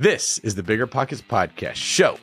This 0.00 0.38
is 0.44 0.54
the 0.54 0.62
Bigger 0.62 0.86
Pockets 0.86 1.20
Podcast, 1.20 1.74
show 1.74 2.18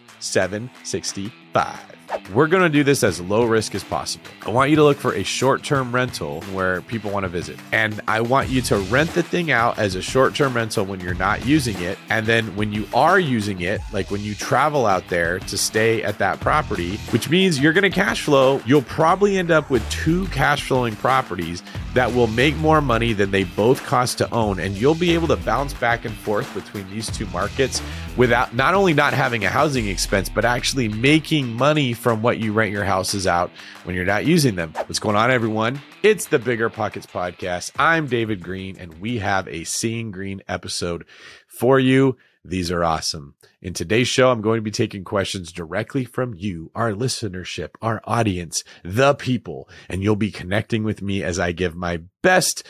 765. 1.55 1.95
We're 2.33 2.47
going 2.47 2.63
to 2.63 2.69
do 2.69 2.83
this 2.83 3.03
as 3.03 3.19
low 3.21 3.45
risk 3.45 3.75
as 3.75 3.83
possible. 3.83 4.25
I 4.45 4.49
want 4.49 4.69
you 4.69 4.75
to 4.77 4.83
look 4.83 4.97
for 4.97 5.13
a 5.13 5.23
short 5.23 5.63
term 5.63 5.93
rental 5.93 6.41
where 6.53 6.81
people 6.81 7.11
want 7.11 7.23
to 7.23 7.29
visit. 7.29 7.57
And 7.71 7.99
I 8.07 8.21
want 8.21 8.49
you 8.49 8.61
to 8.63 8.77
rent 8.77 9.11
the 9.13 9.23
thing 9.23 9.51
out 9.51 9.77
as 9.77 9.95
a 9.95 10.01
short 10.01 10.35
term 10.35 10.55
rental 10.55 10.85
when 10.85 10.99
you're 10.99 11.13
not 11.13 11.45
using 11.45 11.79
it. 11.81 11.97
And 12.09 12.25
then 12.25 12.55
when 12.55 12.71
you 12.71 12.87
are 12.93 13.19
using 13.19 13.61
it, 13.61 13.81
like 13.91 14.11
when 14.11 14.21
you 14.21 14.35
travel 14.35 14.85
out 14.85 15.07
there 15.07 15.39
to 15.39 15.57
stay 15.57 16.03
at 16.03 16.17
that 16.19 16.39
property, 16.39 16.97
which 17.11 17.29
means 17.29 17.59
you're 17.59 17.73
going 17.73 17.83
to 17.83 17.89
cash 17.89 18.21
flow, 18.21 18.61
you'll 18.65 18.83
probably 18.83 19.37
end 19.37 19.51
up 19.51 19.69
with 19.69 19.87
two 19.89 20.27
cash 20.27 20.67
flowing 20.67 20.95
properties 20.95 21.63
that 21.93 22.13
will 22.13 22.27
make 22.27 22.55
more 22.57 22.81
money 22.81 23.13
than 23.13 23.31
they 23.31 23.45
both 23.45 23.83
cost 23.83 24.17
to 24.17 24.29
own. 24.33 24.59
And 24.59 24.75
you'll 24.75 24.95
be 24.95 25.13
able 25.13 25.27
to 25.29 25.37
bounce 25.37 25.73
back 25.73 26.05
and 26.05 26.15
forth 26.15 26.53
between 26.53 26.89
these 26.89 27.09
two 27.09 27.25
markets 27.27 27.81
without 28.17 28.53
not 28.53 28.73
only 28.73 28.93
not 28.93 29.13
having 29.13 29.45
a 29.45 29.49
housing 29.49 29.87
expense, 29.87 30.27
but 30.27 30.43
actually 30.43 30.89
making 30.89 31.44
money 31.53 31.93
from 31.93 32.21
what 32.21 32.39
you 32.39 32.53
rent 32.53 32.71
your 32.71 32.83
houses 32.83 33.27
out 33.27 33.51
when 33.83 33.95
you're 33.95 34.05
not 34.05 34.25
using 34.25 34.55
them. 34.55 34.73
What's 34.73 34.99
going 34.99 35.15
on, 35.15 35.31
everyone? 35.31 35.81
It's 36.03 36.27
the 36.27 36.39
Bigger 36.39 36.69
Pockets 36.69 37.05
Podcast. 37.05 37.71
I'm 37.77 38.07
David 38.07 38.43
Greene, 38.43 38.77
and 38.77 38.99
we 38.99 39.19
have 39.19 39.47
a 39.47 39.63
Seeing 39.63 40.11
Greene 40.11 40.41
episode 40.47 41.05
for 41.47 41.79
you. 41.79 42.17
These 42.43 42.69
are 42.71 42.83
awesome. 42.83 43.35
In 43.61 43.73
today's 43.73 44.07
show, 44.07 44.29
I'm 44.29 44.41
going 44.41 44.57
to 44.57 44.63
be 44.63 44.69
taking 44.69 45.03
questions 45.03 45.51
directly 45.51 46.05
from 46.05 46.35
you, 46.35 46.69
our 46.75 46.91
listenership, 46.91 47.69
our 47.81 48.01
audience, 48.03 48.63
the 48.83 49.15
people, 49.15 49.67
and 49.89 50.03
you'll 50.03 50.15
be 50.15 50.31
connecting 50.31 50.83
with 50.83 51.01
me 51.01 51.23
as 51.23 51.39
I 51.39 51.53
give 51.53 51.75
my 51.75 52.01
best 52.21 52.63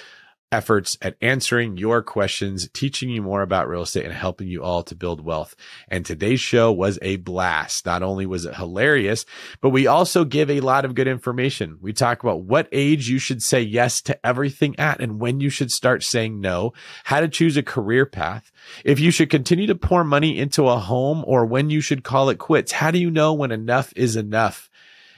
efforts 0.52 0.98
at 1.02 1.17
answering 1.22 1.77
your 1.77 2.02
questions, 2.02 2.70
teaching 2.73 3.09
you 3.09 3.22
more 3.22 3.41
about 3.41 3.67
real 3.67 3.81
estate 3.81 4.05
and 4.05 4.13
helping 4.13 4.48
you 4.48 4.63
all 4.63 4.84
to 4.84 4.95
build 4.95 5.23
wealth. 5.23 5.55
And 5.88 6.05
today's 6.05 6.40
show 6.40 6.72
was 6.72 6.99
a 7.02 7.17
blast. 7.17 7.86
Not 7.86 8.03
only 8.03 8.26
was 8.26 8.45
it 8.45 8.55
hilarious, 8.55 9.25
but 9.61 9.69
we 9.69 9.88
also 9.88 10.23
give 10.23 10.50
a 10.50 10.61
lot 10.61 10.86
of 10.86 10.95
good 10.95 11.08
information. 11.08 11.78
We 11.81 11.94
talk 11.94 12.23
about 12.23 12.42
what 12.42 12.69
age 12.72 13.09
you 13.09 13.19
should 13.19 13.44
say 13.44 13.61
yes 13.61 14.02
to 14.03 14.25
everything 14.25 14.78
at 14.80 15.02
and 15.02 15.19
when 15.19 15.42
you 15.42 15.50
should 15.50 15.72
start 15.72 16.03
saying 16.03 16.39
no, 16.39 16.73
how 17.03 17.19
to 17.19 17.28
choose 17.28 17.58
a 17.58 17.64
career 17.64 18.06
path, 18.06 18.52
if 18.84 19.00
you 19.00 19.12
should 19.12 19.30
continue 19.30 19.67
to 19.67 19.75
pour 19.75 20.03
money 20.03 20.38
into 20.38 20.67
a 20.67 20.78
home 20.78 21.23
or 21.28 21.45
when 21.45 21.69
you 21.69 21.81
should 21.81 22.03
call 22.03 22.30
it 22.30 22.39
quits. 22.39 22.72
How 22.72 22.91
do 22.91 23.00
you 23.00 23.12
know 23.12 23.34
when 23.34 23.52
enough 23.52 23.91
is 23.95 24.16
enough? 24.16 24.69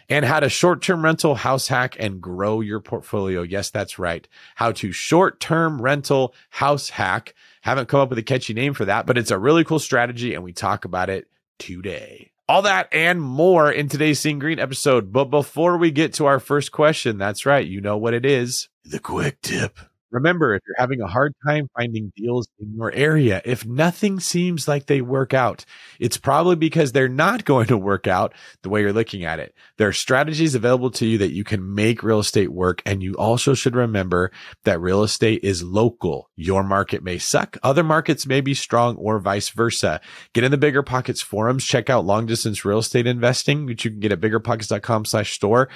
And 0.09 0.23
how 0.23 0.39
to 0.39 0.47
short 0.47 0.81
term 0.81 1.03
rental 1.03 1.35
house 1.35 1.67
hack 1.67 1.97
and 1.99 2.21
grow 2.21 2.61
your 2.61 2.79
portfolio. 2.79 3.41
Yes, 3.41 3.69
that's 3.69 3.99
right. 3.99 4.27
How 4.55 4.71
to 4.73 4.91
short 4.91 5.39
term 5.39 5.81
rental 5.81 6.33
house 6.49 6.89
hack. 6.89 7.33
Haven't 7.61 7.89
come 7.89 7.99
up 7.99 8.09
with 8.09 8.17
a 8.17 8.23
catchy 8.23 8.53
name 8.53 8.73
for 8.73 8.85
that, 8.85 9.05
but 9.05 9.17
it's 9.17 9.31
a 9.31 9.37
really 9.37 9.65
cool 9.65 9.79
strategy 9.79 10.33
and 10.33 10.43
we 10.43 10.53
talk 10.53 10.85
about 10.85 11.09
it 11.09 11.27
today. 11.59 12.31
All 12.49 12.61
that 12.61 12.87
and 12.93 13.21
more 13.21 13.69
in 13.69 13.89
today's 13.89 14.21
Seeing 14.21 14.39
Greene 14.39 14.59
episode. 14.59 15.11
But 15.11 15.25
before 15.25 15.77
we 15.77 15.91
get 15.91 16.13
to 16.13 16.25
our 16.27 16.39
first 16.39 16.71
question, 16.71 17.17
that's 17.17 17.45
right. 17.45 17.67
You 17.67 17.81
know 17.81 17.97
what 17.97 18.13
it 18.13 18.25
is 18.25 18.69
the 18.85 18.99
quick 18.99 19.41
tip. 19.41 19.79
Remember, 20.17 20.55
if 20.55 20.63
you're 20.65 20.75
having 20.79 20.99
a 20.99 21.07
hard 21.07 21.35
time 21.45 21.69
finding 21.75 22.11
deals 22.15 22.47
in 22.59 22.75
your 22.75 22.91
area, 22.91 23.39
if 23.45 23.67
nothing 23.67 24.19
seems 24.19 24.67
like 24.67 24.87
they 24.87 24.99
work 24.99 25.31
out, 25.31 25.63
it's 25.99 26.17
probably 26.17 26.55
because 26.55 26.91
they're 26.91 27.07
not 27.07 27.45
going 27.51 27.67
to 27.67 27.77
work 27.77 28.07
out 28.07 28.33
the 28.63 28.69
way 28.69 28.81
you're 28.81 28.93
looking 28.93 29.25
at 29.25 29.39
it. 29.39 29.53
There 29.77 29.87
are 29.87 29.93
strategies 29.93 30.55
available 30.55 30.89
to 30.91 31.05
you 31.05 31.19
that 31.19 31.33
you 31.33 31.43
can 31.43 31.75
make 31.75 32.01
real 32.01 32.19
estate 32.19 32.51
work. 32.51 32.81
And 32.83 33.03
you 33.03 33.13
also 33.13 33.53
should 33.53 33.75
remember 33.75 34.31
that 34.63 34.81
real 34.81 35.03
estate 35.03 35.41
is 35.43 35.61
local. 35.61 36.31
Your 36.35 36.63
market 36.63 37.03
may 37.03 37.19
suck. 37.19 37.57
Other 37.61 37.83
markets 37.83 38.25
may 38.25 38.41
be 38.41 38.55
strong 38.55 38.95
or 38.95 39.19
vice 39.19 39.49
versa. 39.49 40.01
Get 40.33 40.43
in 40.43 40.51
the 40.51 40.57
bigger 40.57 40.81
pockets 40.81 41.21
forums. 41.21 41.63
Check 41.63 41.91
out 41.91 42.05
long 42.05 42.25
distance 42.25 42.65
real 42.65 42.79
estate 42.79 43.05
investing, 43.05 43.67
which 43.67 43.85
you 43.85 43.91
can 43.91 43.99
get 43.99 44.11
at 44.11 44.19
biggerpockets.com 44.19 45.05
slash 45.05 45.33
store 45.33 45.69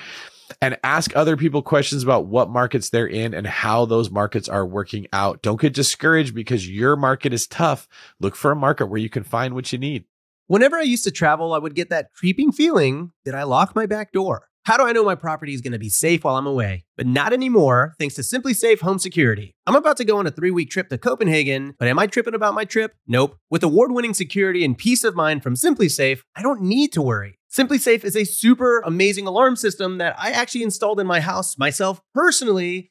and 0.61 0.77
ask 0.83 1.15
other 1.15 1.37
people 1.37 1.61
questions 1.61 2.03
about 2.03 2.25
what 2.25 2.49
markets 2.49 2.89
they're 2.89 3.07
in 3.07 3.33
and 3.33 3.47
how 3.47 3.85
those 3.85 4.09
markets 4.09 4.49
are 4.49 4.65
working 4.65 5.07
out. 5.13 5.41
Don't 5.41 5.61
get 5.61 5.73
discouraged 5.73 6.33
because 6.33 6.69
your 6.69 6.95
market 6.95 7.33
is 7.33 7.47
tough. 7.47 7.87
Look 8.19 8.35
for 8.35 8.51
a 8.51 8.55
market 8.55 8.87
where 8.87 8.99
you 8.99 9.09
can 9.09 9.23
find 9.23 9.53
what 9.53 9.71
you 9.71 9.79
need. 9.79 10.05
Whenever 10.47 10.77
I 10.77 10.81
used 10.83 11.05
to 11.05 11.11
travel, 11.11 11.53
I 11.53 11.59
would 11.59 11.75
get 11.75 11.89
that 11.89 12.11
creeping 12.13 12.51
feeling 12.51 13.11
that 13.25 13.35
I 13.35 13.43
locked 13.43 13.75
my 13.75 13.85
back 13.85 14.11
door. 14.11 14.47
How 14.63 14.77
do 14.77 14.83
I 14.83 14.91
know 14.91 15.03
my 15.03 15.15
property 15.15 15.55
is 15.55 15.61
going 15.61 15.71
to 15.71 15.79
be 15.79 15.89
safe 15.89 16.23
while 16.23 16.35
I'm 16.35 16.45
away? 16.45 16.85
But 16.95 17.07
not 17.07 17.33
anymore, 17.33 17.95
thanks 17.97 18.13
to 18.15 18.21
SimpliSafe 18.21 18.81
Home 18.81 18.99
Security. 18.99 19.55
I'm 19.65 19.75
about 19.75 19.97
to 19.97 20.05
go 20.05 20.17
on 20.17 20.27
a 20.27 20.31
three 20.31 20.51
week 20.51 20.69
trip 20.69 20.89
to 20.89 20.99
Copenhagen, 20.99 21.73
but 21.79 21.87
am 21.87 21.97
I 21.97 22.05
tripping 22.05 22.35
about 22.35 22.53
my 22.53 22.65
trip? 22.65 22.93
Nope. 23.07 23.37
With 23.49 23.63
award 23.63 23.91
winning 23.91 24.13
security 24.13 24.63
and 24.63 24.77
peace 24.77 25.03
of 25.03 25.15
mind 25.15 25.41
from 25.41 25.55
SimpliSafe, 25.55 26.19
I 26.35 26.43
don't 26.43 26.61
need 26.61 26.93
to 26.93 27.01
worry. 27.01 27.39
SimpliSafe 27.51 28.05
is 28.05 28.15
a 28.15 28.23
super 28.23 28.79
amazing 28.79 29.27
alarm 29.27 29.57
system 29.57 29.97
that 29.97 30.15
I 30.17 30.31
actually 30.31 30.63
installed 30.63 31.01
in 31.01 31.07
my 31.07 31.19
house 31.19 31.57
myself 31.57 32.01
personally 32.13 32.90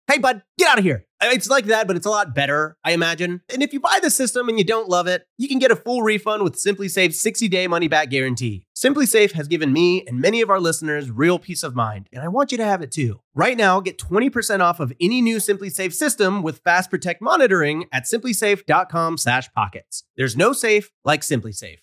hey, 0.11 0.17
bud, 0.17 0.43
get 0.57 0.67
out 0.67 0.77
of 0.77 0.83
here. 0.83 1.05
It's 1.21 1.49
like 1.49 1.65
that, 1.65 1.87
but 1.87 1.95
it's 1.95 2.05
a 2.05 2.09
lot 2.09 2.35
better, 2.35 2.75
I 2.83 2.91
imagine. 2.91 3.41
And 3.47 3.63
if 3.63 3.71
you 3.71 3.79
buy 3.79 3.99
the 4.01 4.09
system 4.09 4.49
and 4.49 4.57
you 4.57 4.65
don't 4.65 4.89
love 4.89 5.07
it, 5.07 5.25
you 5.37 5.47
can 5.47 5.59
get 5.59 5.71
a 5.71 5.75
full 5.75 6.01
refund 6.01 6.43
with 6.43 6.55
SimpliSafe's 6.55 7.21
60 7.21 7.47
day 7.47 7.67
money 7.67 7.87
back 7.87 8.09
guarantee. 8.09 8.65
SimpliSafe 8.75 9.31
has 9.33 9.47
given 9.47 9.71
me 9.71 10.05
and 10.05 10.19
many 10.19 10.41
of 10.41 10.49
our 10.49 10.59
listeners 10.59 11.09
real 11.09 11.39
peace 11.39 11.63
of 11.63 11.75
mind, 11.75 12.09
and 12.11 12.23
I 12.23 12.27
want 12.27 12.51
you 12.51 12.57
to 12.57 12.65
have 12.65 12.81
it 12.81 12.91
too. 12.91 13.21
Right 13.33 13.55
now, 13.55 13.79
get 13.79 13.97
20% 13.97 14.59
off 14.59 14.81
of 14.81 14.91
any 14.99 15.21
new 15.21 15.37
SimpliSafe 15.37 15.93
system 15.93 16.43
with 16.43 16.59
Fast 16.59 16.89
Protect 16.89 17.21
monitoring 17.21 17.85
at 17.93 18.03
simplisafe.com/pockets. 18.03 20.03
There's 20.17 20.35
no 20.35 20.51
safe 20.51 20.91
like 21.05 21.21
SimpliSafe. 21.21 21.79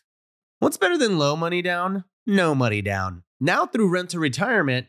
What's 0.59 0.77
better 0.77 0.99
than 0.99 1.19
low 1.19 1.37
money 1.37 1.63
down? 1.63 2.05
No 2.27 2.55
money 2.55 2.83
down. 2.83 3.23
Now 3.41 3.67
through 3.67 3.89
Rent 3.89 4.11
to 4.11 4.19
Retirement, 4.19 4.89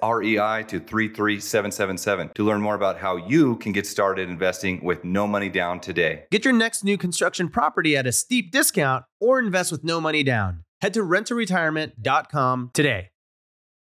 REI 0.03 0.63
to 0.67 0.79
33777 0.79 2.31
to 2.35 2.43
learn 2.43 2.61
more 2.61 2.75
about 2.75 2.97
how 2.97 3.15
you 3.15 3.55
can 3.57 3.71
get 3.71 3.85
started 3.85 4.29
investing 4.29 4.83
with 4.83 5.03
no 5.03 5.27
money 5.27 5.49
down 5.49 5.79
today. 5.79 6.23
Get 6.31 6.45
your 6.45 6.53
next 6.53 6.83
new 6.83 6.97
construction 6.97 7.49
property 7.49 7.95
at 7.95 8.07
a 8.07 8.11
steep 8.11 8.51
discount 8.51 9.05
or 9.19 9.39
invest 9.39 9.71
with 9.71 9.83
no 9.83 10.01
money 10.01 10.23
down. 10.23 10.63
Head 10.81 10.93
to 10.95 11.01
renttoretirement.com 11.01 12.71
today. 12.73 13.09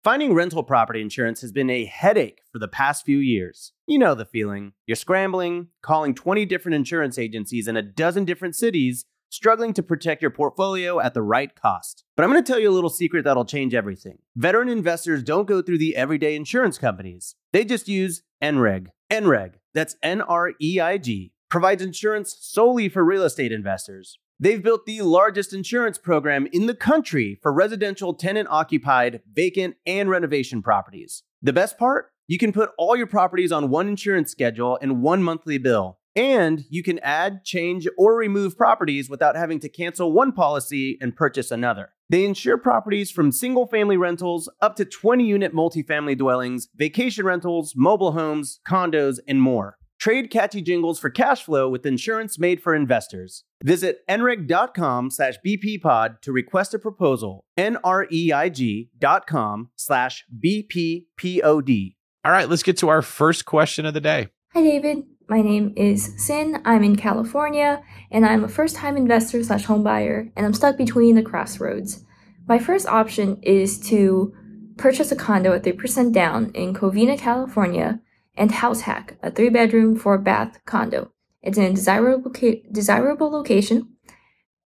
Finding 0.04 0.34
rental 0.34 0.62
property 0.62 1.00
insurance 1.00 1.40
has 1.40 1.50
been 1.50 1.70
a 1.70 1.86
headache 1.86 2.42
for 2.52 2.58
the 2.58 2.68
past 2.68 3.06
few 3.06 3.16
years. 3.16 3.72
You 3.86 3.98
know 3.98 4.14
the 4.14 4.26
feeling. 4.26 4.74
You're 4.86 4.96
scrambling, 4.96 5.68
calling 5.80 6.14
20 6.14 6.44
different 6.44 6.74
insurance 6.74 7.18
agencies 7.18 7.66
in 7.66 7.78
a 7.78 7.82
dozen 7.82 8.26
different 8.26 8.54
cities, 8.54 9.06
struggling 9.34 9.72
to 9.74 9.82
protect 9.82 10.22
your 10.22 10.30
portfolio 10.30 11.00
at 11.00 11.12
the 11.12 11.22
right 11.22 11.54
cost. 11.54 12.04
But 12.16 12.22
I'm 12.22 12.30
going 12.30 12.42
to 12.42 12.52
tell 12.52 12.60
you 12.60 12.70
a 12.70 12.72
little 12.72 12.90
secret 12.90 13.24
that'll 13.24 13.44
change 13.44 13.74
everything. 13.74 14.18
Veteran 14.36 14.68
investors 14.68 15.22
don't 15.22 15.48
go 15.48 15.60
through 15.60 15.78
the 15.78 15.96
everyday 15.96 16.36
insurance 16.36 16.78
companies, 16.78 17.34
they 17.52 17.64
just 17.64 17.88
use 17.88 18.22
NREIG. 18.42 18.86
NREIG, 19.10 19.54
that's 19.74 19.96
N 20.02 20.20
R 20.20 20.52
E 20.60 20.80
I 20.80 20.98
G, 20.98 21.32
provides 21.50 21.82
insurance 21.82 22.36
solely 22.40 22.88
for 22.88 23.04
real 23.04 23.24
estate 23.24 23.52
investors. 23.52 24.18
They've 24.40 24.62
built 24.62 24.84
the 24.84 25.02
largest 25.02 25.52
insurance 25.52 25.96
program 25.96 26.48
in 26.52 26.66
the 26.66 26.74
country 26.74 27.38
for 27.40 27.52
residential 27.52 28.14
tenant 28.14 28.48
occupied, 28.50 29.22
vacant, 29.32 29.76
and 29.86 30.10
renovation 30.10 30.60
properties. 30.60 31.22
The 31.40 31.52
best 31.52 31.78
part? 31.78 32.10
You 32.26 32.38
can 32.38 32.52
put 32.52 32.70
all 32.76 32.96
your 32.96 33.06
properties 33.06 33.52
on 33.52 33.70
one 33.70 33.86
insurance 33.86 34.30
schedule 34.30 34.78
and 34.80 35.02
one 35.02 35.22
monthly 35.22 35.58
bill. 35.58 35.98
And 36.16 36.64
you 36.68 36.82
can 36.82 36.98
add, 37.00 37.44
change, 37.44 37.88
or 37.98 38.14
remove 38.16 38.56
properties 38.56 39.10
without 39.10 39.36
having 39.36 39.58
to 39.60 39.68
cancel 39.68 40.12
one 40.12 40.32
policy 40.32 40.96
and 41.00 41.16
purchase 41.16 41.50
another. 41.50 41.90
They 42.08 42.24
insure 42.24 42.58
properties 42.58 43.10
from 43.10 43.32
single 43.32 43.66
family 43.66 43.96
rentals 43.96 44.48
up 44.60 44.76
to 44.76 44.84
20 44.84 45.24
unit 45.24 45.54
multifamily 45.54 46.16
dwellings, 46.18 46.68
vacation 46.76 47.24
rentals, 47.24 47.74
mobile 47.74 48.12
homes, 48.12 48.60
condos, 48.66 49.18
and 49.26 49.40
more. 49.40 49.76
Trade 49.98 50.30
catchy 50.30 50.60
jingles 50.60 50.98
for 50.98 51.08
cash 51.08 51.42
flow 51.42 51.68
with 51.68 51.86
insurance 51.86 52.38
made 52.38 52.60
for 52.60 52.74
investors. 52.74 53.44
Visit 53.62 54.00
nreig.com 54.08 55.10
slash 55.10 55.36
bppod 55.46 56.20
to 56.20 56.32
request 56.32 56.74
a 56.74 56.78
proposal. 56.78 57.44
N-R-E-I-G 57.56 58.90
dot 58.98 59.26
com 59.26 59.70
slash 59.76 60.24
bppod. 60.44 61.94
All 62.24 62.32
right, 62.32 62.48
let's 62.48 62.62
get 62.62 62.76
to 62.78 62.88
our 62.88 63.02
first 63.02 63.46
question 63.46 63.86
of 63.86 63.94
the 63.94 64.00
day. 64.00 64.28
Hi, 64.52 64.62
David. 64.62 65.04
My 65.26 65.40
name 65.40 65.72
is 65.74 66.12
Sin. 66.18 66.60
I'm 66.66 66.84
in 66.84 66.96
California, 66.96 67.82
and 68.10 68.26
I'm 68.26 68.44
a 68.44 68.48
first-time 68.48 68.94
investor 68.94 69.42
slash 69.42 69.64
homebuyer, 69.64 70.30
and 70.36 70.44
I'm 70.44 70.52
stuck 70.52 70.76
between 70.76 71.14
the 71.14 71.22
crossroads. 71.22 72.04
My 72.46 72.58
first 72.58 72.86
option 72.86 73.38
is 73.40 73.80
to 73.88 74.34
purchase 74.76 75.10
a 75.12 75.16
condo 75.16 75.54
at 75.54 75.62
3% 75.62 76.12
down 76.12 76.50
in 76.52 76.74
Covina, 76.74 77.18
California, 77.18 78.00
and 78.36 78.52
House 78.52 78.82
Hack, 78.82 79.16
a 79.22 79.30
three-bedroom, 79.30 79.96
four-bath 79.96 80.62
condo. 80.66 81.10
It's 81.40 81.56
in 81.56 81.64
a 81.64 81.72
desirable, 81.72 82.30
desirable 82.70 83.30
location, 83.30 83.94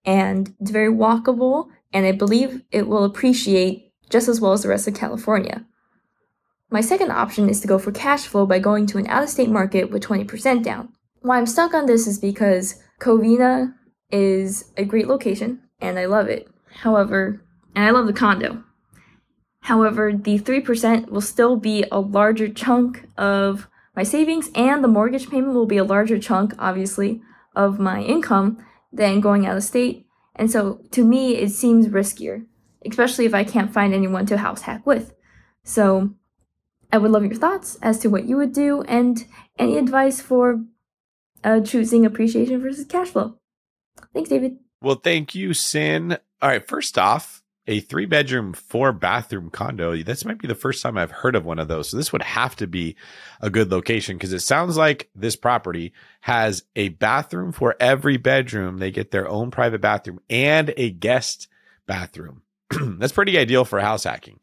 and 0.05 0.57
it's 0.59 0.73
very 0.73 0.93
walkable, 0.93 1.69
and 1.93 2.05
I 2.05 2.11
believe 2.11 2.63
it 2.73 2.89
will 2.89 3.05
appreciate 3.05 3.93
just 4.11 4.27
as 4.27 4.41
well 4.41 4.55
as 4.55 4.65
the 4.65 4.71
rest 4.71 4.89
of 4.89 4.95
California. 4.95 5.67
My 6.70 6.81
second 6.82 7.11
option 7.11 7.49
is 7.49 7.61
to 7.62 7.69
go 7.69 7.79
for 7.79 7.93
cash 7.93 8.26
flow 8.26 8.44
by 8.44 8.59
going 8.59 8.87
to 8.87 8.99
an 8.99 9.06
out 9.06 9.23
of 9.23 9.31
state 9.31 9.49
market 9.49 9.91
with 9.91 10.03
20% 10.03 10.62
down. 10.62 10.93
Why 11.20 11.38
I'm 11.38 11.47
stuck 11.47 11.73
on 11.73 11.87
this 11.87 12.06
is 12.06 12.19
because 12.19 12.82
Covina 13.00 13.75
is 14.11 14.70
a 14.76 14.85
great 14.85 15.09
location 15.09 15.61
and 15.81 15.99
I 15.99 16.05
love 16.05 16.29
it. 16.29 16.49
However, 16.82 17.43
and 17.75 17.85
I 17.85 17.91
love 17.91 18.06
the 18.06 18.12
condo. 18.12 18.65
However, 19.62 20.12
the 20.12 20.38
3% 20.38 21.09
will 21.11 21.20
still 21.23 21.56
be 21.56 21.85
a 21.91 22.00
larger 22.00 22.49
chunk 22.49 23.09
of 23.17 23.67
my 23.97 24.03
savings 24.03 24.50
and 24.55 24.85
the 24.85 24.88
mortgage 24.88 25.31
payment 25.31 25.55
will 25.55 25.67
be 25.67 25.79
a 25.79 25.85
larger 25.85 26.19
chunk, 26.19 26.55
obviously, 26.59 27.21
of 27.56 27.81
my 27.81 28.03
income 28.03 28.59
than 28.93 29.21
going 29.21 29.47
out 29.47 29.56
of 29.56 29.64
state. 29.64 30.06
And 30.37 30.50
so 30.50 30.81
to 30.93 31.05
me, 31.05 31.37
it 31.37 31.50
seems 31.50 31.88
riskier, 31.88 32.44
especially 32.87 33.25
if 33.25 33.35
I 33.35 33.43
can't 33.43 33.73
find 33.73 33.93
anyone 33.93 34.26
to 34.26 34.38
house 34.38 34.62
hack 34.62 34.87
with. 34.87 35.14
So 35.64 36.14
I 36.93 36.99
would 36.99 37.11
love 37.11 37.25
your 37.25 37.35
thoughts 37.35 37.79
as 37.82 37.99
to 38.00 38.08
what 38.08 38.25
you 38.25 38.37
would 38.37 38.52
do 38.52 38.82
and 38.82 39.26
any 39.58 39.76
advice 39.76 40.20
for 40.20 40.64
uh, 41.44 41.61
choosing 41.61 42.06
appreciation 42.06 42.61
versus 42.61 42.87
cash 42.87 43.08
flow. 43.08 43.35
Thanks, 44.14 44.31
David. 44.31 44.58
Well, 44.81 44.96
thank 44.96 45.35
you, 45.35 45.55
Sin. 45.55 46.19
All 46.40 46.49
right, 46.49 46.67
first 46.67 46.99
off, 46.99 47.43
a 47.67 47.81
three 47.81 48.06
bedroom, 48.06 48.55
four 48.55 48.93
bathroom 48.93 49.50
condo. 49.50 50.02
This 50.02 50.25
might 50.25 50.38
be 50.38 50.49
the 50.49 50.55
first 50.55 50.82
time 50.82 50.96
I've 50.96 51.11
heard 51.11 51.37
of 51.37 51.44
one 51.44 51.58
of 51.58 51.69
those. 51.69 51.90
So 51.90 51.96
this 51.96 52.12
would 52.12 52.23
have 52.23 52.56
to 52.56 52.67
be 52.67 52.96
a 53.40 53.50
good 53.50 53.70
location 53.70 54.17
because 54.17 54.32
it 54.32 54.40
sounds 54.40 54.76
like 54.76 55.11
this 55.14 55.37
property 55.37 55.93
has 56.23 56.62
a 56.76 56.88
bathroom 56.88 57.52
for 57.52 57.76
every 57.79 58.17
bedroom. 58.17 58.79
They 58.79 58.90
get 58.90 59.11
their 59.11 59.29
own 59.29 59.50
private 59.50 59.82
bathroom 59.82 60.20
and 60.31 60.73
a 60.76 60.90
guest 60.90 61.49
bathroom. 61.87 62.43
That's 62.70 63.12
pretty 63.12 63.37
ideal 63.37 63.64
for 63.64 63.81
house 63.81 64.05
hacking. 64.05 64.40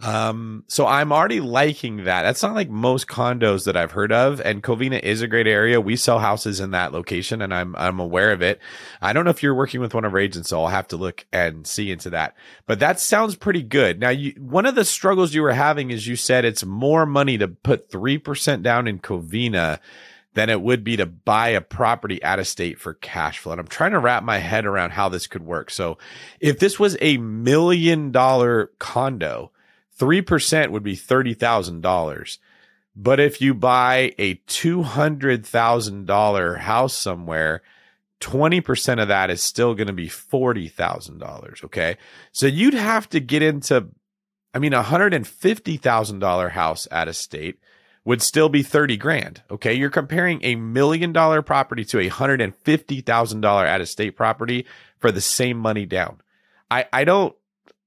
Um, 0.00 0.64
so 0.68 0.86
I'm 0.86 1.10
already 1.10 1.40
liking 1.40 2.04
that. 2.04 2.22
That's 2.22 2.42
not 2.42 2.54
like 2.54 2.68
most 2.68 3.06
condos 3.06 3.64
that 3.64 3.78
I've 3.78 3.92
heard 3.92 4.12
of. 4.12 4.40
And 4.42 4.62
Covina 4.62 5.00
is 5.02 5.22
a 5.22 5.28
great 5.28 5.46
area. 5.46 5.80
We 5.80 5.96
sell 5.96 6.18
houses 6.18 6.60
in 6.60 6.72
that 6.72 6.92
location 6.92 7.40
and 7.40 7.54
I'm, 7.54 7.74
I'm 7.76 7.98
aware 7.98 8.32
of 8.32 8.42
it. 8.42 8.60
I 9.00 9.14
don't 9.14 9.24
know 9.24 9.30
if 9.30 9.42
you're 9.42 9.54
working 9.54 9.80
with 9.80 9.94
one 9.94 10.04
of 10.04 10.12
our 10.12 10.20
agents, 10.20 10.50
so 10.50 10.60
I'll 10.60 10.68
have 10.68 10.88
to 10.88 10.98
look 10.98 11.24
and 11.32 11.66
see 11.66 11.90
into 11.90 12.10
that. 12.10 12.36
But 12.66 12.78
that 12.80 13.00
sounds 13.00 13.36
pretty 13.36 13.62
good. 13.62 13.98
Now, 13.98 14.10
you, 14.10 14.32
one 14.38 14.66
of 14.66 14.74
the 14.74 14.84
struggles 14.84 15.34
you 15.34 15.42
were 15.42 15.54
having 15.54 15.90
is 15.90 16.06
you 16.06 16.16
said 16.16 16.44
it's 16.44 16.64
more 16.64 17.06
money 17.06 17.38
to 17.38 17.48
put 17.48 17.90
3% 17.90 18.62
down 18.62 18.86
in 18.86 18.98
Covina 18.98 19.78
than 20.34 20.50
it 20.50 20.60
would 20.60 20.84
be 20.84 20.98
to 20.98 21.06
buy 21.06 21.48
a 21.48 21.62
property 21.62 22.22
out 22.22 22.38
of 22.38 22.46
state 22.46 22.78
for 22.78 22.92
cash 22.92 23.38
flow. 23.38 23.52
And 23.52 23.60
I'm 23.60 23.66
trying 23.66 23.92
to 23.92 23.98
wrap 23.98 24.22
my 24.22 24.36
head 24.36 24.66
around 24.66 24.90
how 24.90 25.08
this 25.08 25.26
could 25.26 25.42
work. 25.42 25.70
So 25.70 25.96
if 26.38 26.58
this 26.58 26.78
was 26.78 26.98
a 27.00 27.16
million 27.16 28.12
dollar 28.12 28.70
condo, 28.78 29.52
3% 29.98 30.70
would 30.70 30.82
be 30.82 30.96
$30,000. 30.96 32.38
But 32.94 33.18
if 33.20 33.42
you 33.42 33.54
buy 33.54 34.14
a 34.18 34.36
$200,000 34.36 36.58
house 36.58 36.96
somewhere, 36.96 37.62
20% 38.20 39.02
of 39.02 39.08
that 39.08 39.30
is 39.30 39.42
still 39.42 39.74
going 39.74 39.88
to 39.88 39.92
be 39.92 40.08
$40,000. 40.08 41.64
Okay. 41.64 41.96
So 42.32 42.46
you'd 42.46 42.72
have 42.74 43.08
to 43.10 43.20
get 43.20 43.42
into, 43.42 43.88
I 44.54 44.58
mean, 44.58 44.72
a 44.72 44.82
$150,000 44.82 46.50
house 46.50 46.88
out 46.90 47.08
of 47.08 47.16
state 47.16 47.58
would 48.06 48.22
still 48.22 48.48
be 48.48 48.62
30 48.62 48.96
grand. 48.96 49.42
Okay. 49.50 49.74
You're 49.74 49.90
comparing 49.90 50.42
a 50.42 50.54
million 50.54 51.12
dollar 51.12 51.42
property 51.42 51.84
to 51.86 51.98
a 51.98 52.08
$150,000 52.08 53.44
out 53.44 53.80
of 53.82 53.88
state 53.88 54.16
property 54.16 54.64
for 54.98 55.12
the 55.12 55.20
same 55.20 55.58
money 55.58 55.84
down. 55.84 56.22
I, 56.70 56.86
I 56.92 57.04
don't, 57.04 57.34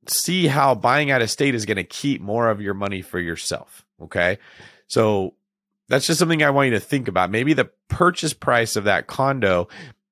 see 0.07 0.47
how 0.47 0.75
buying 0.75 1.11
out 1.11 1.21
of 1.21 1.29
state 1.29 1.55
is 1.55 1.65
going 1.65 1.77
to 1.77 1.83
keep 1.83 2.21
more 2.21 2.49
of 2.49 2.61
your 2.61 2.73
money 2.73 3.01
for 3.01 3.19
yourself. 3.19 3.85
Okay. 4.01 4.37
So 4.87 5.33
that's 5.87 6.07
just 6.07 6.19
something 6.19 6.43
I 6.43 6.49
want 6.51 6.67
you 6.67 6.73
to 6.73 6.79
think 6.79 7.07
about. 7.07 7.31
Maybe 7.31 7.53
the 7.53 7.69
purchase 7.87 8.33
price 8.33 8.75
of 8.75 8.85
that 8.85 9.07
condo 9.07 9.67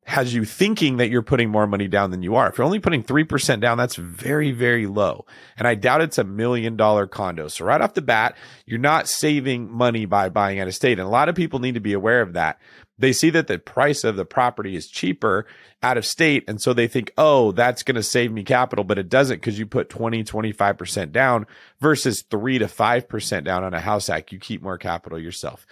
has 0.08 0.34
you 0.34 0.46
thinking 0.46 0.98
that 0.98 1.10
you're 1.10 1.22
putting 1.22 1.50
more 1.50 1.68
money 1.68 1.88
down 1.88 2.12
than 2.12 2.24
you 2.24 2.36
are. 2.36 2.48
If 2.48 2.58
you're 2.58 2.66
only 2.66 2.80
putting 2.80 3.04
3% 3.04 3.60
down, 3.60 3.78
that's 3.78 3.98
very, 3.98 4.52
very 4.52 4.88
low. 4.88 5.26
And 5.58 5.68
I 5.68 5.76
doubt 5.76 6.02
it's 6.02 6.18
a 6.18 6.24
million 6.24 6.78
dollar 6.78 7.08
condo. 7.08 7.50
So 7.50 7.66
right 7.66 7.82
off 7.82 7.94
the 7.94 8.02
bat, 8.02 8.38
you're 8.66 8.80
not 8.80 9.10
saving 9.10 9.70
money 9.70 10.06
by 10.06 10.30
buying 10.30 10.62
out 10.62 10.70
of 10.70 10.76
state. 10.76 10.98
And 10.98 11.06
a 11.06 11.12
lot 11.12 11.28
of 11.28 11.36
people 11.36 11.60
need 11.60 11.74
to 11.74 11.82
be 11.82 11.92
aware 11.92 12.22
of 12.22 12.34
that 12.34 12.58
they 13.00 13.14
see 13.14 13.30
that 13.30 13.48
the 13.48 13.60
price 13.60 14.04
of 14.04 14.16
the 14.16 14.26
property 14.26 14.76
is 14.76 14.88
cheaper 14.88 15.46
out 15.84 15.98
of 15.98 16.06
state. 16.06 16.44
And 16.48 16.62
so 16.62 16.74
they 16.74 16.88
think, 16.88 17.12
oh, 17.18 17.52
that's 17.52 17.84
going 17.84 17.96
to 17.96 18.04
save 18.04 18.32
me 18.32 18.44
capital, 18.44 18.84
but 18.84 18.98
it 18.98 19.10
doesn't 19.10 19.38
because 19.38 19.60
you 19.60 19.66
put 19.66 19.90
20, 19.90 20.24
25% 20.24 21.12
down 21.12 21.46
versus 21.80 22.24
three 22.24 22.58
to 22.58 22.66
5% 22.66 23.44
down 23.44 23.64
on 23.64 23.74
a 23.74 23.80
house 23.80 24.08
hack. 24.08 24.32
You 24.32 24.40
keep 24.40 24.62
more 24.62 24.78
capital 24.78 25.20
yourself. 25.20 25.68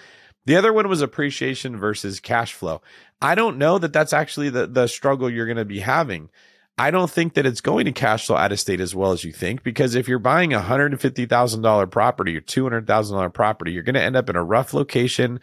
The 0.46 0.56
other 0.56 0.72
one 0.72 0.88
was 0.88 1.02
appreciation 1.02 1.78
versus 1.78 2.20
cash 2.20 2.54
flow. 2.54 2.82
I 3.22 3.34
don't 3.34 3.58
know 3.58 3.80
that 3.80 3.94
that's 3.94 4.14
actually 4.14 4.50
the, 4.50 4.68
the 4.68 4.88
struggle 4.88 5.30
you're 5.30 5.48
going 5.48 5.58
to 5.58 5.66
be 5.66 5.80
having. 5.80 6.30
I 6.78 6.92
don't 6.92 7.10
think 7.10 7.36
that 7.36 7.46
it's 7.46 7.62
going 7.62 7.86
to 7.86 7.94
cash 7.94 8.28
flow 8.28 8.36
out 8.36 8.52
of 8.52 8.60
state 8.60 8.82
as 8.82 8.94
well 8.94 9.14
as 9.14 9.24
you 9.24 9.32
think, 9.32 9.64
because 9.64 9.96
if 9.96 10.10
you're 10.10 10.20
buying 10.20 10.54
a 10.54 10.60
$150,000 10.60 11.90
property 11.92 12.38
or 12.38 12.42
$200,000 12.42 13.34
property, 13.34 13.72
you're 13.72 13.84
going 13.84 13.96
to 13.96 14.02
end 14.02 14.18
up 14.18 14.30
in 14.30 14.36
a 14.36 14.44
rough 14.44 14.74
location. 14.74 15.40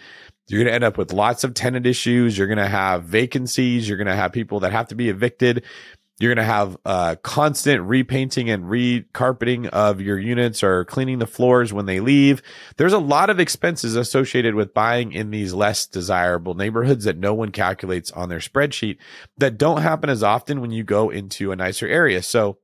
You're 0.52 0.59
going 0.59 0.71
to 0.71 0.75
end 0.75 0.85
up 0.85 0.99
with 0.99 1.14
lots 1.14 1.44
of 1.44 1.54
tenant 1.54 1.87
issues. 1.87 2.37
You're 2.37 2.47
going 2.47 2.59
to 2.59 2.68
have 2.68 3.04
vacancies. 3.04 3.88
You're 3.88 3.97
going 3.97 4.06
to 4.06 4.14
have 4.14 4.32
people 4.32 4.61
that 4.61 4.73
have 4.73 4.88
to 4.88 4.94
be 4.94 5.09
evicted. 5.09 5.64
You're 6.18 6.35
going 6.35 6.47
to 6.47 6.52
have 6.52 6.76
uh, 6.85 7.16
constant 7.23 7.80
repainting 7.85 8.50
and 8.50 8.64
recarpeting 8.64 9.68
of 9.68 10.02
your 10.02 10.18
units 10.18 10.62
or 10.62 10.85
cleaning 10.85 11.21
the 11.21 11.26
floors 11.26 11.73
when 11.73 11.87
they 11.87 12.00
leave. 12.00 12.42
There's 12.76 12.92
a 12.92 12.99
lot 12.99 13.30
of 13.30 13.40
expenses 13.40 13.97
associated 13.97 14.54
with 14.54 14.75
buying 14.75 15.12
in 15.12 15.30
these 15.30 15.54
less 15.54 15.87
desirable 15.87 16.52
neighborhoods 16.52 17.06
that 17.06 17.16
no 17.16 17.32
one 17.32 17.50
calculates 17.50 18.11
on 18.11 18.28
their 18.28 18.38
spreadsheet 18.38 18.99
that 19.38 19.56
don't 19.56 19.80
happen 19.80 20.11
as 20.11 20.23
often 20.23 20.61
when 20.61 20.71
you 20.71 20.85
go 20.85 21.09
into 21.09 21.50
a 21.50 21.56
nicer 21.56 21.88
area. 21.88 22.23
So 22.23 22.59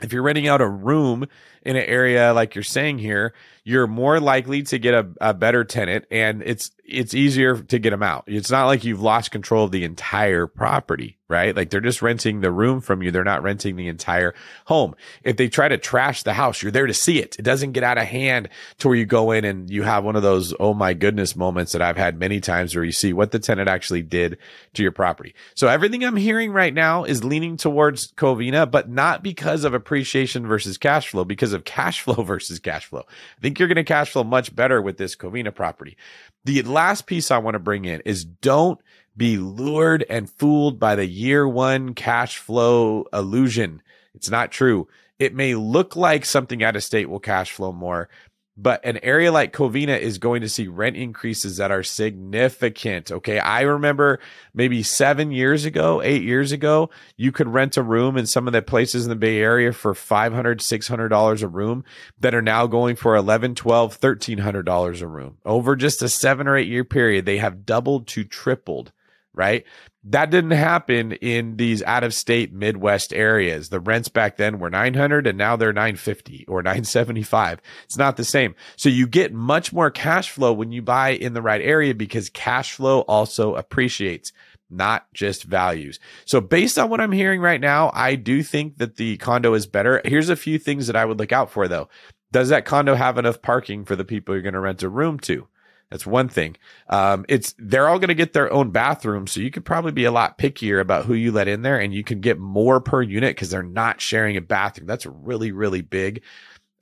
if 0.00 0.12
you're 0.12 0.22
renting 0.22 0.46
out 0.46 0.60
a 0.60 0.68
room 0.68 1.26
in 1.62 1.74
an 1.74 1.84
area 1.84 2.32
like 2.32 2.54
you're 2.54 2.62
saying 2.62 2.98
here, 2.98 3.34
you're 3.66 3.88
more 3.88 4.20
likely 4.20 4.62
to 4.62 4.78
get 4.78 4.94
a, 4.94 5.08
a 5.20 5.34
better 5.34 5.64
tenant 5.64 6.04
and 6.08 6.40
it's 6.46 6.70
it's 6.88 7.14
easier 7.14 7.58
to 7.58 7.78
get 7.78 7.90
them 7.90 8.02
out. 8.02 8.24
It's 8.26 8.50
not 8.50 8.66
like 8.66 8.84
you've 8.84 9.02
lost 9.02 9.30
control 9.30 9.64
of 9.64 9.72
the 9.72 9.84
entire 9.84 10.46
property, 10.46 11.18
right? 11.28 11.54
Like 11.54 11.70
they're 11.70 11.80
just 11.80 12.02
renting 12.02 12.40
the 12.40 12.52
room 12.52 12.80
from 12.80 13.02
you. 13.02 13.10
They're 13.10 13.24
not 13.24 13.42
renting 13.42 13.76
the 13.76 13.88
entire 13.88 14.34
home. 14.66 14.94
If 15.24 15.36
they 15.36 15.48
try 15.48 15.68
to 15.68 15.78
trash 15.78 16.22
the 16.22 16.32
house, 16.32 16.62
you're 16.62 16.72
there 16.72 16.86
to 16.86 16.94
see 16.94 17.18
it. 17.18 17.36
It 17.38 17.42
doesn't 17.42 17.72
get 17.72 17.82
out 17.82 17.98
of 17.98 18.04
hand 18.04 18.48
to 18.78 18.88
where 18.88 18.96
you 18.96 19.04
go 19.04 19.32
in 19.32 19.44
and 19.44 19.68
you 19.68 19.82
have 19.82 20.04
one 20.04 20.16
of 20.16 20.22
those, 20.22 20.54
oh 20.60 20.74
my 20.74 20.94
goodness 20.94 21.34
moments 21.34 21.72
that 21.72 21.82
I've 21.82 21.96
had 21.96 22.18
many 22.18 22.40
times 22.40 22.74
where 22.74 22.84
you 22.84 22.92
see 22.92 23.12
what 23.12 23.32
the 23.32 23.40
tenant 23.40 23.68
actually 23.68 24.02
did 24.02 24.38
to 24.74 24.82
your 24.82 24.92
property. 24.92 25.34
So 25.54 25.66
everything 25.66 26.04
I'm 26.04 26.16
hearing 26.16 26.52
right 26.52 26.74
now 26.74 27.04
is 27.04 27.24
leaning 27.24 27.56
towards 27.56 28.12
Covina, 28.12 28.70
but 28.70 28.88
not 28.88 29.24
because 29.24 29.64
of 29.64 29.74
appreciation 29.74 30.46
versus 30.46 30.78
cash 30.78 31.08
flow, 31.08 31.24
because 31.24 31.52
of 31.52 31.64
cash 31.64 32.02
flow 32.02 32.14
versus 32.22 32.60
cash 32.60 32.86
flow. 32.86 33.04
I 33.08 33.40
think 33.40 33.55
you're 33.58 33.68
going 33.68 33.76
to 33.76 33.84
cash 33.84 34.10
flow 34.10 34.24
much 34.24 34.54
better 34.54 34.80
with 34.80 34.96
this 34.96 35.16
Covina 35.16 35.54
property. 35.54 35.96
The 36.44 36.62
last 36.62 37.06
piece 37.06 37.30
I 37.30 37.38
want 37.38 37.54
to 37.54 37.60
bring 37.60 37.84
in 37.84 38.00
is 38.00 38.24
don't 38.24 38.80
be 39.16 39.38
lured 39.38 40.04
and 40.10 40.28
fooled 40.28 40.78
by 40.78 40.94
the 40.94 41.06
year 41.06 41.48
one 41.48 41.94
cash 41.94 42.38
flow 42.38 43.06
illusion. 43.12 43.82
It's 44.14 44.30
not 44.30 44.52
true. 44.52 44.88
It 45.18 45.34
may 45.34 45.54
look 45.54 45.96
like 45.96 46.24
something 46.24 46.62
out 46.62 46.76
of 46.76 46.84
state 46.84 47.08
will 47.08 47.20
cash 47.20 47.52
flow 47.52 47.72
more, 47.72 48.08
but 48.56 48.80
an 48.84 48.98
area 49.02 49.30
like 49.30 49.52
Covina 49.52 49.98
is 49.98 50.18
going 50.18 50.40
to 50.40 50.48
see 50.48 50.66
rent 50.66 50.96
increases 50.96 51.58
that 51.58 51.70
are 51.70 51.82
significant. 51.82 53.12
Okay. 53.12 53.38
I 53.38 53.62
remember 53.62 54.18
maybe 54.54 54.82
seven 54.82 55.30
years 55.30 55.64
ago, 55.64 56.00
eight 56.02 56.22
years 56.22 56.52
ago, 56.52 56.90
you 57.16 57.32
could 57.32 57.48
rent 57.48 57.76
a 57.76 57.82
room 57.82 58.16
in 58.16 58.26
some 58.26 58.46
of 58.46 58.54
the 58.54 58.62
places 58.62 59.04
in 59.04 59.10
the 59.10 59.16
Bay 59.16 59.38
Area 59.40 59.72
for 59.72 59.92
$500, 59.92 60.32
$600 60.56 61.42
a 61.42 61.48
room 61.48 61.84
that 62.18 62.34
are 62.34 62.42
now 62.42 62.66
going 62.66 62.96
for 62.96 63.14
$11, 63.14 63.54
$12, 63.54 63.98
$1,300 63.98 65.02
a 65.02 65.06
room. 65.06 65.36
Over 65.44 65.76
just 65.76 66.02
a 66.02 66.08
seven 66.08 66.48
or 66.48 66.56
eight 66.56 66.68
year 66.68 66.84
period, 66.84 67.26
they 67.26 67.38
have 67.38 67.66
doubled 67.66 68.06
to 68.08 68.24
tripled 68.24 68.92
right? 69.36 69.64
That 70.08 70.30
didn't 70.30 70.52
happen 70.52 71.12
in 71.12 71.56
these 71.56 71.82
out 71.82 72.04
of 72.04 72.14
state 72.14 72.52
Midwest 72.52 73.12
areas. 73.12 73.70
The 73.70 73.80
rents 73.80 74.08
back 74.08 74.36
then 74.36 74.60
were 74.60 74.70
900 74.70 75.26
and 75.26 75.36
now 75.36 75.56
they're 75.56 75.72
950 75.72 76.44
or 76.46 76.62
975. 76.62 77.60
It's 77.84 77.98
not 77.98 78.16
the 78.16 78.24
same. 78.24 78.54
So 78.76 78.88
you 78.88 79.08
get 79.08 79.32
much 79.32 79.72
more 79.72 79.90
cash 79.90 80.30
flow 80.30 80.52
when 80.52 80.70
you 80.70 80.80
buy 80.80 81.10
in 81.10 81.34
the 81.34 81.42
right 81.42 81.60
area 81.60 81.92
because 81.92 82.30
cash 82.30 82.74
flow 82.74 83.00
also 83.00 83.56
appreciates 83.56 84.32
not 84.70 85.12
just 85.12 85.42
values. 85.42 85.98
So 86.24 86.40
based 86.40 86.78
on 86.78 86.88
what 86.88 87.00
I'm 87.00 87.12
hearing 87.12 87.40
right 87.40 87.60
now, 87.60 87.90
I 87.92 88.14
do 88.14 88.44
think 88.44 88.78
that 88.78 88.96
the 88.96 89.16
condo 89.16 89.54
is 89.54 89.66
better. 89.66 90.00
Here's 90.04 90.28
a 90.28 90.36
few 90.36 90.60
things 90.60 90.86
that 90.86 90.96
I 90.96 91.04
would 91.04 91.18
look 91.18 91.32
out 91.32 91.50
for 91.50 91.66
though. 91.66 91.88
Does 92.30 92.50
that 92.50 92.64
condo 92.64 92.94
have 92.94 93.18
enough 93.18 93.42
parking 93.42 93.84
for 93.84 93.96
the 93.96 94.04
people 94.04 94.34
you're 94.34 94.42
going 94.42 94.54
to 94.54 94.60
rent 94.60 94.84
a 94.84 94.88
room 94.88 95.18
to? 95.20 95.48
That's 95.90 96.06
one 96.06 96.28
thing. 96.28 96.56
Um, 96.88 97.24
it's 97.28 97.54
they're 97.58 97.88
all 97.88 97.98
going 97.98 98.08
to 98.08 98.14
get 98.14 98.32
their 98.32 98.52
own 98.52 98.70
bathroom, 98.70 99.26
so 99.26 99.40
you 99.40 99.50
could 99.50 99.64
probably 99.64 99.92
be 99.92 100.04
a 100.04 100.10
lot 100.10 100.36
pickier 100.36 100.80
about 100.80 101.04
who 101.04 101.14
you 101.14 101.30
let 101.30 101.46
in 101.46 101.62
there, 101.62 101.78
and 101.78 101.94
you 101.94 102.02
can 102.02 102.20
get 102.20 102.38
more 102.38 102.80
per 102.80 103.02
unit 103.02 103.36
because 103.36 103.50
they're 103.50 103.62
not 103.62 104.00
sharing 104.00 104.36
a 104.36 104.40
bathroom. 104.40 104.88
That's 104.88 105.06
really 105.06 105.52
really 105.52 105.82
big 105.82 106.22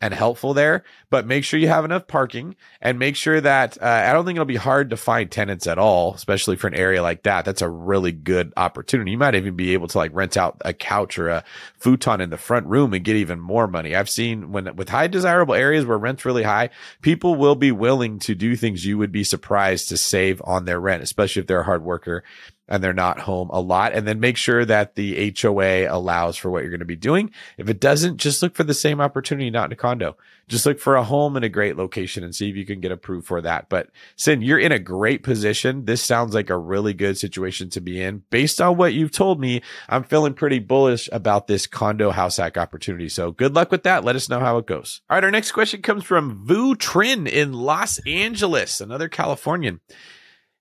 and 0.04 0.12
helpful 0.12 0.52
there, 0.52 0.84
but 1.08 1.26
make 1.26 1.44
sure 1.44 1.58
you 1.58 1.68
have 1.68 1.86
enough 1.86 2.06
parking 2.06 2.56
and 2.82 2.98
make 2.98 3.16
sure 3.16 3.40
that 3.40 3.80
uh, 3.80 3.86
I 3.86 4.12
don't 4.12 4.26
think 4.26 4.36
it'll 4.36 4.44
be 4.44 4.56
hard 4.56 4.90
to 4.90 4.98
find 4.98 5.30
tenants 5.30 5.66
at 5.66 5.78
all, 5.78 6.12
especially 6.12 6.56
for 6.56 6.66
an 6.66 6.74
area 6.74 7.02
like 7.02 7.22
that. 7.22 7.46
That's 7.46 7.62
a 7.62 7.70
really 7.70 8.12
good 8.12 8.52
opportunity. 8.54 9.12
You 9.12 9.16
might 9.18 9.34
even 9.34 9.56
be 9.56 9.72
able 9.72 9.88
to 9.88 9.96
like 9.96 10.10
rent 10.12 10.36
out 10.36 10.60
a 10.62 10.74
couch 10.74 11.18
or 11.18 11.30
a 11.30 11.44
futon 11.78 12.20
in 12.20 12.28
the 12.28 12.36
front 12.36 12.66
room 12.66 12.92
and 12.92 13.02
get 13.02 13.16
even 13.16 13.40
more 13.40 13.66
money. 13.66 13.96
I've 13.96 14.10
seen 14.10 14.52
when 14.52 14.76
with 14.76 14.90
high 14.90 15.06
desirable 15.06 15.54
areas 15.54 15.86
where 15.86 15.96
rent's 15.96 16.26
really 16.26 16.42
high, 16.42 16.68
people 17.00 17.36
will 17.36 17.56
be 17.56 17.72
willing 17.72 18.18
to 18.20 18.34
do 18.34 18.56
things 18.56 18.84
you 18.84 18.98
would 18.98 19.10
be 19.10 19.24
surprised 19.24 19.88
to 19.88 19.96
save 19.96 20.42
on 20.44 20.66
their 20.66 20.78
rent, 20.78 21.02
especially 21.02 21.40
if 21.40 21.46
they're 21.46 21.60
a 21.60 21.64
hard 21.64 21.82
worker 21.82 22.24
and 22.68 22.82
they're 22.82 22.92
not 22.92 23.20
home 23.20 23.50
a 23.52 23.60
lot. 23.60 23.92
And 23.92 24.06
then 24.06 24.20
make 24.20 24.36
sure 24.36 24.64
that 24.64 24.94
the 24.94 25.34
HOA 25.40 25.86
allows 25.86 26.36
for 26.36 26.50
what 26.50 26.62
you're 26.62 26.70
going 26.70 26.80
to 26.80 26.86
be 26.86 26.96
doing. 26.96 27.30
If 27.58 27.68
it 27.68 27.80
doesn't, 27.80 28.16
just 28.16 28.42
look 28.42 28.54
for 28.54 28.64
the 28.64 28.74
same 28.74 29.00
opportunity, 29.00 29.50
not 29.50 29.66
in 29.66 29.72
a 29.72 29.76
condo. 29.76 30.16
Just 30.48 30.66
look 30.66 30.78
for 30.78 30.96
a 30.96 31.04
home 31.04 31.36
in 31.36 31.44
a 31.44 31.48
great 31.48 31.76
location 31.76 32.22
and 32.22 32.34
see 32.34 32.50
if 32.50 32.56
you 32.56 32.66
can 32.66 32.80
get 32.80 32.92
approved 32.92 33.26
for 33.26 33.40
that. 33.40 33.68
But 33.68 33.90
Sin, 34.16 34.42
you're 34.42 34.58
in 34.58 34.72
a 34.72 34.78
great 34.78 35.22
position. 35.22 35.84
This 35.84 36.02
sounds 36.02 36.34
like 36.34 36.50
a 36.50 36.58
really 36.58 36.92
good 36.92 37.16
situation 37.16 37.70
to 37.70 37.80
be 37.80 38.02
in. 38.02 38.22
Based 38.30 38.60
on 38.60 38.76
what 38.76 38.94
you've 38.94 39.12
told 39.12 39.40
me, 39.40 39.62
I'm 39.88 40.04
feeling 40.04 40.34
pretty 40.34 40.58
bullish 40.58 41.08
about 41.12 41.46
this 41.46 41.66
condo 41.66 42.10
house 42.10 42.36
hack 42.36 42.58
opportunity. 42.58 43.08
So 43.08 43.30
good 43.30 43.54
luck 43.54 43.70
with 43.70 43.84
that. 43.84 44.04
Let 44.04 44.16
us 44.16 44.28
know 44.28 44.40
how 44.40 44.58
it 44.58 44.66
goes. 44.66 45.00
All 45.08 45.16
right. 45.16 45.24
Our 45.24 45.30
next 45.30 45.52
question 45.52 45.82
comes 45.82 46.04
from 46.04 46.44
Vu 46.44 46.74
Trin 46.76 47.26
in 47.26 47.52
Los 47.52 47.98
Angeles, 48.06 48.80
another 48.80 49.08
Californian. 49.08 49.80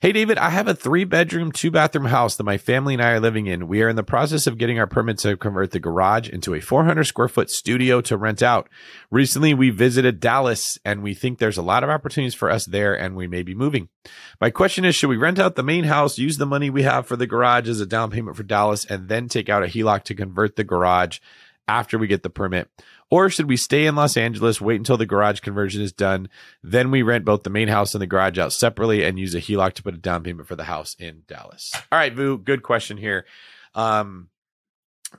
Hey, 0.04 0.12
David, 0.12 0.38
I 0.38 0.50
have 0.50 0.68
a 0.68 0.76
three 0.76 1.06
bedroom, 1.06 1.54
two 1.54 1.72
bathroom 1.72 2.04
house 2.04 2.36
that 2.36 2.44
my 2.44 2.58
family 2.58 2.94
and 2.94 3.02
I 3.02 3.12
are 3.12 3.22
living 3.22 3.48
in. 3.48 3.70
We 3.70 3.82
are 3.84 3.88
in 3.88 3.96
the 3.96 4.04
process 4.04 4.48
of 4.48 4.58
getting 4.58 4.78
our 4.78 4.86
permit 4.86 5.20
to 5.20 5.38
convert 5.38 5.72
the 5.72 5.80
garage 5.80 6.28
into 6.28 6.54
a 6.54 6.60
400 6.60 7.06
square 7.06 7.30
foot 7.30 7.50
studio 7.50 8.02
to 8.02 8.18
rent 8.18 8.44
out. 8.44 8.68
Recently, 9.10 9.54
we 9.54 9.70
visited 9.70 10.20
Dallas 10.20 10.78
and 10.84 11.04
we 11.04 11.14
think 11.14 11.40
there's 11.40 11.58
a 11.58 11.62
lot 11.62 11.86
of 11.86 11.90
opportunities 11.90 12.36
for 12.36 12.52
us 12.52 12.66
there 12.66 12.94
and 12.94 13.16
we 13.16 13.28
may 13.28 13.44
be 13.44 13.56
moving. 13.56 13.88
My 14.42 14.50
question 14.50 14.84
is, 14.84 14.94
should 14.94 15.08
we 15.08 15.16
rent 15.16 15.40
out 15.40 15.56
the 15.56 15.64
main 15.64 15.86
house, 15.86 16.18
use 16.18 16.38
the 16.38 16.46
money 16.46 16.70
we 16.70 16.84
have 16.84 17.08
for 17.08 17.16
the 17.16 17.26
garage 17.26 17.70
as 17.70 17.80
a 17.80 17.86
down 17.86 18.12
payment 18.12 18.36
for 18.36 18.44
Dallas 18.44 18.84
and 18.84 19.08
then 19.08 19.30
take 19.30 19.48
out 19.48 19.64
a 19.64 19.68
HELOC 19.68 20.04
to 20.04 20.16
convert 20.16 20.58
the 20.58 20.66
garage 20.66 21.20
after 21.66 21.98
we 21.98 22.08
get 22.08 22.24
the 22.24 22.30
permit? 22.30 22.70
Or 23.14 23.30
should 23.30 23.48
we 23.48 23.58
stay 23.58 23.86
in 23.86 23.94
Los 23.94 24.18
Angeles, 24.18 24.60
wait 24.60 24.80
until 24.80 24.98
the 24.98 25.06
garage 25.06 25.40
conversion 25.42 25.84
is 25.84 25.94
done, 25.94 26.30
then 26.64 26.90
we 26.90 27.04
rent 27.04 27.26
both 27.26 27.44
the 27.44 27.52
main 27.52 27.68
house 27.68 27.94
and 27.94 28.02
the 28.02 28.08
garage 28.08 28.40
out 28.40 28.52
separately 28.52 29.04
and 29.04 29.20
use 29.20 29.36
a 29.36 29.40
HELOC 29.40 29.74
to 29.74 29.84
put 29.84 29.94
a 29.94 30.00
down 30.00 30.24
payment 30.24 30.48
for 30.48 30.56
the 30.56 30.64
house 30.64 30.96
in 30.98 31.22
Dallas? 31.28 31.74
All 31.92 32.00
right, 32.00 32.12
Vu, 32.12 32.40
good 32.40 32.64
question 32.64 32.98
here. 32.98 33.28
Um, 33.76 34.30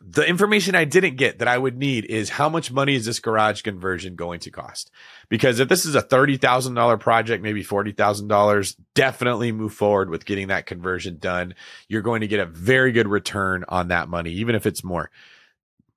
the 0.01 0.27
information 0.27 0.75
I 0.75 0.87
didn't 0.87 1.15
get 1.15 1.39
that 1.39 1.47
I 1.47 1.57
would 1.57 1.79
need 1.79 2.07
is 2.07 2.31
how 2.31 2.49
much 2.49 2.73
money 2.73 2.97
is 2.97 3.05
this 3.05 3.21
garage 3.21 3.63
conversion 3.63 4.17
going 4.17 4.41
to 4.41 4.51
cost? 4.51 4.91
Because 5.29 5.61
if 5.61 5.69
this 5.69 5.87
is 5.87 5.95
a 5.95 6.03
$30,000 6.03 6.99
project, 6.99 7.45
maybe 7.45 7.63
$40,000, 7.63 8.77
definitely 8.95 9.53
move 9.53 9.73
forward 9.73 10.11
with 10.11 10.25
getting 10.25 10.49
that 10.49 10.67
conversion 10.67 11.19
done. 11.19 11.55
You're 11.87 12.03
going 12.03 12.23
to 12.23 12.27
get 12.27 12.41
a 12.41 12.47
very 12.47 12.91
good 12.91 13.07
return 13.07 13.65
on 13.69 13.87
that 13.89 14.09
money, 14.09 14.33
even 14.33 14.57
if 14.57 14.67
it's 14.67 14.83
more 14.83 15.13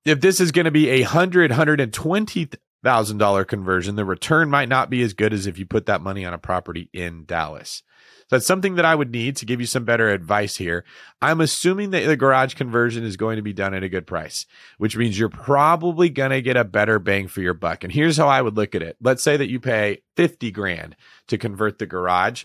if 0.08 0.20
this 0.20 0.40
is 0.40 0.52
going 0.52 0.64
to 0.64 0.70
be 0.70 0.88
a 0.88 1.02
hundred, 1.02 1.52
hundred 1.52 1.80
and 1.80 1.92
twenty 1.92 2.48
thousand 2.82 3.18
dollar 3.18 3.44
conversion, 3.44 3.96
the 3.96 4.04
return 4.04 4.50
might 4.50 4.68
not 4.68 4.90
be 4.90 5.02
as 5.02 5.12
good 5.12 5.32
as 5.32 5.46
if 5.46 5.58
you 5.58 5.66
put 5.66 5.86
that 5.86 6.00
money 6.00 6.24
on 6.24 6.34
a 6.34 6.38
property 6.38 6.88
in 6.92 7.24
Dallas. 7.24 7.82
So 8.28 8.36
that's 8.36 8.46
something 8.46 8.74
that 8.74 8.84
I 8.84 8.94
would 8.94 9.10
need 9.10 9.36
to 9.36 9.46
give 9.46 9.58
you 9.58 9.66
some 9.66 9.86
better 9.86 10.10
advice 10.10 10.56
here. 10.56 10.84
I'm 11.22 11.40
assuming 11.40 11.92
that 11.92 12.06
the 12.06 12.16
garage 12.16 12.54
conversion 12.54 13.02
is 13.02 13.16
going 13.16 13.36
to 13.36 13.42
be 13.42 13.54
done 13.54 13.72
at 13.72 13.82
a 13.82 13.88
good 13.88 14.06
price, 14.06 14.44
which 14.76 14.98
means 14.98 15.18
you're 15.18 15.30
probably 15.30 16.10
going 16.10 16.32
to 16.32 16.42
get 16.42 16.56
a 16.56 16.64
better 16.64 16.98
bang 16.98 17.26
for 17.26 17.40
your 17.40 17.54
buck. 17.54 17.84
And 17.84 17.92
here's 17.92 18.18
how 18.18 18.28
I 18.28 18.42
would 18.42 18.54
look 18.54 18.74
at 18.74 18.82
it. 18.82 18.98
Let's 19.00 19.22
say 19.22 19.38
that 19.38 19.48
you 19.48 19.60
pay 19.60 20.02
50 20.16 20.50
grand 20.50 20.94
to 21.28 21.38
convert 21.38 21.78
the 21.78 21.86
garage, 21.86 22.44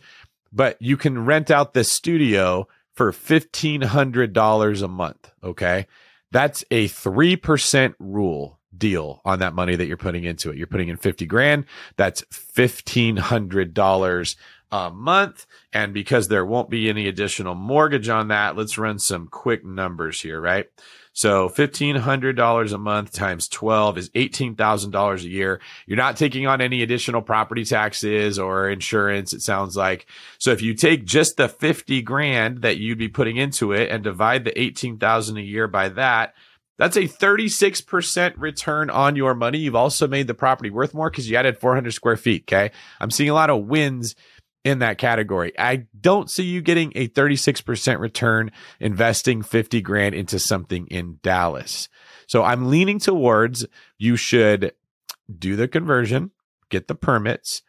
but 0.53 0.81
you 0.81 0.95
can 0.95 1.25
rent 1.25 1.51
out 1.51 1.73
the 1.73 1.83
studio 1.83 2.65
for 2.93 3.11
$1,500 3.11 4.81
a 4.81 4.87
month. 4.87 5.31
Okay. 5.43 5.87
That's 6.33 6.65
a 6.71 6.87
3% 6.87 7.93
rule 7.99 8.59
deal 8.75 9.21
on 9.23 9.37
that 9.39 9.53
money 9.53 9.75
that 9.75 9.85
you're 9.85 9.97
putting 9.97 10.23
into 10.23 10.49
it. 10.49 10.57
You're 10.57 10.65
putting 10.65 10.89
in 10.89 10.97
50 10.97 11.27
grand. 11.27 11.65
That's 11.95 12.23
$1,500 12.23 14.35
a 14.71 14.89
month. 14.89 15.45
And 15.71 15.93
because 15.93 16.27
there 16.27 16.43
won't 16.43 16.71
be 16.71 16.89
any 16.89 17.07
additional 17.07 17.53
mortgage 17.53 18.09
on 18.09 18.29
that, 18.29 18.57
let's 18.57 18.79
run 18.79 18.97
some 18.97 19.27
quick 19.27 19.63
numbers 19.63 20.21
here, 20.21 20.41
right? 20.41 20.65
So 21.13 21.47
$1,500 21.47 22.73
a 22.73 22.77
month 22.77 23.13
times 23.13 23.47
12 23.47 23.97
is 23.99 24.09
$18,000 24.09 25.23
a 25.23 25.29
year. 25.29 25.61
You're 25.85 25.95
not 25.97 26.17
taking 26.17 26.47
on 26.47 26.59
any 26.59 26.81
additional 26.81 27.21
property 27.21 27.63
taxes 27.63 28.39
or 28.39 28.69
insurance, 28.69 29.31
it 29.31 29.41
sounds 29.41 29.77
like. 29.77 30.07
So 30.39 30.51
if 30.51 30.63
you 30.63 30.73
take 30.73 31.05
just 31.05 31.37
the 31.37 31.47
50 31.47 32.01
grand 32.01 32.63
that 32.63 32.77
you'd 32.77 32.97
be 32.97 33.09
putting 33.09 33.37
into 33.37 33.71
it 33.71 33.91
and 33.91 34.03
divide 34.03 34.43
the 34.43 34.59
18,000 34.59 35.37
a 35.37 35.41
year 35.41 35.67
by 35.67 35.89
that, 35.89 36.33
that's 36.79 36.97
a 36.97 37.01
36% 37.01 38.33
return 38.37 38.89
on 38.89 39.15
your 39.15 39.35
money. 39.35 39.59
You've 39.59 39.75
also 39.75 40.07
made 40.07 40.25
the 40.25 40.33
property 40.33 40.71
worth 40.71 40.95
more 40.95 41.11
because 41.11 41.29
you 41.29 41.37
added 41.37 41.59
400 41.59 41.93
square 41.93 42.17
feet. 42.17 42.43
Okay. 42.45 42.71
I'm 42.99 43.11
seeing 43.11 43.29
a 43.29 43.35
lot 43.35 43.51
of 43.51 43.65
wins 43.65 44.15
in 44.63 44.79
that 44.79 44.97
category. 44.97 45.53
I 45.59 45.87
don't 45.99 46.29
see 46.29 46.43
you 46.43 46.61
getting 46.61 46.91
a 46.95 47.07
36% 47.09 47.99
return 47.99 48.51
investing 48.79 49.41
50 49.41 49.81
grand 49.81 50.15
into 50.15 50.39
something 50.39 50.87
in 50.87 51.19
Dallas. 51.21 51.89
So 52.27 52.43
I'm 52.43 52.69
leaning 52.69 52.99
towards 52.99 53.65
you 53.97 54.15
should 54.15 54.73
do 55.37 55.55
the 55.55 55.67
conversion, 55.67 56.31
get 56.69 56.87
the 56.87 56.95
permits. 56.95 57.61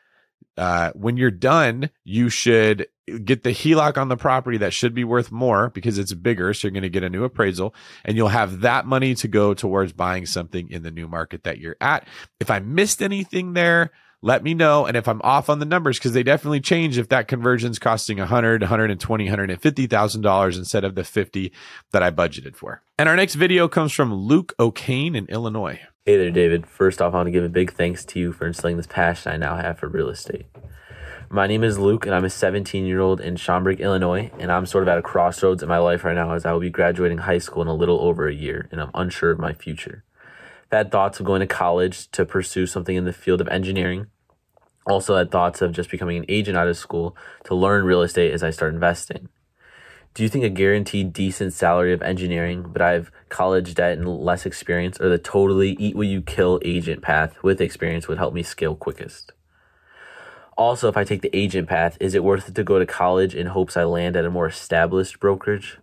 Uh, 0.57 0.93
when 0.95 1.17
you're 1.17 1.33
done, 1.33 1.91
you 2.05 2.29
should 2.29 2.87
get 3.25 3.43
the 3.43 3.51
HELOC 3.51 3.99
on 3.99 4.09
the 4.09 4.17
property 4.17 4.57
that 4.59 4.73
should 4.73 4.95
be 4.95 5.05
worth 5.05 5.33
more 5.33 5.71
because 5.71 5.99
it's 5.99 6.15
bigger. 6.15 6.55
So 6.55 6.69
you're 6.69 6.73
going 6.73 6.83
to 6.83 6.89
get 6.89 7.03
a 7.03 7.11
new 7.11 7.25
appraisal 7.25 7.75
and 8.05 8.17
you'll 8.17 8.29
have 8.29 8.61
that 8.61 8.87
money 8.87 9.15
to 9.17 9.29
go 9.29 9.53
towards 9.53 9.93
buying 9.93 10.27
something 10.27 10.71
in 10.71 10.85
the 10.85 10.93
new 10.93 11.09
market 11.09 11.43
that 11.45 11.59
you're 11.59 11.77
at. 11.81 12.07
If 12.39 12.51
I 12.51 12.61
missed 12.61 13.03
anything 13.03 13.53
there, 13.53 13.91
let 14.25 14.43
me 14.43 14.55
know. 14.55 14.87
And 14.87 14.97
if 14.97 15.07
I'm 15.07 15.21
off 15.23 15.51
on 15.51 15.59
the 15.59 15.67
numbers, 15.67 15.99
because 15.99 16.13
they 16.13 16.23
definitely 16.23 16.61
change 16.61 16.97
if 16.97 17.11
that 17.11 17.29
conversion's 17.29 17.79
costing 17.79 18.17
100, 18.17 18.63
120, 18.63 19.25
150,000 19.25 20.23
dollars 20.23 20.57
instead 20.57 20.83
of 20.83 20.95
the 20.95 21.05
50 21.05 21.53
that 21.93 22.03
I 22.03 22.11
budgeted 22.11 22.57
for. 22.57 22.83
And 22.99 23.07
our 23.09 23.17
next 23.17 23.35
video 23.35 23.69
comes 23.69 23.93
from 23.93 24.15
Luke 24.15 24.55
O'Kane 24.59 25.15
in 25.15 25.27
Illinois. 25.27 25.79
Hey 26.07 26.17
there, 26.17 26.31
David. 26.31 26.67
First 26.67 27.03
off, 27.03 27.13
I 27.13 27.19
want 27.19 27.27
to 27.27 27.33
give 27.33 27.45
a 27.45 27.51
big 27.51 27.75
thanks 27.75 28.03
to 28.07 28.19
you 28.19 28.33
for 28.33 28.47
instilling 28.47 28.79
this 28.79 28.87
passion 28.87 29.33
I 29.33 29.37
now 29.37 29.57
have 29.57 29.79
for 29.79 29.89
real 29.89 30.09
estate. 30.09 30.47
My 31.29 31.47
name 31.47 31.63
is 31.63 31.79
Luke, 31.79 32.07
and 32.07 32.15
I'm 32.15 32.25
a 32.25 32.31
17 32.31 32.87
year 32.87 33.01
old 33.01 33.21
in 33.21 33.37
Schaumburg, 33.37 33.81
Illinois, 33.81 34.31
and 34.39 34.51
I'm 34.51 34.65
sort 34.65 34.85
of 34.85 34.89
at 34.89 34.99
a 34.99 35.03
crossroads 35.03 35.63
in 35.63 35.69
my 35.69 35.79
life 35.79 36.03
right 36.03 36.15
now 36.15 36.33
as 36.33 36.47
I 36.47 36.53
will 36.53 36.61
be 36.61 36.71
graduating 36.71 37.19
high 37.19 37.39
school 37.39 37.61
in 37.61 37.69
a 37.69 37.75
little 37.75 38.01
over 38.01 38.27
a 38.27 38.35
year, 38.35 38.69
and 38.71 38.81
I'm 38.81 38.91
unsure 38.95 39.33
of 39.33 39.39
my 39.39 39.53
future. 39.53 40.05
I've 40.73 40.79
had 40.79 40.93
thoughts 40.93 41.21
of 41.21 41.27
going 41.27 41.41
to 41.41 41.47
college 41.47 42.11
to 42.13 42.25
pursue 42.25 42.67
something 42.67 42.97
in 42.97 43.05
the 43.05 43.13
field 43.13 43.41
of 43.41 43.49
engineering, 43.49 44.07
also 44.87 45.17
had 45.17 45.31
thoughts 45.31 45.63
of 45.63 45.73
just 45.73 45.91
becoming 45.91 46.17
an 46.17 46.27
agent 46.29 46.57
out 46.57 46.69
of 46.69 46.77
school 46.77 47.17
to 47.45 47.55
learn 47.55 47.85
real 47.85 48.03
estate 48.03 48.33
as 48.33 48.43
I 48.43 48.51
start 48.51 48.75
investing. 48.75 49.29
Do 50.15 50.23
you 50.23 50.29
think 50.29 50.45
a 50.45 50.49
guaranteed 50.49 51.13
decent 51.13 51.53
salary 51.53 51.93
of 51.93 52.01
engineering, 52.01 52.71
but 52.73 52.81
I 52.81 52.93
have 52.93 53.11
college 53.31 53.75
debt 53.75 53.99
and 53.99 54.07
less 54.07 54.47
experience, 54.47 55.01
or 55.01 55.09
the 55.09 55.19
totally 55.19 55.73
eat 55.73 55.97
what 55.97 56.07
you 56.07 56.23
kill 56.23 56.61
agent 56.65 57.03
path 57.03 57.43
with 57.43 57.61
experience 57.61 58.07
would 58.07 58.19
help 58.19 58.33
me 58.33 58.45
scale 58.45 58.77
quickest? 58.77 59.33
Also, 60.57 60.89
if 60.89 60.97
I 60.97 61.03
take 61.03 61.23
the 61.23 61.37
agent 61.37 61.69
path, 61.69 61.97
is 61.99 62.15
it 62.15 62.23
worth 62.23 62.49
it 62.49 62.55
to 62.55 62.63
go 62.63 62.79
to 62.79 62.87
college 62.87 63.35
in 63.35 63.49
hopes 63.49 63.77
I 63.77 63.83
land 63.83 64.15
at 64.15 64.25
a 64.25 64.31
more 64.31 64.47
established 64.47 65.19
brokerage? 65.19 65.79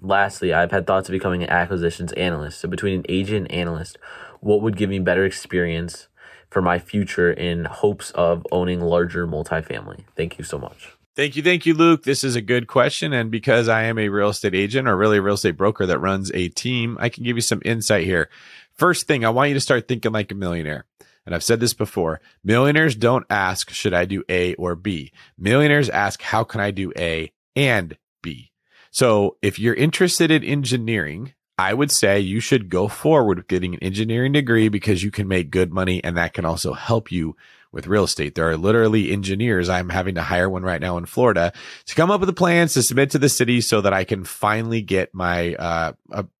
Lastly, 0.00 0.54
I've 0.54 0.70
had 0.70 0.86
thoughts 0.86 1.10
of 1.10 1.12
becoming 1.12 1.42
an 1.42 1.50
acquisitions 1.50 2.12
analyst. 2.12 2.60
So, 2.60 2.68
between 2.68 3.00
an 3.00 3.06
agent 3.10 3.48
and 3.50 3.60
analyst, 3.60 3.98
what 4.40 4.62
would 4.62 4.78
give 4.78 4.88
me 4.88 5.00
better 5.00 5.26
experience 5.26 6.08
for 6.50 6.62
my 6.62 6.78
future 6.78 7.32
in 7.32 7.64
hopes 7.64 8.10
of 8.12 8.46
owning 8.52 8.80
larger 8.80 9.26
multifamily? 9.26 10.04
Thank 10.16 10.38
you 10.38 10.44
so 10.44 10.58
much. 10.58 10.92
Thank 11.16 11.34
you. 11.34 11.42
Thank 11.42 11.64
you, 11.64 11.72
Luke. 11.72 12.02
This 12.02 12.22
is 12.22 12.36
a 12.36 12.42
good 12.42 12.66
question. 12.66 13.14
And 13.14 13.30
because 13.30 13.68
I 13.68 13.84
am 13.84 13.98
a 13.98 14.10
real 14.10 14.28
estate 14.28 14.54
agent 14.54 14.86
or 14.86 14.96
really 14.96 15.16
a 15.16 15.22
real 15.22 15.34
estate 15.34 15.56
broker 15.56 15.86
that 15.86 15.98
runs 15.98 16.30
a 16.32 16.48
team, 16.48 16.98
I 17.00 17.08
can 17.08 17.24
give 17.24 17.36
you 17.36 17.42
some 17.42 17.62
insight 17.64 18.04
here. 18.04 18.28
First 18.74 19.06
thing, 19.06 19.24
I 19.24 19.30
want 19.30 19.48
you 19.48 19.54
to 19.54 19.60
start 19.60 19.88
thinking 19.88 20.12
like 20.12 20.30
a 20.30 20.34
millionaire. 20.34 20.84
And 21.24 21.34
I've 21.34 21.42
said 21.42 21.58
this 21.58 21.72
before 21.74 22.20
millionaires 22.44 22.94
don't 22.94 23.26
ask, 23.30 23.70
should 23.70 23.94
I 23.94 24.04
do 24.04 24.22
A 24.28 24.54
or 24.54 24.76
B? 24.76 25.10
Millionaires 25.38 25.88
ask, 25.88 26.20
how 26.20 26.44
can 26.44 26.60
I 26.60 26.70
do 26.70 26.92
A 26.98 27.32
and 27.56 27.96
B? 28.22 28.52
So 28.90 29.36
if 29.40 29.58
you're 29.58 29.74
interested 29.74 30.30
in 30.30 30.44
engineering, 30.44 31.32
I 31.58 31.72
would 31.72 31.90
say 31.90 32.20
you 32.20 32.40
should 32.40 32.68
go 32.68 32.86
forward 32.86 33.38
with 33.38 33.48
getting 33.48 33.74
an 33.74 33.82
engineering 33.82 34.32
degree 34.32 34.68
because 34.68 35.02
you 35.02 35.10
can 35.10 35.26
make 35.26 35.50
good 35.50 35.72
money 35.72 36.04
and 36.04 36.16
that 36.16 36.34
can 36.34 36.44
also 36.44 36.74
help 36.74 37.10
you 37.10 37.34
with 37.72 37.86
real 37.86 38.04
estate. 38.04 38.34
There 38.34 38.48
are 38.48 38.56
literally 38.56 39.10
engineers. 39.10 39.68
I'm 39.68 39.88
having 39.88 40.14
to 40.16 40.22
hire 40.22 40.48
one 40.48 40.62
right 40.62 40.80
now 40.80 40.98
in 40.98 41.06
Florida 41.06 41.52
to 41.86 41.94
come 41.94 42.10
up 42.10 42.20
with 42.20 42.28
the 42.28 42.34
plans 42.34 42.74
to 42.74 42.82
submit 42.82 43.10
to 43.10 43.18
the 43.18 43.28
city 43.28 43.60
so 43.60 43.80
that 43.80 43.92
I 43.92 44.04
can 44.04 44.24
finally 44.24 44.82
get 44.82 45.14
my 45.14 45.54
uh, 45.54 45.92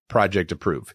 project 0.08 0.52
approved. 0.52 0.94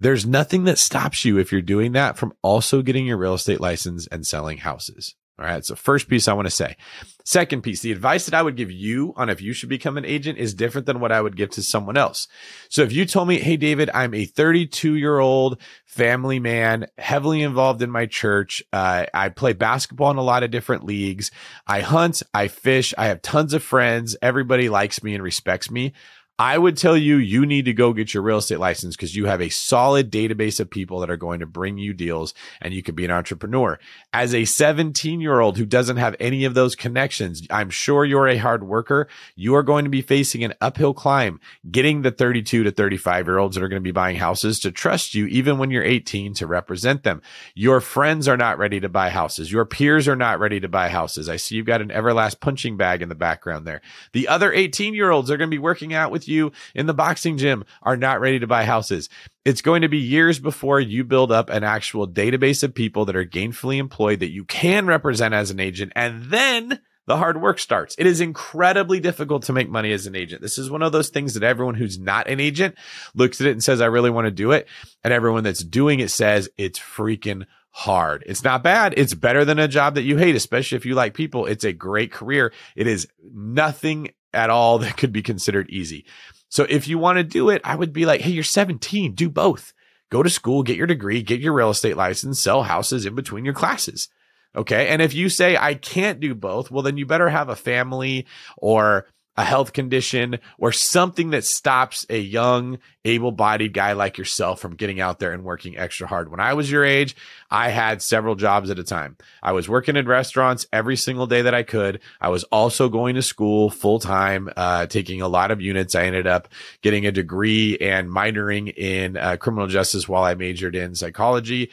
There's 0.00 0.26
nothing 0.26 0.64
that 0.64 0.78
stops 0.78 1.24
you 1.24 1.38
if 1.38 1.52
you're 1.52 1.60
doing 1.60 1.92
that 1.92 2.16
from 2.16 2.32
also 2.42 2.80
getting 2.82 3.06
your 3.06 3.18
real 3.18 3.34
estate 3.34 3.60
license 3.60 4.06
and 4.06 4.26
selling 4.26 4.58
houses. 4.58 5.14
All 5.40 5.46
right. 5.46 5.64
So 5.64 5.74
first 5.74 6.08
piece 6.08 6.28
I 6.28 6.34
want 6.34 6.46
to 6.46 6.50
say. 6.50 6.76
Second 7.24 7.62
piece, 7.62 7.80
the 7.80 7.92
advice 7.92 8.26
that 8.26 8.34
I 8.34 8.42
would 8.42 8.56
give 8.56 8.70
you 8.70 9.14
on 9.16 9.30
if 9.30 9.40
you 9.40 9.52
should 9.52 9.68
become 9.68 9.96
an 9.96 10.04
agent 10.04 10.36
is 10.36 10.52
different 10.52 10.86
than 10.86 11.00
what 11.00 11.12
I 11.12 11.20
would 11.20 11.36
give 11.36 11.50
to 11.50 11.62
someone 11.62 11.96
else. 11.96 12.28
So 12.68 12.82
if 12.82 12.92
you 12.92 13.06
told 13.06 13.28
me, 13.28 13.38
Hey, 13.38 13.56
David, 13.56 13.88
I'm 13.94 14.12
a 14.12 14.26
32 14.26 14.96
year 14.96 15.18
old 15.18 15.60
family 15.86 16.40
man, 16.40 16.88
heavily 16.98 17.42
involved 17.42 17.80
in 17.80 17.90
my 17.90 18.04
church. 18.04 18.62
Uh, 18.72 19.06
I 19.14 19.30
play 19.30 19.54
basketball 19.54 20.10
in 20.10 20.18
a 20.18 20.22
lot 20.22 20.42
of 20.42 20.50
different 20.50 20.84
leagues. 20.84 21.30
I 21.66 21.80
hunt, 21.80 22.22
I 22.34 22.48
fish, 22.48 22.92
I 22.98 23.06
have 23.06 23.22
tons 23.22 23.54
of 23.54 23.62
friends. 23.62 24.16
Everybody 24.20 24.68
likes 24.68 25.02
me 25.02 25.14
and 25.14 25.22
respects 25.22 25.70
me. 25.70 25.94
I 26.40 26.56
would 26.56 26.78
tell 26.78 26.96
you, 26.96 27.18
you 27.18 27.44
need 27.44 27.66
to 27.66 27.74
go 27.74 27.92
get 27.92 28.14
your 28.14 28.22
real 28.22 28.38
estate 28.38 28.58
license 28.58 28.96
because 28.96 29.14
you 29.14 29.26
have 29.26 29.42
a 29.42 29.50
solid 29.50 30.10
database 30.10 30.58
of 30.58 30.70
people 30.70 31.00
that 31.00 31.10
are 31.10 31.18
going 31.18 31.40
to 31.40 31.46
bring 31.46 31.76
you 31.76 31.92
deals 31.92 32.32
and 32.62 32.72
you 32.72 32.82
can 32.82 32.94
be 32.94 33.04
an 33.04 33.10
entrepreneur. 33.10 33.78
As 34.14 34.34
a 34.34 34.46
17 34.46 35.20
year 35.20 35.38
old 35.38 35.58
who 35.58 35.66
doesn't 35.66 35.98
have 35.98 36.16
any 36.18 36.46
of 36.46 36.54
those 36.54 36.74
connections, 36.74 37.46
I'm 37.50 37.68
sure 37.68 38.06
you're 38.06 38.26
a 38.26 38.38
hard 38.38 38.64
worker. 38.64 39.06
You 39.36 39.54
are 39.54 39.62
going 39.62 39.84
to 39.84 39.90
be 39.90 40.00
facing 40.00 40.42
an 40.42 40.54
uphill 40.62 40.94
climb 40.94 41.40
getting 41.70 42.00
the 42.00 42.10
32 42.10 42.64
to 42.64 42.70
35 42.70 43.26
year 43.26 43.36
olds 43.36 43.56
that 43.56 43.62
are 43.62 43.68
going 43.68 43.82
to 43.82 43.86
be 43.86 43.92
buying 43.92 44.16
houses 44.16 44.60
to 44.60 44.72
trust 44.72 45.12
you, 45.14 45.26
even 45.26 45.58
when 45.58 45.70
you're 45.70 45.84
18 45.84 46.32
to 46.32 46.46
represent 46.46 47.02
them. 47.02 47.20
Your 47.54 47.82
friends 47.82 48.26
are 48.28 48.38
not 48.38 48.56
ready 48.56 48.80
to 48.80 48.88
buy 48.88 49.10
houses. 49.10 49.52
Your 49.52 49.66
peers 49.66 50.08
are 50.08 50.16
not 50.16 50.40
ready 50.40 50.58
to 50.60 50.68
buy 50.68 50.88
houses. 50.88 51.28
I 51.28 51.36
see 51.36 51.56
you've 51.56 51.66
got 51.66 51.82
an 51.82 51.90
Everlast 51.90 52.40
punching 52.40 52.78
bag 52.78 53.02
in 53.02 53.10
the 53.10 53.14
background 53.14 53.66
there. 53.66 53.82
The 54.12 54.26
other 54.26 54.50
18 54.50 54.94
year 54.94 55.10
olds 55.10 55.30
are 55.30 55.36
going 55.36 55.50
to 55.50 55.54
be 55.54 55.58
working 55.58 55.92
out 55.92 56.10
with 56.10 56.28
you 56.28 56.29
in 56.74 56.86
the 56.86 56.94
boxing 56.94 57.36
gym 57.36 57.64
are 57.82 57.96
not 57.96 58.20
ready 58.20 58.38
to 58.38 58.46
buy 58.46 58.64
houses. 58.64 59.08
It's 59.44 59.62
going 59.62 59.82
to 59.82 59.88
be 59.88 59.98
years 59.98 60.38
before 60.38 60.80
you 60.80 61.04
build 61.04 61.32
up 61.32 61.50
an 61.50 61.64
actual 61.64 62.06
database 62.06 62.62
of 62.62 62.74
people 62.74 63.04
that 63.06 63.16
are 63.16 63.24
gainfully 63.24 63.78
employed 63.78 64.20
that 64.20 64.30
you 64.30 64.44
can 64.44 64.86
represent 64.86 65.34
as 65.34 65.50
an 65.50 65.60
agent. 65.60 65.92
And 65.96 66.24
then 66.24 66.80
the 67.06 67.16
hard 67.16 67.40
work 67.40 67.58
starts. 67.58 67.96
It 67.98 68.06
is 68.06 68.20
incredibly 68.20 69.00
difficult 69.00 69.42
to 69.44 69.52
make 69.52 69.68
money 69.68 69.92
as 69.92 70.06
an 70.06 70.14
agent. 70.14 70.42
This 70.42 70.58
is 70.58 70.70
one 70.70 70.82
of 70.82 70.92
those 70.92 71.08
things 71.08 71.34
that 71.34 71.42
everyone 71.42 71.74
who's 71.74 71.98
not 71.98 72.28
an 72.28 72.38
agent 72.38 72.76
looks 73.14 73.40
at 73.40 73.48
it 73.48 73.52
and 73.52 73.64
says, 73.64 73.80
I 73.80 73.86
really 73.86 74.10
want 74.10 74.26
to 74.26 74.30
do 74.30 74.52
it. 74.52 74.68
And 75.02 75.12
everyone 75.12 75.42
that's 75.42 75.64
doing 75.64 75.98
it 76.00 76.10
says 76.10 76.48
it's 76.56 76.78
freaking 76.78 77.46
hard. 77.72 78.22
It's 78.26 78.44
not 78.44 78.62
bad. 78.62 78.94
It's 78.96 79.14
better 79.14 79.44
than 79.44 79.58
a 79.58 79.68
job 79.68 79.94
that 79.94 80.02
you 80.02 80.18
hate, 80.18 80.36
especially 80.36 80.76
if 80.76 80.86
you 80.86 80.94
like 80.94 81.14
people. 81.14 81.46
It's 81.46 81.64
a 81.64 81.72
great 81.72 82.12
career. 82.12 82.52
It 82.76 82.86
is 82.86 83.08
nothing 83.32 84.10
at 84.32 84.50
all 84.50 84.78
that 84.78 84.96
could 84.96 85.12
be 85.12 85.22
considered 85.22 85.70
easy. 85.70 86.04
So 86.48 86.66
if 86.68 86.88
you 86.88 86.98
want 86.98 87.18
to 87.18 87.24
do 87.24 87.50
it, 87.50 87.62
I 87.64 87.76
would 87.76 87.92
be 87.92 88.06
like, 88.06 88.20
Hey, 88.20 88.30
you're 88.30 88.44
17, 88.44 89.14
do 89.14 89.28
both. 89.28 89.72
Go 90.10 90.22
to 90.22 90.30
school, 90.30 90.62
get 90.62 90.76
your 90.76 90.88
degree, 90.88 91.22
get 91.22 91.40
your 91.40 91.52
real 91.52 91.70
estate 91.70 91.96
license, 91.96 92.40
sell 92.40 92.64
houses 92.64 93.06
in 93.06 93.14
between 93.14 93.44
your 93.44 93.54
classes. 93.54 94.08
Okay. 94.56 94.88
And 94.88 95.00
if 95.00 95.14
you 95.14 95.28
say, 95.28 95.56
I 95.56 95.74
can't 95.74 96.18
do 96.18 96.34
both, 96.34 96.70
well, 96.70 96.82
then 96.82 96.96
you 96.96 97.06
better 97.06 97.28
have 97.28 97.48
a 97.48 97.56
family 97.56 98.26
or 98.56 99.06
a 99.40 99.44
health 99.44 99.72
condition 99.72 100.38
or 100.58 100.70
something 100.70 101.30
that 101.30 101.44
stops 101.44 102.04
a 102.10 102.18
young, 102.18 102.78
able 103.06 103.32
bodied 103.32 103.72
guy 103.72 103.92
like 103.94 104.18
yourself 104.18 104.60
from 104.60 104.76
getting 104.76 105.00
out 105.00 105.18
there 105.18 105.32
and 105.32 105.44
working 105.44 105.78
extra 105.78 106.06
hard. 106.06 106.30
When 106.30 106.40
I 106.40 106.52
was 106.52 106.70
your 106.70 106.84
age, 106.84 107.16
I 107.50 107.70
had 107.70 108.02
several 108.02 108.34
jobs 108.34 108.68
at 108.68 108.78
a 108.78 108.84
time. 108.84 109.16
I 109.42 109.52
was 109.52 109.66
working 109.66 109.96
in 109.96 110.06
restaurants 110.06 110.66
every 110.74 110.96
single 110.96 111.26
day 111.26 111.40
that 111.40 111.54
I 111.54 111.62
could. 111.62 112.00
I 112.20 112.28
was 112.28 112.44
also 112.44 112.90
going 112.90 113.14
to 113.14 113.22
school 113.22 113.70
full 113.70 113.98
time, 113.98 114.50
uh, 114.58 114.84
taking 114.86 115.22
a 115.22 115.28
lot 115.28 115.50
of 115.50 115.62
units. 115.62 115.94
I 115.94 116.04
ended 116.04 116.26
up 116.26 116.48
getting 116.82 117.06
a 117.06 117.12
degree 117.12 117.78
and 117.78 118.10
minoring 118.10 118.76
in 118.76 119.16
uh, 119.16 119.38
criminal 119.38 119.68
justice 119.68 120.06
while 120.06 120.24
I 120.24 120.34
majored 120.34 120.76
in 120.76 120.94
psychology 120.94 121.70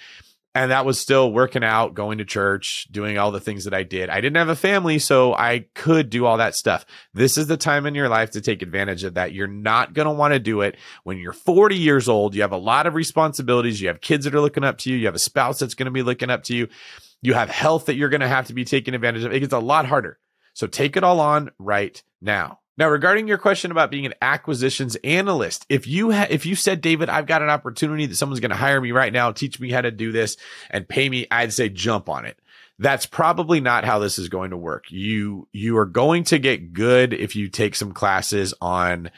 and 0.57 0.71
that 0.71 0.85
was 0.85 0.99
still 0.99 1.31
working 1.31 1.63
out, 1.63 1.93
going 1.93 2.17
to 2.17 2.25
church, 2.25 2.87
doing 2.89 3.19
all 3.19 3.31
the 3.31 3.39
things 3.39 3.65
that 3.65 3.75
I 3.75 3.83
did. 3.83 4.09
I 4.09 4.21
didn't 4.21 4.37
have 4.37 4.49
a 4.49 4.55
family, 4.55 4.97
so 4.97 5.35
I 5.35 5.67
could 5.75 6.09
do 6.09 6.25
all 6.25 6.37
that 6.37 6.55
stuff. 6.55 6.83
This 7.13 7.37
is 7.37 7.45
the 7.45 7.57
time 7.57 7.85
in 7.85 7.93
your 7.93 8.09
life 8.09 8.31
to 8.31 8.41
take 8.41 8.63
advantage 8.63 9.03
of 9.03 9.13
that. 9.13 9.33
You're 9.33 9.45
not 9.45 9.93
going 9.93 10.07
to 10.07 10.11
want 10.11 10.33
to 10.33 10.39
do 10.39 10.61
it 10.61 10.75
when 11.03 11.19
you're 11.19 11.31
40 11.31 11.75
years 11.75 12.09
old. 12.09 12.33
You 12.33 12.41
have 12.41 12.53
a 12.53 12.57
lot 12.57 12.87
of 12.87 12.95
responsibilities. 12.95 13.79
You 13.79 13.89
have 13.89 14.01
kids 14.01 14.25
that 14.25 14.33
are 14.33 14.41
looking 14.41 14.63
up 14.63 14.79
to 14.79 14.89
you. 14.89 14.97
You 14.97 15.05
have 15.05 15.15
a 15.15 15.19
spouse 15.19 15.59
that's 15.59 15.75
going 15.75 15.85
to 15.85 15.91
be 15.91 16.01
looking 16.01 16.31
up 16.31 16.43
to 16.45 16.55
you. 16.55 16.69
You 17.21 17.35
have 17.35 17.49
health 17.49 17.85
that 17.85 17.95
you're 17.95 18.09
going 18.09 18.21
to 18.21 18.27
have 18.27 18.47
to 18.47 18.55
be 18.55 18.65
taking 18.65 18.95
advantage 18.95 19.23
of. 19.23 19.31
It 19.31 19.41
gets 19.41 19.53
a 19.53 19.59
lot 19.59 19.85
harder. 19.85 20.17
So 20.53 20.65
take 20.65 20.97
it 20.97 21.03
all 21.03 21.19
on 21.19 21.51
right 21.59 22.01
now. 22.19 22.61
Now, 22.77 22.89
regarding 22.89 23.27
your 23.27 23.39
question 23.39 23.71
about 23.71 23.89
being 23.89 24.05
an 24.05 24.13
acquisitions 24.21 24.95
analyst, 24.97 25.65
if 25.67 25.87
you 25.87 26.11
ha- 26.11 26.27
if 26.29 26.45
you 26.45 26.55
said, 26.55 26.81
David, 26.81 27.09
I've 27.09 27.25
got 27.25 27.41
an 27.41 27.49
opportunity 27.49 28.05
that 28.05 28.15
someone's 28.15 28.39
going 28.39 28.51
to 28.51 28.55
hire 28.55 28.79
me 28.79 28.91
right 28.91 29.11
now, 29.11 29.31
teach 29.31 29.59
me 29.59 29.71
how 29.71 29.81
to 29.81 29.91
do 29.91 30.11
this, 30.11 30.37
and 30.69 30.87
pay 30.87 31.09
me, 31.09 31.25
I'd 31.31 31.53
say 31.53 31.69
jump 31.69 32.07
on 32.07 32.25
it. 32.25 32.37
That's 32.79 33.07
probably 33.07 33.59
not 33.59 33.85
how 33.85 33.97
this 33.97 34.19
is 34.19 34.29
going 34.29 34.51
to 34.51 34.57
work. 34.57 34.91
You 34.91 35.47
you 35.51 35.77
are 35.77 35.87
going 35.87 36.25
to 36.25 36.37
get 36.37 36.73
good 36.73 37.13
if 37.13 37.35
you 37.35 37.49
take 37.49 37.73
some 37.73 37.91
classes 37.91 38.53
on 38.61 39.09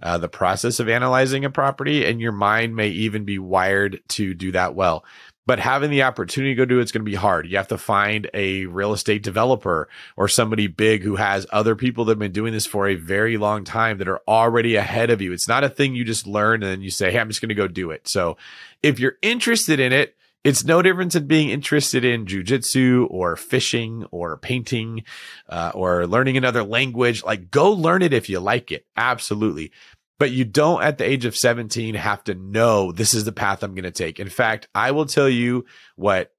uh, 0.00 0.18
the 0.18 0.28
process 0.28 0.78
of 0.78 0.88
analyzing 0.88 1.44
a 1.44 1.50
property, 1.50 2.04
and 2.04 2.20
your 2.20 2.30
mind 2.30 2.76
may 2.76 2.88
even 2.88 3.24
be 3.24 3.40
wired 3.40 4.00
to 4.10 4.34
do 4.34 4.52
that 4.52 4.76
well 4.76 5.04
but 5.48 5.58
having 5.58 5.90
the 5.90 6.02
opportunity 6.02 6.52
to 6.52 6.58
go 6.58 6.66
do 6.66 6.78
it's 6.78 6.92
going 6.92 7.00
to 7.00 7.10
be 7.10 7.16
hard. 7.16 7.48
You 7.48 7.56
have 7.56 7.68
to 7.68 7.78
find 7.78 8.28
a 8.34 8.66
real 8.66 8.92
estate 8.92 9.22
developer 9.22 9.88
or 10.14 10.28
somebody 10.28 10.66
big 10.66 11.02
who 11.02 11.16
has 11.16 11.46
other 11.50 11.74
people 11.74 12.04
that 12.04 12.12
have 12.12 12.18
been 12.18 12.32
doing 12.32 12.52
this 12.52 12.66
for 12.66 12.86
a 12.86 12.96
very 12.96 13.38
long 13.38 13.64
time 13.64 13.96
that 13.96 14.08
are 14.08 14.20
already 14.28 14.76
ahead 14.76 15.08
of 15.08 15.22
you. 15.22 15.32
It's 15.32 15.48
not 15.48 15.64
a 15.64 15.70
thing 15.70 15.94
you 15.94 16.04
just 16.04 16.26
learn 16.26 16.62
and 16.62 16.70
then 16.70 16.82
you 16.82 16.90
say, 16.90 17.10
Hey, 17.10 17.18
I'm 17.18 17.28
just 17.28 17.40
going 17.40 17.48
to 17.48 17.54
go 17.54 17.66
do 17.66 17.92
it. 17.92 18.06
So 18.06 18.36
if 18.82 19.00
you're 19.00 19.16
interested 19.22 19.80
in 19.80 19.90
it, 19.90 20.16
it's 20.44 20.64
no 20.64 20.82
difference 20.82 21.14
in 21.14 21.26
being 21.26 21.48
interested 21.48 22.04
in 22.04 22.26
jujitsu 22.26 23.06
or 23.10 23.34
fishing 23.34 24.04
or 24.10 24.36
painting 24.36 25.02
uh, 25.48 25.72
or 25.74 26.06
learning 26.06 26.36
another 26.36 26.62
language. 26.62 27.24
Like, 27.24 27.50
go 27.50 27.72
learn 27.72 28.02
it 28.02 28.12
if 28.12 28.28
you 28.28 28.38
like 28.38 28.70
it. 28.70 28.84
Absolutely. 28.96 29.72
But 30.18 30.32
you 30.32 30.44
don't 30.44 30.82
at 30.82 30.98
the 30.98 31.08
age 31.08 31.24
of 31.24 31.36
17 31.36 31.94
have 31.94 32.24
to 32.24 32.34
know 32.34 32.92
this 32.92 33.14
is 33.14 33.24
the 33.24 33.32
path 33.32 33.62
I'm 33.62 33.74
going 33.74 33.84
to 33.84 33.90
take. 33.90 34.18
In 34.18 34.28
fact, 34.28 34.68
I 34.74 34.90
will 34.90 35.06
tell 35.06 35.28
you 35.28 35.64
what 35.96 36.32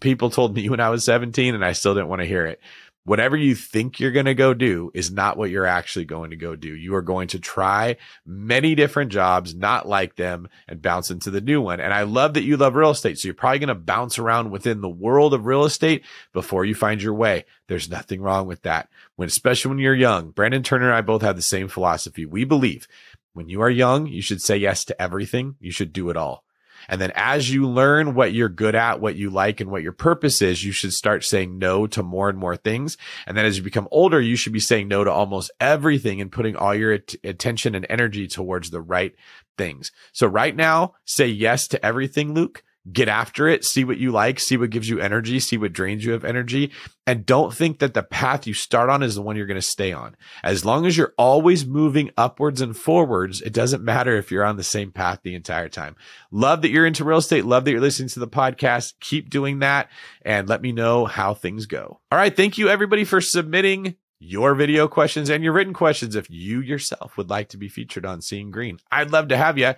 people 0.00 0.30
told 0.30 0.54
me 0.54 0.68
when 0.70 0.80
I 0.80 0.90
was 0.90 1.04
17 1.04 1.54
and 1.54 1.64
I 1.64 1.72
still 1.72 1.94
didn't 1.94 2.08
want 2.08 2.20
to 2.20 2.28
hear 2.28 2.46
it. 2.46 2.60
Whatever 3.04 3.36
you 3.36 3.56
think 3.56 3.98
you're 3.98 4.12
going 4.12 4.26
to 4.26 4.34
go 4.34 4.54
do 4.54 4.92
is 4.94 5.10
not 5.10 5.36
what 5.36 5.50
you're 5.50 5.66
actually 5.66 6.04
going 6.04 6.30
to 6.30 6.36
go 6.36 6.54
do. 6.54 6.74
You 6.74 6.94
are 6.94 7.02
going 7.02 7.28
to 7.28 7.40
try 7.40 7.96
many 8.24 8.76
different 8.76 9.10
jobs, 9.10 9.56
not 9.56 9.88
like 9.88 10.14
them 10.14 10.48
and 10.68 10.80
bounce 10.80 11.10
into 11.10 11.30
the 11.30 11.40
new 11.40 11.60
one. 11.60 11.80
And 11.80 11.92
I 11.92 12.02
love 12.02 12.34
that 12.34 12.44
you 12.44 12.56
love 12.56 12.76
real 12.76 12.90
estate. 12.90 13.18
So 13.18 13.26
you're 13.26 13.34
probably 13.34 13.58
going 13.58 13.68
to 13.68 13.74
bounce 13.74 14.20
around 14.20 14.50
within 14.50 14.80
the 14.80 14.88
world 14.88 15.34
of 15.34 15.46
real 15.46 15.64
estate 15.64 16.04
before 16.32 16.64
you 16.64 16.76
find 16.76 17.02
your 17.02 17.14
way. 17.14 17.44
There's 17.66 17.90
nothing 17.90 18.20
wrong 18.20 18.46
with 18.46 18.62
that. 18.62 18.88
When, 19.16 19.26
especially 19.26 19.70
when 19.70 19.78
you're 19.80 19.94
young, 19.94 20.30
Brandon 20.30 20.62
Turner 20.62 20.86
and 20.86 20.94
I 20.94 21.00
both 21.00 21.22
have 21.22 21.36
the 21.36 21.42
same 21.42 21.66
philosophy. 21.66 22.24
We 22.24 22.44
believe 22.44 22.86
when 23.32 23.48
you 23.48 23.62
are 23.62 23.70
young, 23.70 24.06
you 24.06 24.22
should 24.22 24.40
say 24.40 24.56
yes 24.58 24.84
to 24.84 25.02
everything. 25.02 25.56
You 25.58 25.72
should 25.72 25.92
do 25.92 26.08
it 26.10 26.16
all. 26.16 26.44
And 26.88 27.00
then 27.00 27.12
as 27.14 27.50
you 27.50 27.68
learn 27.68 28.14
what 28.14 28.32
you're 28.32 28.48
good 28.48 28.74
at, 28.74 29.00
what 29.00 29.16
you 29.16 29.30
like 29.30 29.60
and 29.60 29.70
what 29.70 29.82
your 29.82 29.92
purpose 29.92 30.42
is, 30.42 30.64
you 30.64 30.72
should 30.72 30.92
start 30.92 31.24
saying 31.24 31.58
no 31.58 31.86
to 31.88 32.02
more 32.02 32.28
and 32.28 32.38
more 32.38 32.56
things. 32.56 32.96
And 33.26 33.36
then 33.36 33.44
as 33.44 33.56
you 33.56 33.62
become 33.62 33.88
older, 33.90 34.20
you 34.20 34.36
should 34.36 34.52
be 34.52 34.60
saying 34.60 34.88
no 34.88 35.04
to 35.04 35.10
almost 35.10 35.50
everything 35.60 36.20
and 36.20 36.32
putting 36.32 36.56
all 36.56 36.74
your 36.74 36.92
at- 36.92 37.14
attention 37.24 37.74
and 37.74 37.86
energy 37.88 38.26
towards 38.28 38.70
the 38.70 38.80
right 38.80 39.14
things. 39.58 39.92
So 40.12 40.26
right 40.26 40.54
now, 40.54 40.94
say 41.04 41.26
yes 41.26 41.68
to 41.68 41.84
everything, 41.84 42.34
Luke 42.34 42.62
get 42.90 43.08
after 43.08 43.46
it, 43.46 43.64
see 43.64 43.84
what 43.84 43.98
you 43.98 44.10
like, 44.10 44.40
see 44.40 44.56
what 44.56 44.70
gives 44.70 44.88
you 44.88 44.98
energy, 44.98 45.38
see 45.38 45.56
what 45.56 45.72
drains 45.72 46.04
you 46.04 46.14
of 46.14 46.24
energy. 46.24 46.72
And 47.06 47.26
don't 47.26 47.54
think 47.54 47.78
that 47.78 47.94
the 47.94 48.02
path 48.02 48.46
you 48.46 48.54
start 48.54 48.90
on 48.90 49.02
is 49.02 49.14
the 49.14 49.22
one 49.22 49.36
you're 49.36 49.46
going 49.46 49.54
to 49.54 49.62
stay 49.62 49.92
on. 49.92 50.16
As 50.42 50.64
long 50.64 50.86
as 50.86 50.96
you're 50.96 51.14
always 51.16 51.64
moving 51.64 52.10
upwards 52.16 52.60
and 52.60 52.76
forwards, 52.76 53.40
it 53.40 53.52
doesn't 53.52 53.84
matter 53.84 54.16
if 54.16 54.30
you're 54.30 54.44
on 54.44 54.56
the 54.56 54.64
same 54.64 54.90
path 54.90 55.20
the 55.22 55.34
entire 55.34 55.68
time. 55.68 55.96
Love 56.30 56.62
that 56.62 56.70
you're 56.70 56.86
into 56.86 57.04
real 57.04 57.18
estate. 57.18 57.44
Love 57.44 57.64
that 57.64 57.70
you're 57.70 57.80
listening 57.80 58.08
to 58.08 58.20
the 58.20 58.28
podcast. 58.28 58.94
Keep 59.00 59.30
doing 59.30 59.60
that 59.60 59.88
and 60.24 60.48
let 60.48 60.62
me 60.62 60.72
know 60.72 61.04
how 61.04 61.34
things 61.34 61.66
go. 61.66 62.00
All 62.10 62.18
right. 62.18 62.36
Thank 62.36 62.58
you 62.58 62.68
everybody 62.68 63.04
for 63.04 63.20
submitting 63.20 63.96
your 64.18 64.54
video 64.54 64.86
questions 64.86 65.28
and 65.28 65.42
your 65.42 65.52
written 65.52 65.74
questions 65.74 66.14
if 66.14 66.30
you 66.30 66.60
yourself 66.60 67.16
would 67.16 67.28
like 67.28 67.48
to 67.48 67.56
be 67.56 67.68
featured 67.68 68.06
on 68.06 68.22
Seeing 68.22 68.52
Greene. 68.52 68.78
I'd 68.90 69.10
love 69.10 69.28
to 69.28 69.36
have 69.36 69.58
you 69.58 69.74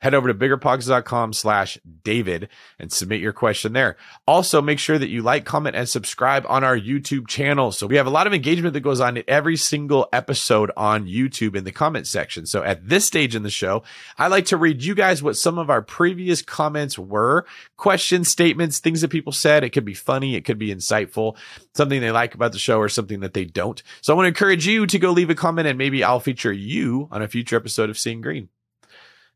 head 0.00 0.14
over 0.14 0.28
to 0.28 0.34
biggerpockets.com 0.34 1.32
slash 1.32 1.78
David 2.04 2.48
and 2.78 2.92
submit 2.92 3.20
your 3.20 3.32
question 3.32 3.72
there. 3.72 3.96
Also, 4.26 4.62
make 4.62 4.78
sure 4.78 4.98
that 4.98 5.08
you 5.08 5.22
like, 5.22 5.44
comment, 5.44 5.76
and 5.76 5.88
subscribe 5.88 6.44
on 6.48 6.64
our 6.64 6.78
YouTube 6.78 7.26
channel. 7.26 7.72
So 7.72 7.86
we 7.86 7.96
have 7.96 8.06
a 8.06 8.10
lot 8.10 8.26
of 8.26 8.34
engagement 8.34 8.74
that 8.74 8.80
goes 8.80 9.00
on 9.00 9.16
in 9.16 9.24
every 9.26 9.56
single 9.56 10.08
episode 10.12 10.70
on 10.76 11.06
YouTube 11.06 11.56
in 11.56 11.64
the 11.64 11.72
comment 11.72 12.06
section. 12.06 12.46
So 12.46 12.62
at 12.62 12.88
this 12.88 13.04
stage 13.06 13.34
in 13.34 13.42
the 13.42 13.50
show, 13.50 13.82
I 14.16 14.28
like 14.28 14.46
to 14.46 14.56
read 14.56 14.84
you 14.84 14.94
guys 14.94 15.22
what 15.22 15.36
some 15.36 15.58
of 15.58 15.70
our 15.70 15.82
previous 15.82 16.42
comments 16.42 16.98
were, 16.98 17.46
questions, 17.76 18.28
statements, 18.28 18.78
things 18.78 19.00
that 19.00 19.08
people 19.08 19.32
said. 19.32 19.64
It 19.64 19.70
could 19.70 19.84
be 19.84 19.94
funny. 19.94 20.34
It 20.34 20.44
could 20.44 20.58
be 20.58 20.74
insightful, 20.74 21.36
something 21.74 22.00
they 22.00 22.10
like 22.10 22.34
about 22.34 22.52
the 22.52 22.58
show 22.58 22.78
or 22.78 22.88
something 22.88 23.20
that 23.20 23.34
they 23.34 23.44
don't. 23.44 23.82
So 24.00 24.12
I 24.12 24.16
want 24.16 24.24
to 24.24 24.28
encourage 24.28 24.66
you 24.66 24.86
to 24.86 24.98
go 24.98 25.10
leave 25.10 25.30
a 25.30 25.34
comment 25.34 25.68
and 25.68 25.78
maybe 25.78 26.04
I'll 26.04 26.20
feature 26.20 26.52
you 26.52 27.08
on 27.10 27.22
a 27.22 27.28
future 27.28 27.56
episode 27.56 27.90
of 27.90 27.98
Seeing 27.98 28.20
Greene. 28.20 28.48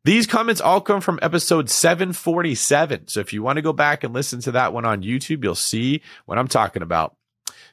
These 0.05 0.27
comments 0.27 0.61
all 0.61 0.81
come 0.81 1.01
from 1.01 1.21
episode 1.23 1.71
747. 1.71 3.07
So 3.07 3.21
if 3.21 3.33
you 3.33 3.41
want 3.41 3.59
to 3.59 3.63
go 3.63 3.73
back 3.73 4.03
and 4.03 4.13
listen 4.13 4.41
to 4.41 4.53
that 4.53 4.73
one 4.73 4.85
on 4.85 5.05
YouTube, 5.05 5.45
you'll 5.45 5.55
see 5.55 6.03
what 6.27 6.39
I'm 6.39 6.49
talking 6.49 6.83
about. 6.83 7.15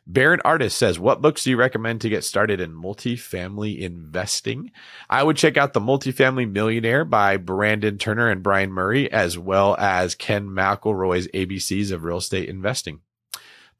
Baron 0.06 0.39
Artist 0.46 0.78
says, 0.78 1.00
What 1.00 1.22
books 1.22 1.44
do 1.44 1.50
you 1.50 1.58
recommend 1.58 2.02
to 2.02 2.10
get 2.10 2.24
started 2.24 2.62
in 2.62 2.72
multifamily 2.72 3.80
investing? 3.80 4.72
I 5.10 5.24
would 5.24 5.38
check 5.38 5.58
out 5.58 5.74
The 5.74 5.80
Multifamily 5.80 6.52
Millionaire 6.52 7.04
by 7.04 7.38
Brandon 7.38 7.98
Turner 7.98 8.30
and 8.30 8.44
Brian 8.44 8.72
Murray, 8.72 9.12
as 9.12 9.38
well 9.38 9.76
as 9.80 10.13
Ken 10.13 10.48
McElroy's 10.50 11.28
ABCs 11.30 11.92
of 11.92 12.04
Real 12.04 12.18
Estate 12.18 12.48
Investing. 12.48 13.02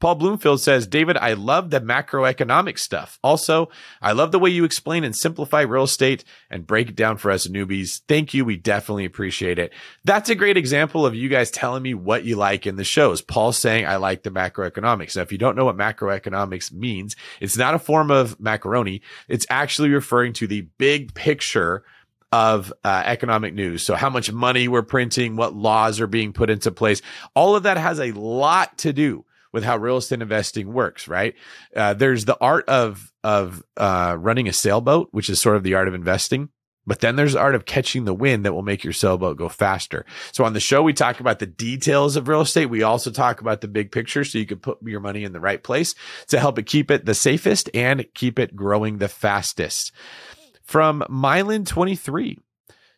Paul 0.00 0.14
Bloomfield 0.14 0.60
says, 0.60 0.86
David, 0.86 1.18
I 1.18 1.34
love 1.34 1.70
the 1.70 1.80
macroeconomic 1.80 2.78
stuff. 2.78 3.18
Also, 3.22 3.68
I 4.00 4.12
love 4.12 4.32
the 4.32 4.38
way 4.38 4.48
you 4.48 4.64
explain 4.64 5.04
and 5.04 5.14
simplify 5.14 5.60
real 5.60 5.84
estate 5.84 6.24
and 6.48 6.66
break 6.66 6.88
it 6.88 6.96
down 6.96 7.18
for 7.18 7.30
us 7.30 7.46
newbies. 7.46 8.00
Thank 8.08 8.32
you. 8.32 8.46
We 8.46 8.56
definitely 8.56 9.04
appreciate 9.04 9.58
it. 9.58 9.72
That's 10.04 10.30
a 10.30 10.34
great 10.34 10.56
example 10.56 11.04
of 11.04 11.14
you 11.14 11.28
guys 11.28 11.50
telling 11.50 11.82
me 11.82 11.92
what 11.92 12.24
you 12.24 12.36
like 12.36 12.66
in 12.66 12.76
the 12.76 12.84
shows. 12.84 13.20
Paul 13.20 13.52
saying, 13.52 13.86
I 13.86 13.96
like 13.96 14.22
the 14.22 14.30
macroeconomics. 14.30 15.16
Now, 15.16 15.22
if 15.22 15.32
you 15.32 15.38
don't 15.38 15.56
know 15.56 15.66
what 15.66 15.76
macroeconomics 15.76 16.72
means, 16.72 17.14
it's 17.40 17.58
not 17.58 17.74
a 17.74 17.78
form 17.78 18.10
of 18.10 18.40
macaroni. 18.40 19.02
It's 19.28 19.46
actually 19.50 19.90
referring 19.90 20.32
to 20.34 20.46
the 20.46 20.62
big 20.78 21.12
picture 21.12 21.84
of 22.32 22.72
uh, 22.84 23.02
economic 23.04 23.52
news. 23.54 23.82
So 23.82 23.96
how 23.96 24.08
much 24.08 24.32
money 24.32 24.68
we're 24.68 24.82
printing, 24.82 25.36
what 25.36 25.54
laws 25.54 26.00
are 26.00 26.06
being 26.06 26.32
put 26.32 26.48
into 26.48 26.70
place. 26.70 27.02
All 27.34 27.56
of 27.56 27.64
that 27.64 27.76
has 27.76 27.98
a 27.98 28.12
lot 28.12 28.78
to 28.78 28.92
do 28.92 29.24
with 29.52 29.64
how 29.64 29.76
real 29.76 29.96
estate 29.96 30.22
investing 30.22 30.72
works, 30.72 31.08
right? 31.08 31.34
Uh, 31.74 31.94
there's 31.94 32.24
the 32.24 32.38
art 32.40 32.68
of 32.68 33.12
of 33.22 33.62
uh, 33.76 34.16
running 34.18 34.48
a 34.48 34.52
sailboat, 34.52 35.08
which 35.12 35.28
is 35.28 35.40
sort 35.40 35.56
of 35.56 35.62
the 35.62 35.74
art 35.74 35.88
of 35.88 35.94
investing. 35.94 36.48
But 36.86 37.00
then 37.00 37.16
there's 37.16 37.34
the 37.34 37.40
art 37.40 37.54
of 37.54 37.66
catching 37.66 38.04
the 38.04 38.14
wind 38.14 38.44
that 38.44 38.54
will 38.54 38.62
make 38.62 38.82
your 38.82 38.94
sailboat 38.94 39.36
go 39.36 39.48
faster. 39.48 40.06
So 40.32 40.44
on 40.44 40.54
the 40.54 40.60
show, 40.60 40.82
we 40.82 40.92
talk 40.92 41.20
about 41.20 41.38
the 41.38 41.46
details 41.46 42.16
of 42.16 42.26
real 42.26 42.40
estate. 42.40 42.66
We 42.66 42.82
also 42.82 43.10
talk 43.10 43.40
about 43.40 43.60
the 43.60 43.68
big 43.68 43.92
picture 43.92 44.24
so 44.24 44.38
you 44.38 44.46
can 44.46 44.58
put 44.58 44.78
your 44.82 45.00
money 45.00 45.22
in 45.22 45.32
the 45.32 45.40
right 45.40 45.62
place 45.62 45.94
to 46.28 46.40
help 46.40 46.58
it 46.58 46.64
keep 46.64 46.90
it 46.90 47.04
the 47.04 47.14
safest 47.14 47.68
and 47.74 48.06
keep 48.14 48.38
it 48.38 48.56
growing 48.56 48.98
the 48.98 49.08
fastest. 49.08 49.92
From 50.62 51.04
Mylan 51.10 51.66
23, 51.66 52.38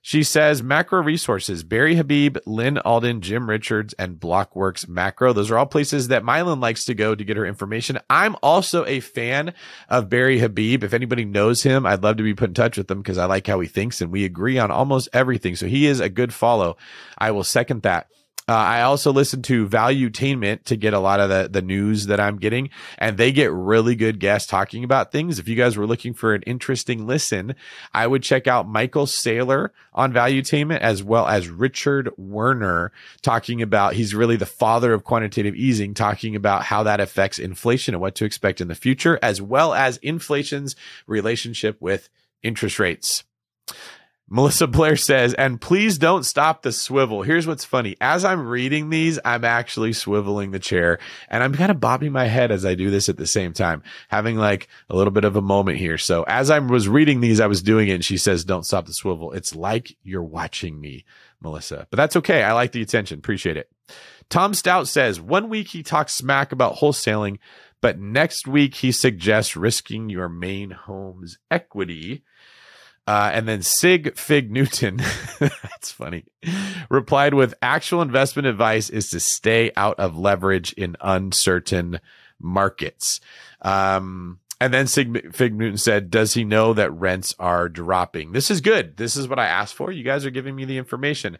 she 0.04 0.24
says 0.24 0.64
macro 0.64 1.00
resources, 1.00 1.62
Barry 1.62 1.94
Habib, 1.94 2.36
Lyn 2.44 2.78
Alden, 2.78 3.20
Jim 3.20 3.48
Rickards, 3.48 3.94
and 3.94 4.18
Blockworks 4.18 4.88
Macro. 4.88 5.32
Those 5.32 5.48
are 5.52 5.56
all 5.56 5.66
places 5.66 6.08
that 6.08 6.24
Mylan 6.24 6.60
likes 6.60 6.84
to 6.86 6.94
go 6.94 7.14
to 7.14 7.24
get 7.24 7.36
her 7.36 7.46
information. 7.46 8.00
I'm 8.10 8.34
also 8.42 8.84
a 8.84 8.98
fan 8.98 9.54
of 9.88 10.10
Barry 10.10 10.40
Habib. 10.40 10.82
If 10.82 10.92
anybody 10.92 11.24
knows 11.24 11.62
him, 11.62 11.86
I'd 11.86 12.02
love 12.02 12.16
to 12.16 12.24
be 12.24 12.34
put 12.34 12.50
in 12.50 12.54
touch 12.54 12.76
with 12.76 12.90
him 12.90 13.00
because 13.00 13.16
I 13.16 13.26
like 13.26 13.46
how 13.46 13.60
he 13.60 13.68
thinks 13.68 14.00
and 14.00 14.10
we 14.10 14.24
agree 14.24 14.58
on 14.58 14.72
almost 14.72 15.08
everything. 15.12 15.54
So 15.54 15.66
he 15.68 15.86
is 15.86 16.00
a 16.00 16.08
good 16.08 16.34
follow. 16.34 16.76
I 17.16 17.30
will 17.30 17.44
second 17.44 17.82
that. 17.82 18.08
Uh, 18.48 18.54
I 18.54 18.82
also 18.82 19.12
listen 19.12 19.40
to 19.42 19.68
Valuetainment 19.68 20.64
to 20.64 20.76
get 20.76 20.94
a 20.94 20.98
lot 20.98 21.20
of 21.20 21.28
the, 21.28 21.48
the 21.48 21.62
news 21.62 22.06
that 22.06 22.18
I'm 22.18 22.38
getting, 22.38 22.70
and 22.98 23.16
they 23.16 23.30
get 23.30 23.52
really 23.52 23.94
good 23.94 24.18
guests 24.18 24.50
talking 24.50 24.82
about 24.82 25.12
things. 25.12 25.38
If 25.38 25.46
you 25.46 25.54
guys 25.54 25.76
were 25.76 25.86
looking 25.86 26.12
for 26.12 26.34
an 26.34 26.42
interesting 26.42 27.06
listen, 27.06 27.54
I 27.94 28.08
would 28.08 28.24
check 28.24 28.48
out 28.48 28.68
Michael 28.68 29.06
Saylor 29.06 29.70
on 29.94 30.12
Valuetainment 30.12 30.80
as 30.80 31.04
well 31.04 31.28
as 31.28 31.48
Richard 31.48 32.10
Werner 32.16 32.90
talking 33.22 33.62
about, 33.62 33.94
he's 33.94 34.12
really 34.12 34.36
the 34.36 34.44
father 34.44 34.92
of 34.92 35.04
quantitative 35.04 35.54
easing, 35.54 35.94
talking 35.94 36.34
about 36.34 36.64
how 36.64 36.82
that 36.82 37.00
affects 37.00 37.38
inflation 37.38 37.94
and 37.94 38.00
what 38.00 38.16
to 38.16 38.24
expect 38.24 38.60
in 38.60 38.66
the 38.66 38.74
future, 38.74 39.20
as 39.22 39.40
well 39.40 39.72
as 39.72 39.98
inflation's 39.98 40.74
relationship 41.06 41.76
with 41.80 42.08
interest 42.42 42.80
rates. 42.80 43.22
Melissa 44.34 44.66
Blair 44.66 44.96
says, 44.96 45.34
and 45.34 45.60
please 45.60 45.98
don't 45.98 46.24
stop 46.24 46.62
the 46.62 46.72
swivel. 46.72 47.20
Here's 47.20 47.46
what's 47.46 47.66
funny. 47.66 47.98
As 48.00 48.24
I'm 48.24 48.48
reading 48.48 48.88
these, 48.88 49.18
I'm 49.26 49.44
actually 49.44 49.90
swiveling 49.90 50.52
the 50.52 50.58
chair 50.58 50.98
and 51.28 51.42
I'm 51.42 51.52
kind 51.52 51.70
of 51.70 51.80
bobbing 51.80 52.12
my 52.12 52.24
head 52.24 52.50
as 52.50 52.64
I 52.64 52.74
do 52.74 52.90
this 52.90 53.10
at 53.10 53.18
the 53.18 53.26
same 53.26 53.52
time, 53.52 53.82
having 54.08 54.38
like 54.38 54.68
a 54.88 54.96
little 54.96 55.10
bit 55.10 55.26
of 55.26 55.36
a 55.36 55.42
moment 55.42 55.76
here. 55.76 55.98
So 55.98 56.22
as 56.22 56.48
I 56.48 56.60
was 56.60 56.88
reading 56.88 57.20
these, 57.20 57.40
I 57.40 57.46
was 57.46 57.62
doing 57.62 57.88
it 57.88 57.96
and 57.96 58.04
she 58.04 58.16
says, 58.16 58.42
don't 58.42 58.64
stop 58.64 58.86
the 58.86 58.94
swivel. 58.94 59.32
It's 59.32 59.54
like 59.54 59.98
you're 60.02 60.22
watching 60.22 60.80
me, 60.80 61.04
Melissa, 61.42 61.86
but 61.90 61.98
that's 61.98 62.16
okay. 62.16 62.42
I 62.42 62.54
like 62.54 62.72
the 62.72 62.80
attention. 62.80 63.18
Appreciate 63.18 63.58
it. 63.58 63.70
Tom 64.30 64.54
Stout 64.54 64.88
says, 64.88 65.20
one 65.20 65.50
week 65.50 65.68
he 65.68 65.82
talks 65.82 66.14
smack 66.14 66.52
about 66.52 66.76
wholesaling, 66.76 67.38
but 67.82 67.98
next 67.98 68.48
week 68.48 68.76
he 68.76 68.92
suggests 68.92 69.58
risking 69.58 70.08
your 70.08 70.30
main 70.30 70.70
home's 70.70 71.36
equity 71.50 72.24
uh, 73.06 73.30
and 73.32 73.48
then 73.48 73.62
Sig 73.62 74.16
Fig 74.16 74.50
Newton, 74.50 74.98
that's 75.38 75.90
funny, 75.90 76.24
replied 76.88 77.34
with 77.34 77.54
actual 77.60 78.00
investment 78.00 78.46
advice 78.46 78.90
is 78.90 79.10
to 79.10 79.20
stay 79.20 79.72
out 79.76 79.98
of 79.98 80.16
leverage 80.16 80.72
in 80.74 80.96
uncertain 81.00 82.00
markets. 82.40 83.20
Um, 83.60 84.38
and 84.60 84.72
then 84.72 84.86
Sig 84.86 85.34
Fig 85.34 85.54
Newton 85.54 85.78
said, 85.78 86.10
Does 86.10 86.34
he 86.34 86.44
know 86.44 86.72
that 86.74 86.92
rents 86.92 87.34
are 87.40 87.68
dropping? 87.68 88.30
This 88.30 88.48
is 88.48 88.60
good. 88.60 88.96
This 88.96 89.16
is 89.16 89.26
what 89.26 89.40
I 89.40 89.46
asked 89.46 89.74
for. 89.74 89.90
You 89.90 90.04
guys 90.04 90.24
are 90.24 90.30
giving 90.30 90.54
me 90.54 90.64
the 90.64 90.78
information. 90.78 91.38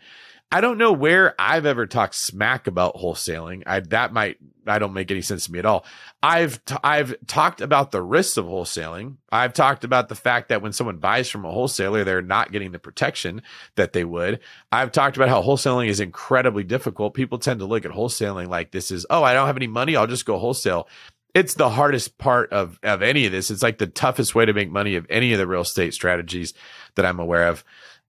I 0.52 0.60
don't 0.60 0.76
know 0.76 0.92
where 0.92 1.34
I've 1.38 1.64
ever 1.64 1.86
talked 1.86 2.14
smack 2.14 2.66
about 2.66 2.96
wholesaling. 2.96 3.62
I 3.64 3.80
that 3.80 4.12
might 4.12 4.36
I 4.66 4.78
don't 4.78 4.92
make 4.92 5.10
any 5.10 5.22
sense 5.22 5.46
to 5.46 5.52
me 5.52 5.58
at 5.58 5.64
all. 5.64 5.86
I've 6.22 6.62
t- 6.66 6.76
I've 6.84 7.14
talked 7.26 7.62
about 7.62 7.90
the 7.90 8.02
risks 8.02 8.36
of 8.36 8.44
wholesaling. 8.44 9.16
I've 9.30 9.54
talked 9.54 9.82
about 9.82 10.10
the 10.10 10.14
fact 10.14 10.50
that 10.50 10.60
when 10.60 10.74
someone 10.74 10.98
buys 10.98 11.30
from 11.30 11.46
a 11.46 11.50
wholesaler, 11.50 12.04
they're 12.04 12.20
not 12.20 12.52
getting 12.52 12.70
the 12.70 12.78
protection 12.78 13.40
that 13.76 13.94
they 13.94 14.04
would. 14.04 14.40
I've 14.70 14.92
talked 14.92 15.16
about 15.16 15.30
how 15.30 15.42
wholesaling 15.42 15.88
is 15.88 16.00
incredibly 16.00 16.64
difficult. 16.64 17.14
People 17.14 17.38
tend 17.38 17.60
to 17.60 17.66
look 17.66 17.86
at 17.86 17.90
wholesaling 17.90 18.48
like 18.48 18.72
this 18.72 18.90
is, 18.90 19.06
oh, 19.08 19.22
I 19.22 19.32
don't 19.32 19.46
have 19.46 19.56
any 19.56 19.66
money, 19.66 19.96
I'll 19.96 20.06
just 20.06 20.26
go 20.26 20.38
wholesale. 20.38 20.86
It's 21.34 21.54
the 21.54 21.70
hardest 21.70 22.18
part 22.18 22.52
of 22.52 22.78
of 22.82 23.00
any 23.00 23.24
of 23.24 23.32
this. 23.32 23.50
It's 23.50 23.62
like 23.62 23.78
the 23.78 23.86
toughest 23.86 24.34
way 24.34 24.44
to 24.44 24.52
make 24.52 24.70
money 24.70 24.96
of 24.96 25.06
any 25.08 25.32
of 25.32 25.38
the 25.38 25.46
real 25.46 25.62
estate 25.62 25.94
strategies 25.94 26.52
that 26.94 27.06
I'm 27.06 27.20
aware 27.20 27.48
of. 27.48 27.64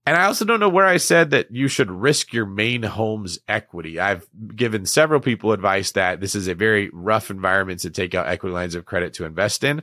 And 0.06 0.16
I 0.16 0.26
also 0.26 0.44
don't 0.44 0.60
know 0.60 0.68
where 0.68 0.86
I 0.86 0.98
said 0.98 1.30
that 1.30 1.50
you 1.50 1.66
should 1.66 1.90
risk 1.90 2.32
your 2.32 2.44
main 2.44 2.82
home's 2.82 3.38
equity. 3.48 3.98
I've 3.98 4.26
given 4.54 4.84
several 4.84 5.20
people 5.20 5.52
advice 5.52 5.92
that 5.92 6.20
this 6.20 6.34
is 6.34 6.46
a 6.46 6.54
very 6.54 6.90
rough 6.92 7.30
environment 7.30 7.80
to 7.80 7.90
take 7.90 8.14
out 8.14 8.26
equity 8.26 8.52
lines 8.52 8.74
of 8.74 8.84
credit 8.84 9.14
to 9.14 9.24
invest 9.24 9.64
in. 9.64 9.82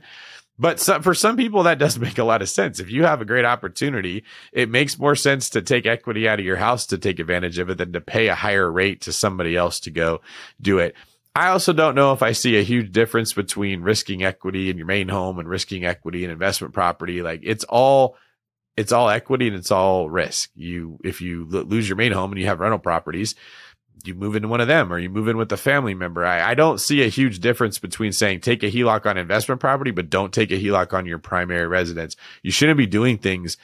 But 0.58 0.78
some, 0.78 1.02
for 1.02 1.12
some 1.12 1.36
people, 1.36 1.64
that 1.64 1.80
does 1.80 1.98
make 2.00 2.18
a 2.18 2.24
lot 2.24 2.40
of 2.40 2.48
sense. 2.48 2.78
If 2.78 2.90
you 2.90 3.02
have 3.02 3.20
a 3.20 3.24
great 3.24 3.44
opportunity, 3.44 4.22
it 4.52 4.68
makes 4.68 4.98
more 4.98 5.16
sense 5.16 5.50
to 5.50 5.62
take 5.62 5.86
equity 5.86 6.28
out 6.28 6.38
of 6.38 6.44
your 6.44 6.56
house 6.56 6.86
to 6.86 6.98
take 6.98 7.18
advantage 7.18 7.58
of 7.58 7.68
it 7.70 7.78
than 7.78 7.92
to 7.92 8.00
pay 8.00 8.28
a 8.28 8.34
higher 8.36 8.70
rate 8.70 9.00
to 9.02 9.12
somebody 9.12 9.56
else 9.56 9.80
to 9.80 9.90
go 9.90 10.20
do 10.60 10.78
it. 10.78 10.94
I 11.34 11.48
also 11.48 11.72
don't 11.72 11.94
know 11.94 12.12
if 12.12 12.22
I 12.22 12.32
see 12.32 12.58
a 12.58 12.62
huge 12.62 12.92
difference 12.92 13.32
between 13.32 13.80
risking 13.80 14.22
equity 14.22 14.70
in 14.70 14.76
your 14.76 14.86
main 14.86 15.08
home 15.08 15.38
and 15.38 15.48
risking 15.48 15.84
equity 15.84 16.24
in 16.24 16.30
investment 16.30 16.74
property. 16.74 17.22
Like 17.22 17.40
it's 17.42 17.64
all 17.64 18.16
it's 18.76 18.92
all 18.92 19.08
equity 19.08 19.48
and 19.48 19.56
it's 19.56 19.70
all 19.70 20.08
risk. 20.08 20.50
You 20.54 20.98
if 21.04 21.20
you 21.20 21.46
lo- 21.48 21.62
lose 21.62 21.88
your 21.88 21.96
main 21.96 22.12
home 22.12 22.32
and 22.32 22.40
you 22.40 22.46
have 22.46 22.60
rental 22.60 22.78
properties, 22.78 23.34
you 24.04 24.14
move 24.14 24.36
into 24.36 24.48
one 24.48 24.60
of 24.60 24.68
them 24.68 24.92
or 24.92 24.98
you 24.98 25.10
move 25.10 25.28
in 25.28 25.36
with 25.36 25.52
a 25.52 25.56
family 25.56 25.94
member. 25.94 26.24
I, 26.24 26.50
I 26.50 26.54
don't 26.54 26.80
see 26.80 27.02
a 27.02 27.08
huge 27.08 27.40
difference 27.40 27.78
between 27.78 28.12
saying 28.12 28.40
take 28.40 28.62
a 28.62 28.70
HELOC 28.70 29.06
on 29.06 29.16
investment 29.16 29.60
property, 29.60 29.90
but 29.90 30.10
don't 30.10 30.32
take 30.32 30.50
a 30.50 30.60
HELOC 30.60 30.92
on 30.92 31.06
your 31.06 31.18
primary 31.18 31.66
residence. 31.66 32.16
You 32.42 32.50
shouldn't 32.50 32.78
be 32.78 32.86
doing 32.86 33.18
things 33.18 33.56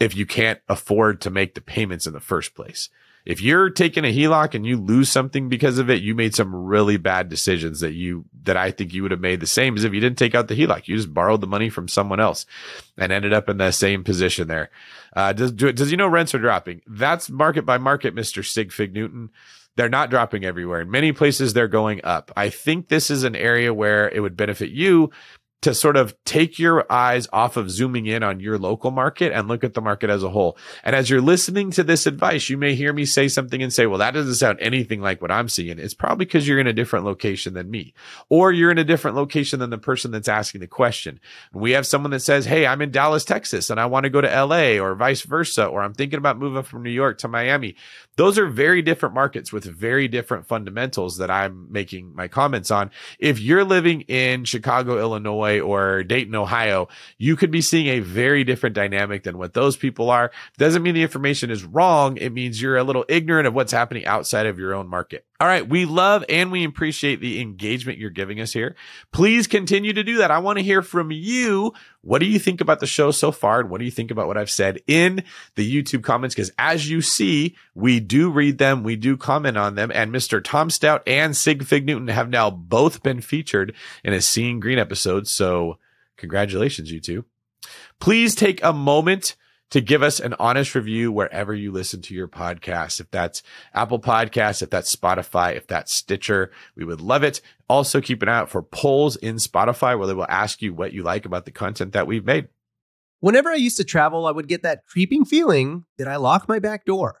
if 0.00 0.16
you 0.16 0.26
can't 0.26 0.60
afford 0.68 1.20
to 1.22 1.30
make 1.30 1.54
the 1.54 1.60
payments 1.60 2.06
in 2.06 2.12
the 2.12 2.20
first 2.20 2.54
place. 2.54 2.88
If 3.28 3.42
you're 3.42 3.68
taking 3.68 4.06
a 4.06 4.12
HELOC 4.12 4.54
and 4.54 4.64
you 4.64 4.78
lose 4.78 5.10
something 5.10 5.50
because 5.50 5.78
of 5.78 5.90
it, 5.90 6.00
you 6.00 6.14
made 6.14 6.34
some 6.34 6.54
really 6.54 6.96
bad 6.96 7.28
decisions 7.28 7.80
that 7.80 7.92
you, 7.92 8.24
that 8.44 8.56
I 8.56 8.70
think 8.70 8.94
you 8.94 9.02
would 9.02 9.10
have 9.10 9.20
made 9.20 9.40
the 9.40 9.46
same 9.46 9.76
as 9.76 9.84
if 9.84 9.92
you 9.92 10.00
didn't 10.00 10.16
take 10.16 10.34
out 10.34 10.48
the 10.48 10.56
HELOC. 10.56 10.88
You 10.88 10.96
just 10.96 11.12
borrowed 11.12 11.42
the 11.42 11.46
money 11.46 11.68
from 11.68 11.88
someone 11.88 12.20
else 12.20 12.46
and 12.96 13.12
ended 13.12 13.34
up 13.34 13.50
in 13.50 13.58
the 13.58 13.70
same 13.70 14.02
position 14.02 14.48
there. 14.48 14.70
Uh, 15.14 15.34
does, 15.34 15.52
does 15.52 15.90
you 15.90 15.98
know 15.98 16.08
rents 16.08 16.34
are 16.34 16.38
dropping? 16.38 16.80
That's 16.86 17.28
market 17.28 17.66
by 17.66 17.76
market, 17.76 18.14
Mr. 18.14 18.42
Sig 18.42 18.72
Fig 18.72 18.94
Newton. 18.94 19.28
They're 19.76 19.90
not 19.90 20.08
dropping 20.08 20.46
everywhere. 20.46 20.80
In 20.80 20.90
many 20.90 21.12
places, 21.12 21.52
they're 21.52 21.68
going 21.68 22.00
up. 22.04 22.32
I 22.34 22.48
think 22.48 22.88
this 22.88 23.10
is 23.10 23.24
an 23.24 23.36
area 23.36 23.74
where 23.74 24.08
it 24.08 24.20
would 24.20 24.38
benefit 24.38 24.70
you 24.70 25.10
to 25.62 25.74
sort 25.74 25.96
of 25.96 26.14
take 26.24 26.58
your 26.58 26.90
eyes 26.90 27.26
off 27.32 27.56
of 27.56 27.70
zooming 27.70 28.06
in 28.06 28.22
on 28.22 28.38
your 28.38 28.58
local 28.58 28.92
market 28.92 29.32
and 29.32 29.48
look 29.48 29.64
at 29.64 29.74
the 29.74 29.80
market 29.80 30.08
as 30.08 30.22
a 30.22 30.28
whole. 30.28 30.56
And 30.84 30.94
as 30.94 31.10
you're 31.10 31.20
listening 31.20 31.72
to 31.72 31.82
this 31.82 32.06
advice, 32.06 32.48
you 32.48 32.56
may 32.56 32.76
hear 32.76 32.92
me 32.92 33.04
say 33.04 33.26
something 33.26 33.60
and 33.60 33.72
say, 33.72 33.86
well, 33.86 33.98
that 33.98 34.14
doesn't 34.14 34.36
sound 34.36 34.58
anything 34.60 35.00
like 35.00 35.20
what 35.20 35.32
I'm 35.32 35.48
seeing. 35.48 35.80
It's 35.80 35.94
probably 35.94 36.26
because 36.26 36.46
you're 36.46 36.60
in 36.60 36.68
a 36.68 36.72
different 36.72 37.04
location 37.04 37.54
than 37.54 37.70
me, 37.70 37.92
or 38.28 38.52
you're 38.52 38.70
in 38.70 38.78
a 38.78 38.84
different 38.84 39.16
location 39.16 39.58
than 39.58 39.70
the 39.70 39.78
person 39.78 40.12
that's 40.12 40.28
asking 40.28 40.60
the 40.60 40.68
question. 40.68 41.18
We 41.52 41.72
have 41.72 41.86
someone 41.86 42.12
that 42.12 42.20
says, 42.20 42.46
Hey, 42.46 42.64
I'm 42.64 42.82
in 42.82 42.92
Dallas, 42.92 43.24
Texas, 43.24 43.68
and 43.68 43.80
I 43.80 43.86
want 43.86 44.04
to 44.04 44.10
go 44.10 44.20
to 44.20 44.44
LA 44.44 44.80
or 44.80 44.94
vice 44.94 45.22
versa, 45.22 45.66
or 45.66 45.82
I'm 45.82 45.94
thinking 45.94 46.18
about 46.18 46.38
moving 46.38 46.62
from 46.62 46.84
New 46.84 46.90
York 46.90 47.18
to 47.18 47.28
Miami. 47.28 47.74
Those 48.16 48.38
are 48.38 48.46
very 48.46 48.82
different 48.82 49.14
markets 49.14 49.52
with 49.52 49.64
very 49.64 50.06
different 50.06 50.46
fundamentals 50.46 51.16
that 51.18 51.30
I'm 51.30 51.66
making 51.70 52.14
my 52.14 52.28
comments 52.28 52.70
on. 52.70 52.90
If 53.18 53.40
you're 53.40 53.64
living 53.64 54.02
in 54.02 54.44
Chicago, 54.44 54.98
Illinois, 54.98 55.47
Illinois 55.48 55.60
or 55.60 56.02
Dayton, 56.02 56.34
Ohio, 56.34 56.88
you 57.16 57.36
could 57.36 57.50
be 57.50 57.60
seeing 57.60 57.86
a 57.88 58.00
very 58.00 58.44
different 58.44 58.74
dynamic 58.74 59.22
than 59.22 59.38
what 59.38 59.54
those 59.54 59.76
people 59.76 60.10
are. 60.10 60.30
Doesn't 60.56 60.82
mean 60.82 60.94
the 60.94 61.02
information 61.02 61.50
is 61.50 61.64
wrong. 61.64 62.16
It 62.16 62.32
means 62.32 62.60
you're 62.60 62.76
a 62.76 62.84
little 62.84 63.04
ignorant 63.08 63.46
of 63.46 63.54
what's 63.54 63.72
happening 63.72 64.06
outside 64.06 64.46
of 64.46 64.58
your 64.58 64.74
own 64.74 64.88
market. 64.88 65.24
All 65.40 65.46
right. 65.46 65.68
We 65.68 65.84
love 65.84 66.24
and 66.28 66.50
we 66.50 66.64
appreciate 66.64 67.20
the 67.20 67.40
engagement 67.40 67.98
you're 67.98 68.10
giving 68.10 68.40
us 68.40 68.52
here. 68.52 68.74
Please 69.12 69.46
continue 69.46 69.92
to 69.92 70.02
do 70.02 70.18
that. 70.18 70.32
I 70.32 70.38
want 70.38 70.58
to 70.58 70.64
hear 70.64 70.82
from 70.82 71.12
you. 71.12 71.72
What 72.00 72.18
do 72.18 72.26
you 72.26 72.40
think 72.40 72.60
about 72.60 72.80
the 72.80 72.88
show 72.88 73.12
so 73.12 73.30
far? 73.30 73.60
And 73.60 73.70
what 73.70 73.78
do 73.78 73.84
you 73.84 73.92
think 73.92 74.10
about 74.10 74.26
what 74.26 74.36
I've 74.36 74.50
said 74.50 74.80
in 74.88 75.22
the 75.54 75.82
YouTube 75.84 76.02
comments? 76.02 76.34
Because 76.34 76.50
as 76.58 76.90
you 76.90 77.00
see, 77.00 77.54
we 77.76 78.00
do 78.00 78.30
read 78.30 78.58
them. 78.58 78.82
We 78.82 78.96
do 78.96 79.16
comment 79.16 79.56
on 79.56 79.76
them. 79.76 79.92
And 79.94 80.12
Mr. 80.12 80.42
Tom 80.42 80.70
Stout 80.70 81.04
and 81.06 81.36
Sig 81.36 81.62
Fig 81.64 81.86
Newton 81.86 82.08
have 82.08 82.28
now 82.28 82.50
both 82.50 83.04
been 83.04 83.20
featured 83.20 83.76
in 84.02 84.12
a 84.12 84.20
Seeing 84.20 84.58
Greene 84.58 84.80
episode. 84.80 85.28
So 85.28 85.78
congratulations, 86.16 86.90
you 86.90 86.98
two. 86.98 87.24
Please 88.00 88.34
take 88.34 88.60
a 88.64 88.72
moment 88.72 89.36
to 89.70 89.80
give 89.80 90.02
us 90.02 90.20
an 90.20 90.34
honest 90.38 90.74
review 90.74 91.12
wherever 91.12 91.54
you 91.54 91.70
listen 91.70 92.00
to 92.02 92.14
your 92.14 92.28
podcast. 92.28 93.00
If 93.00 93.10
that's 93.10 93.42
Apple 93.74 94.00
Podcasts, 94.00 94.62
if 94.62 94.70
that's 94.70 94.94
Spotify, 94.94 95.56
if 95.56 95.66
that's 95.66 95.94
Stitcher, 95.94 96.50
we 96.74 96.84
would 96.84 97.00
love 97.00 97.22
it. 97.22 97.40
Also 97.68 98.00
keep 98.00 98.22
an 98.22 98.28
eye 98.28 98.38
out 98.38 98.50
for 98.50 98.62
polls 98.62 99.16
in 99.16 99.36
Spotify 99.36 99.98
where 99.98 100.06
they 100.06 100.14
will 100.14 100.26
ask 100.28 100.62
you 100.62 100.72
what 100.72 100.92
you 100.92 101.02
like 101.02 101.26
about 101.26 101.44
the 101.44 101.50
content 101.50 101.92
that 101.92 102.06
we've 102.06 102.24
made. 102.24 102.48
Whenever 103.20 103.50
I 103.50 103.56
used 103.56 103.76
to 103.78 103.84
travel, 103.84 104.26
I 104.26 104.30
would 104.30 104.48
get 104.48 104.62
that 104.62 104.86
creeping 104.86 105.24
feeling 105.24 105.84
that 105.98 106.08
I 106.08 106.16
locked 106.16 106.48
my 106.48 106.60
back 106.60 106.84
door. 106.84 107.20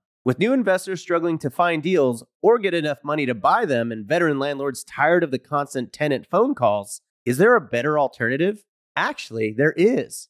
With 0.23 0.37
new 0.37 0.53
investors 0.53 1.01
struggling 1.01 1.39
to 1.39 1.49
find 1.49 1.81
deals 1.81 2.23
or 2.43 2.59
get 2.59 2.75
enough 2.75 2.99
money 3.03 3.25
to 3.25 3.33
buy 3.33 3.65
them 3.65 3.91
and 3.91 4.05
veteran 4.05 4.37
landlords 4.37 4.83
tired 4.83 5.23
of 5.23 5.31
the 5.31 5.39
constant 5.39 5.91
tenant 5.91 6.27
phone 6.29 6.53
calls, 6.53 7.01
is 7.25 7.39
there 7.39 7.55
a 7.55 7.61
better 7.61 7.97
alternative? 7.97 8.63
Actually, 8.95 9.51
there 9.51 9.73
is. 9.75 10.29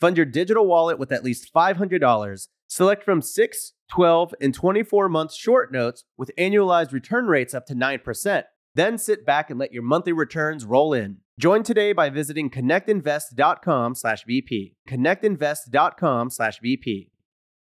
Fund 0.00 0.16
your 0.16 0.26
digital 0.26 0.66
wallet 0.66 0.98
with 0.98 1.12
at 1.12 1.24
least 1.24 1.52
$500. 1.54 2.48
Select 2.68 3.04
from 3.04 3.22
6, 3.22 3.72
12, 3.90 4.34
and 4.40 4.52
24 4.54 5.08
month 5.08 5.32
short 5.32 5.72
notes 5.72 6.04
with 6.16 6.32
annualized 6.38 6.92
return 6.92 7.26
rates 7.26 7.54
up 7.54 7.66
to 7.66 7.74
9%. 7.74 8.44
Then 8.74 8.98
sit 8.98 9.24
back 9.24 9.48
and 9.48 9.58
let 9.58 9.72
your 9.72 9.82
monthly 9.82 10.12
returns 10.12 10.66
roll 10.66 10.92
in. 10.92 11.18
Join 11.38 11.62
today 11.62 11.92
by 11.92 12.10
visiting 12.10 12.50
connectinvest.com/bp. 12.50 14.74
connectinvest.com/bp. 14.88 17.10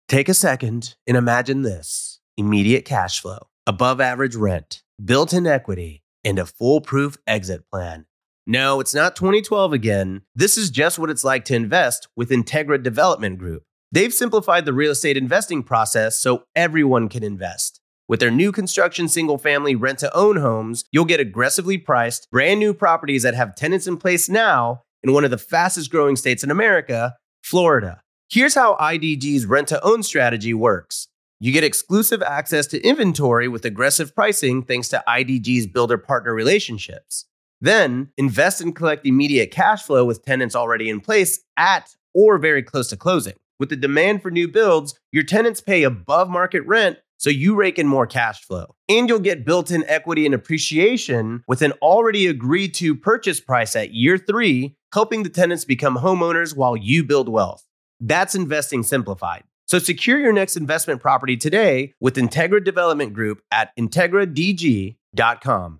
Take 0.09 0.28
a 0.28 0.35
second 0.35 0.96
and 1.06 1.16
imagine 1.16 1.62
this. 1.62 2.20
Immediate 2.37 2.85
cash 2.85 3.20
flow, 3.20 3.48
above 3.66 4.00
average 4.00 4.35
rent, 4.35 4.83
built-in 5.02 5.46
equity, 5.46 6.02
and 6.24 6.38
a 6.38 6.46
foolproof 6.46 7.16
exit 7.26 7.62
plan. 7.70 8.06
No, 8.46 8.81
it's 8.81 8.94
not 8.94 9.16
2012 9.16 9.72
again. 9.72 10.22
This 10.35 10.57
is 10.57 10.70
just 10.70 10.98
what 10.98 11.11
it's 11.11 11.24
like 11.24 11.44
to 11.46 11.55
invest 11.55 12.09
with 12.16 12.31
Integra 12.31 12.83
Development 12.83 13.38
Group. 13.38 13.62
They've 13.92 14.14
simplified 14.14 14.64
the 14.64 14.72
real 14.72 14.92
estate 14.92 15.16
investing 15.16 15.62
process 15.62 16.20
so 16.20 16.44
everyone 16.55 17.09
can 17.09 17.22
invest. 17.22 17.81
With 18.09 18.18
their 18.18 18.31
new 18.31 18.50
construction 18.50 19.09
single 19.09 19.38
family 19.38 19.74
rent 19.76 20.00
to 20.00 20.16
own 20.16 20.37
homes, 20.37 20.85
you'll 20.90 21.05
get 21.05 21.20
aggressively 21.20 21.79
priced, 21.79 22.29
brand 22.31 22.59
new 22.59 22.74
properties 22.74 23.22
that 23.22 23.35
have 23.35 23.55
tenants 23.55 23.87
in 23.87 23.98
place 23.98 24.29
now 24.29 24.83
in 25.03 25.12
one 25.12 25.24
of 25.24 25.31
the 25.31 25.38
fastest 25.38 25.90
growing 25.90 26.16
states 26.16 26.42
in 26.42 26.50
America, 26.50 27.14
Florida. 27.44 28.00
Here's 28.29 28.55
how 28.55 28.76
IDG's 28.81 29.46
rent 29.46 29.68
to 29.68 29.85
own 29.85 30.03
strategy 30.03 30.55
works. 30.55 31.09
You 31.38 31.53
get 31.53 31.64
exclusive 31.64 32.22
access 32.22 32.66
to 32.68 32.81
inventory 32.83 33.48
with 33.48 33.64
aggressive 33.64 34.14
pricing 34.14 34.62
thanks 34.62 34.88
to 34.88 35.03
IDG's 35.09 35.66
builder 35.66 35.96
partner 35.96 36.35
relationships. 36.35 37.26
Then 37.61 38.11
invest 38.16 38.61
and 38.61 38.75
collect 38.75 39.07
immediate 39.07 39.51
cash 39.51 39.83
flow 39.83 40.05
with 40.05 40.25
tenants 40.25 40.57
already 40.57 40.88
in 40.88 41.01
place 41.01 41.40
at 41.57 41.94
or 42.14 42.38
very 42.38 42.62
close 42.62 42.88
to 42.88 42.96
closing. 42.96 43.35
With 43.59 43.68
the 43.68 43.77
demand 43.77 44.23
for 44.23 44.31
new 44.31 44.49
builds, 44.49 44.99
your 45.12 45.23
tenants 45.23 45.61
pay 45.61 45.83
above 45.83 46.31
market 46.31 46.66
rent 46.66 46.99
so 47.18 47.29
you 47.29 47.55
rake 47.55 47.79
in 47.79 47.87
more 47.87 48.07
cash 48.07 48.42
flow. 48.42 48.75
And 48.88 49.07
you'll 49.07 49.18
get 49.18 49.44
built 49.44 49.70
in 49.70 49.85
equity 49.87 50.25
and 50.25 50.35
appreciation 50.35 51.44
with 51.46 51.61
an 51.61 51.73
already 51.83 52.27
agreed 52.27 52.73
to 52.77 52.94
purchase 52.94 53.40
price 53.40 53.77
at 53.77 53.92
year 53.92 54.16
three, 54.16 54.77
helping 54.94 55.23
the 55.23 55.29
tenants 55.29 55.66
become 55.66 55.99
homeowners 55.99 56.57
while 56.57 56.77
you 56.77 57.05
build 57.05 57.29
wealth. 57.29 57.66
That's 58.01 58.35
investing 58.35 58.83
simplified. 58.83 59.44
So 59.66 59.79
secure 59.79 60.18
your 60.18 60.33
next 60.33 60.57
investment 60.57 61.03
property 61.03 61.37
today 61.37 61.92
with 62.01 62.16
Integra 62.16 62.64
Development 62.64 63.12
Group 63.12 63.42
at 63.53 63.77
IntegraDG.com. 63.77 65.80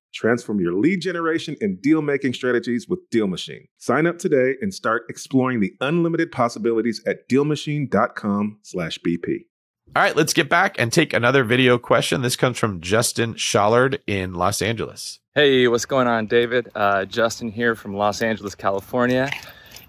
Transform 0.13 0.59
your 0.59 0.73
lead 0.73 1.01
generation 1.01 1.55
and 1.61 1.81
deal 1.81 2.01
making 2.01 2.33
strategies 2.33 2.87
with 2.87 3.09
DealMachine. 3.09 3.67
Sign 3.77 4.07
up 4.07 4.19
today 4.19 4.55
and 4.61 4.73
start 4.73 5.03
exploring 5.09 5.59
the 5.59 5.73
unlimited 5.81 6.31
possibilities 6.31 7.01
at 7.05 7.27
dealmachine.com/bp. 7.29 9.45
All 9.93 10.01
right, 10.01 10.15
let's 10.15 10.33
get 10.33 10.47
back 10.47 10.79
and 10.79 10.93
take 10.93 11.11
another 11.11 11.43
video 11.43 11.77
question. 11.77 12.21
This 12.21 12.37
comes 12.37 12.57
from 12.57 12.79
Justin 12.79 13.33
Schallard 13.33 13.99
in 14.07 14.33
Los 14.33 14.61
Angeles. 14.61 15.19
Hey, 15.35 15.67
what's 15.67 15.85
going 15.85 16.07
on, 16.07 16.27
David? 16.27 16.69
Uh, 16.75 17.03
Justin 17.03 17.51
here 17.51 17.75
from 17.75 17.95
Los 17.95 18.21
Angeles, 18.21 18.55
California. 18.55 19.29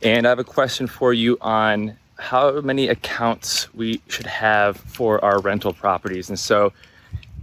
And 0.02 0.26
I 0.26 0.30
have 0.30 0.40
a 0.40 0.44
question 0.44 0.88
for 0.88 1.14
you 1.14 1.38
on 1.40 1.96
how 2.18 2.60
many 2.60 2.88
accounts 2.88 3.72
we 3.74 4.00
should 4.08 4.26
have 4.26 4.76
for 4.76 5.24
our 5.24 5.40
rental 5.40 5.72
properties. 5.72 6.28
And 6.28 6.38
so, 6.38 6.72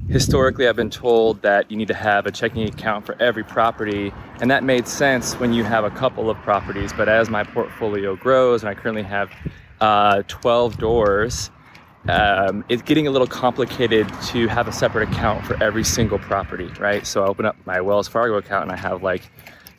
historically 0.07 0.67
I've 0.67 0.75
been 0.75 0.89
told 0.89 1.41
that 1.41 1.69
you 1.69 1.77
need 1.77 1.89
to 1.89 1.93
have 1.93 2.25
a 2.25 2.31
checking 2.31 2.67
account 2.67 3.05
for 3.05 3.15
every 3.21 3.43
property, 3.43 4.13
and 4.41 4.49
that 4.49 4.63
made 4.63 4.87
sense 4.87 5.33
when 5.35 5.53
you 5.53 5.63
have 5.63 5.83
a 5.83 5.91
couple 5.91 6.29
of 6.29 6.37
properties. 6.37 6.93
But 6.93 7.09
as 7.09 7.29
my 7.29 7.43
portfolio 7.43 8.15
grows, 8.15 8.63
and 8.63 8.69
I 8.69 8.73
currently 8.73 9.03
have 9.03 9.29
uh, 9.81 10.23
12 10.27 10.77
doors, 10.77 11.51
um, 12.07 12.63
it's 12.69 12.81
getting 12.81 13.07
a 13.07 13.11
little 13.11 13.27
complicated 13.27 14.07
to 14.27 14.47
have 14.47 14.67
a 14.67 14.71
separate 14.71 15.09
account 15.09 15.45
for 15.45 15.61
every 15.61 15.83
single 15.83 16.17
property, 16.17 16.67
right? 16.79 17.05
So 17.05 17.23
I 17.23 17.27
open 17.27 17.45
up 17.45 17.57
my 17.65 17.81
Wells 17.81 18.07
Fargo 18.07 18.35
account 18.35 18.63
and 18.63 18.71
I 18.71 18.77
have 18.77 19.03
like, 19.03 19.29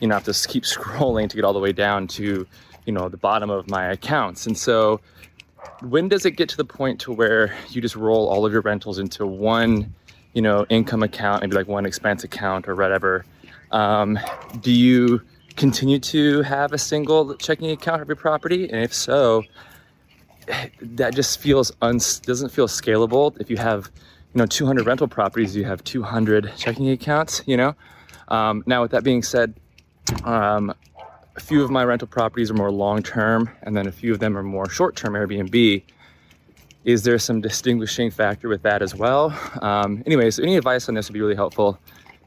you 0.00 0.08
know, 0.08 0.14
I 0.14 0.18
have 0.20 0.24
to 0.24 0.48
keep 0.48 0.64
scrolling 0.64 1.28
to 1.28 1.36
get 1.36 1.44
all 1.44 1.52
the 1.52 1.58
way 1.60 1.72
down 1.72 2.06
to, 2.08 2.46
you 2.84 2.92
know, 2.92 3.08
the 3.08 3.16
bottom 3.16 3.50
of 3.50 3.68
my 3.68 3.86
accounts. 3.86 4.46
And 4.46 4.56
so 4.56 5.00
when 5.80 6.08
does 6.08 6.26
it 6.26 6.32
get 6.32 6.48
to 6.50 6.56
the 6.56 6.64
point 6.64 7.00
to 7.00 7.12
where 7.12 7.54
you 7.70 7.80
just 7.80 7.96
roll 7.96 8.28
all 8.28 8.44
of 8.46 8.52
your 8.52 8.62
rentals 8.62 8.98
into 8.98 9.26
one 9.26 9.94
you 10.32 10.42
know, 10.42 10.66
income 10.68 11.02
account, 11.02 11.42
maybe 11.42 11.56
like 11.56 11.68
one 11.68 11.86
expense 11.86 12.24
account 12.24 12.68
or 12.68 12.74
whatever. 12.74 13.24
Um, 13.70 14.18
do 14.60 14.72
you 14.72 15.22
continue 15.56 15.98
to 15.98 16.42
have 16.42 16.72
a 16.72 16.78
single 16.78 17.34
checking 17.36 17.70
account 17.70 17.98
for 17.98 18.02
every 18.02 18.16
property? 18.16 18.68
And 18.68 18.82
if 18.82 18.94
so, 18.94 19.44
that 20.80 21.14
just 21.14 21.38
feels 21.40 21.70
doesn't 21.70 22.50
feel 22.50 22.68
scalable. 22.68 23.38
If 23.40 23.50
you 23.50 23.56
have, 23.56 23.90
you 24.34 24.38
know, 24.38 24.46
200 24.46 24.86
rental 24.86 25.08
properties, 25.08 25.54
you 25.56 25.64
have 25.64 25.82
200 25.84 26.52
checking 26.56 26.88
accounts. 26.90 27.42
You 27.46 27.56
know. 27.56 27.74
Um, 28.28 28.62
now, 28.66 28.82
with 28.82 28.92
that 28.92 29.02
being 29.02 29.22
said, 29.22 29.54
um, 30.24 30.72
a 31.36 31.40
few 31.40 31.62
of 31.62 31.70
my 31.70 31.84
rental 31.84 32.08
properties 32.08 32.50
are 32.50 32.54
more 32.54 32.70
long 32.70 33.02
term, 33.02 33.50
and 33.62 33.76
then 33.76 33.86
a 33.86 33.92
few 33.92 34.12
of 34.12 34.20
them 34.20 34.36
are 34.36 34.42
more 34.42 34.68
short 34.68 34.96
term 34.96 35.14
Airbnb 35.14 35.82
is 36.84 37.02
there 37.02 37.18
some 37.18 37.40
distinguishing 37.40 38.10
factor 38.10 38.48
with 38.48 38.62
that 38.62 38.82
as 38.82 38.94
well? 38.94 39.36
Um, 39.60 40.02
anyways, 40.06 40.38
any 40.38 40.56
advice 40.56 40.88
on 40.88 40.94
this 40.94 41.08
would 41.08 41.14
be 41.14 41.20
really 41.20 41.34
helpful. 41.34 41.78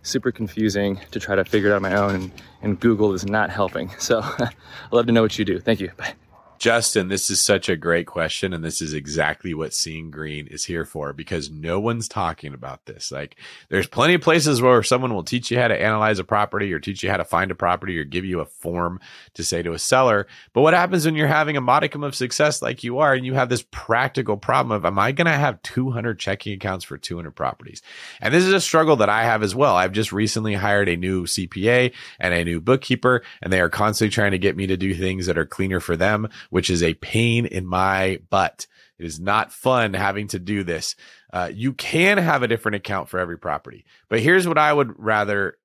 Super 0.03 0.31
confusing 0.31 0.99
to 1.11 1.19
try 1.19 1.35
to 1.35 1.45
figure 1.45 1.69
it 1.69 1.73
out 1.73 1.77
on 1.77 1.81
my 1.81 1.95
own, 1.95 2.15
and, 2.15 2.31
and 2.61 2.79
Google 2.79 3.13
is 3.13 3.25
not 3.25 3.49
helping. 3.49 3.89
So 3.99 4.21
I'd 4.39 4.51
love 4.91 5.05
to 5.07 5.11
know 5.11 5.21
what 5.21 5.39
you 5.39 5.45
do. 5.45 5.59
Thank 5.59 5.79
you. 5.79 5.91
Bye. 5.97 6.13
Justin, 6.59 7.09
this 7.09 7.29
is 7.29 7.41
such 7.41 7.67
a 7.67 7.75
great 7.75 8.07
question. 8.07 8.53
And 8.53 8.63
this 8.63 8.81
is 8.81 8.93
exactly 8.93 9.53
what 9.53 9.73
Seeing 9.73 10.11
Greene 10.11 10.47
is 10.47 10.65
here 10.65 10.85
for 10.85 11.11
because 11.11 11.49
no 11.49 11.79
one's 11.79 12.07
talking 12.07 12.53
about 12.53 12.85
this. 12.85 13.11
Like, 13.11 13.35
there's 13.69 13.87
plenty 13.87 14.13
of 14.13 14.21
places 14.21 14.61
where 14.61 14.81
someone 14.83 15.13
will 15.13 15.23
teach 15.23 15.51
you 15.51 15.59
how 15.59 15.67
to 15.67 15.81
analyze 15.81 16.19
a 16.19 16.23
property 16.23 16.71
or 16.71 16.79
teach 16.79 17.03
you 17.03 17.09
how 17.09 17.17
to 17.17 17.25
find 17.25 17.51
a 17.51 17.55
property 17.55 17.99
or 17.99 18.03
give 18.03 18.25
you 18.25 18.39
a 18.39 18.45
form 18.45 18.99
to 19.33 19.43
say 19.43 19.61
to 19.61 19.73
a 19.73 19.79
seller. 19.79 20.27
But 20.53 20.61
what 20.61 20.73
happens 20.73 21.05
when 21.05 21.15
you're 21.15 21.27
having 21.27 21.57
a 21.57 21.61
modicum 21.61 22.03
of 22.03 22.15
success 22.15 22.61
like 22.61 22.83
you 22.83 22.99
are 22.99 23.13
and 23.13 23.25
you 23.25 23.33
have 23.33 23.49
this 23.49 23.65
practical 23.71 24.37
problem 24.37 24.71
of, 24.71 24.85
am 24.85 24.99
I 24.99 25.11
going 25.11 25.25
to 25.25 25.31
have 25.31 25.61
200 25.63 26.17
checking 26.19 26.53
accounts 26.53 26.85
for 26.85 26.97
200 26.97 27.31
properties? 27.31 27.81
And 28.21 28.33
this 28.33 28.45
is 28.45 28.53
a 28.53 28.61
struggle 28.61 28.95
that 28.97 29.09
I 29.09 29.23
have 29.23 29.43
as 29.43 29.53
well. 29.53 29.75
I've 29.75 29.91
just 29.91 30.13
recently 30.13 30.53
hired 30.53 30.87
a 30.87 30.95
new 30.95 31.25
CPA 31.25 31.91
and 32.19 32.33
a 32.33 32.45
new 32.45 32.61
bookkeeper, 32.61 33.23
and 33.41 33.51
they 33.51 33.59
are 33.59 33.69
constantly 33.69 34.11
trying 34.11 34.31
to 34.31 34.39
get 34.39 34.55
me 34.55 34.67
to 34.67 34.77
do 34.77 34.93
things 34.93 35.25
that 35.25 35.37
are 35.37 35.45
cleaner 35.45 35.79
for 35.79 35.97
them 35.97 36.29
which 36.53 36.69
is 36.69 36.83
a 36.83 36.93
pain 36.93 37.47
in 37.47 37.65
my 37.65 38.19
butt. 38.29 38.67
It 38.99 39.07
is 39.07 39.19
not 39.19 39.51
fun 39.51 39.95
having 39.95 40.27
to 40.27 40.39
do 40.39 40.63
this. 40.63 40.95
Uh, 41.33 41.49
you 41.51 41.73
can 41.73 42.19
have 42.19 42.43
a 42.43 42.47
different 42.47 42.75
account 42.75 43.09
for 43.09 43.19
every 43.19 43.39
property, 43.39 43.85
but 44.07 44.19
here's 44.19 44.47
what 44.47 44.59
I 44.59 44.71
would 44.71 44.93
rather. 44.99 45.57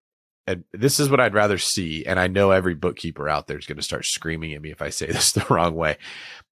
And 0.46 0.64
this 0.72 0.98
is 0.98 1.10
what 1.10 1.20
I'd 1.20 1.34
rather 1.34 1.58
see. 1.58 2.06
And 2.06 2.18
I 2.18 2.26
know 2.26 2.52
every 2.52 2.74
bookkeeper 2.74 3.28
out 3.28 3.48
there 3.48 3.58
is 3.58 3.66
going 3.66 3.76
to 3.76 3.82
start 3.82 4.06
screaming 4.06 4.54
at 4.54 4.62
me 4.62 4.70
if 4.70 4.80
I 4.80 4.88
say 4.88 5.04
this 5.12 5.32
the 5.32 5.44
wrong 5.50 5.74
way. 5.74 5.98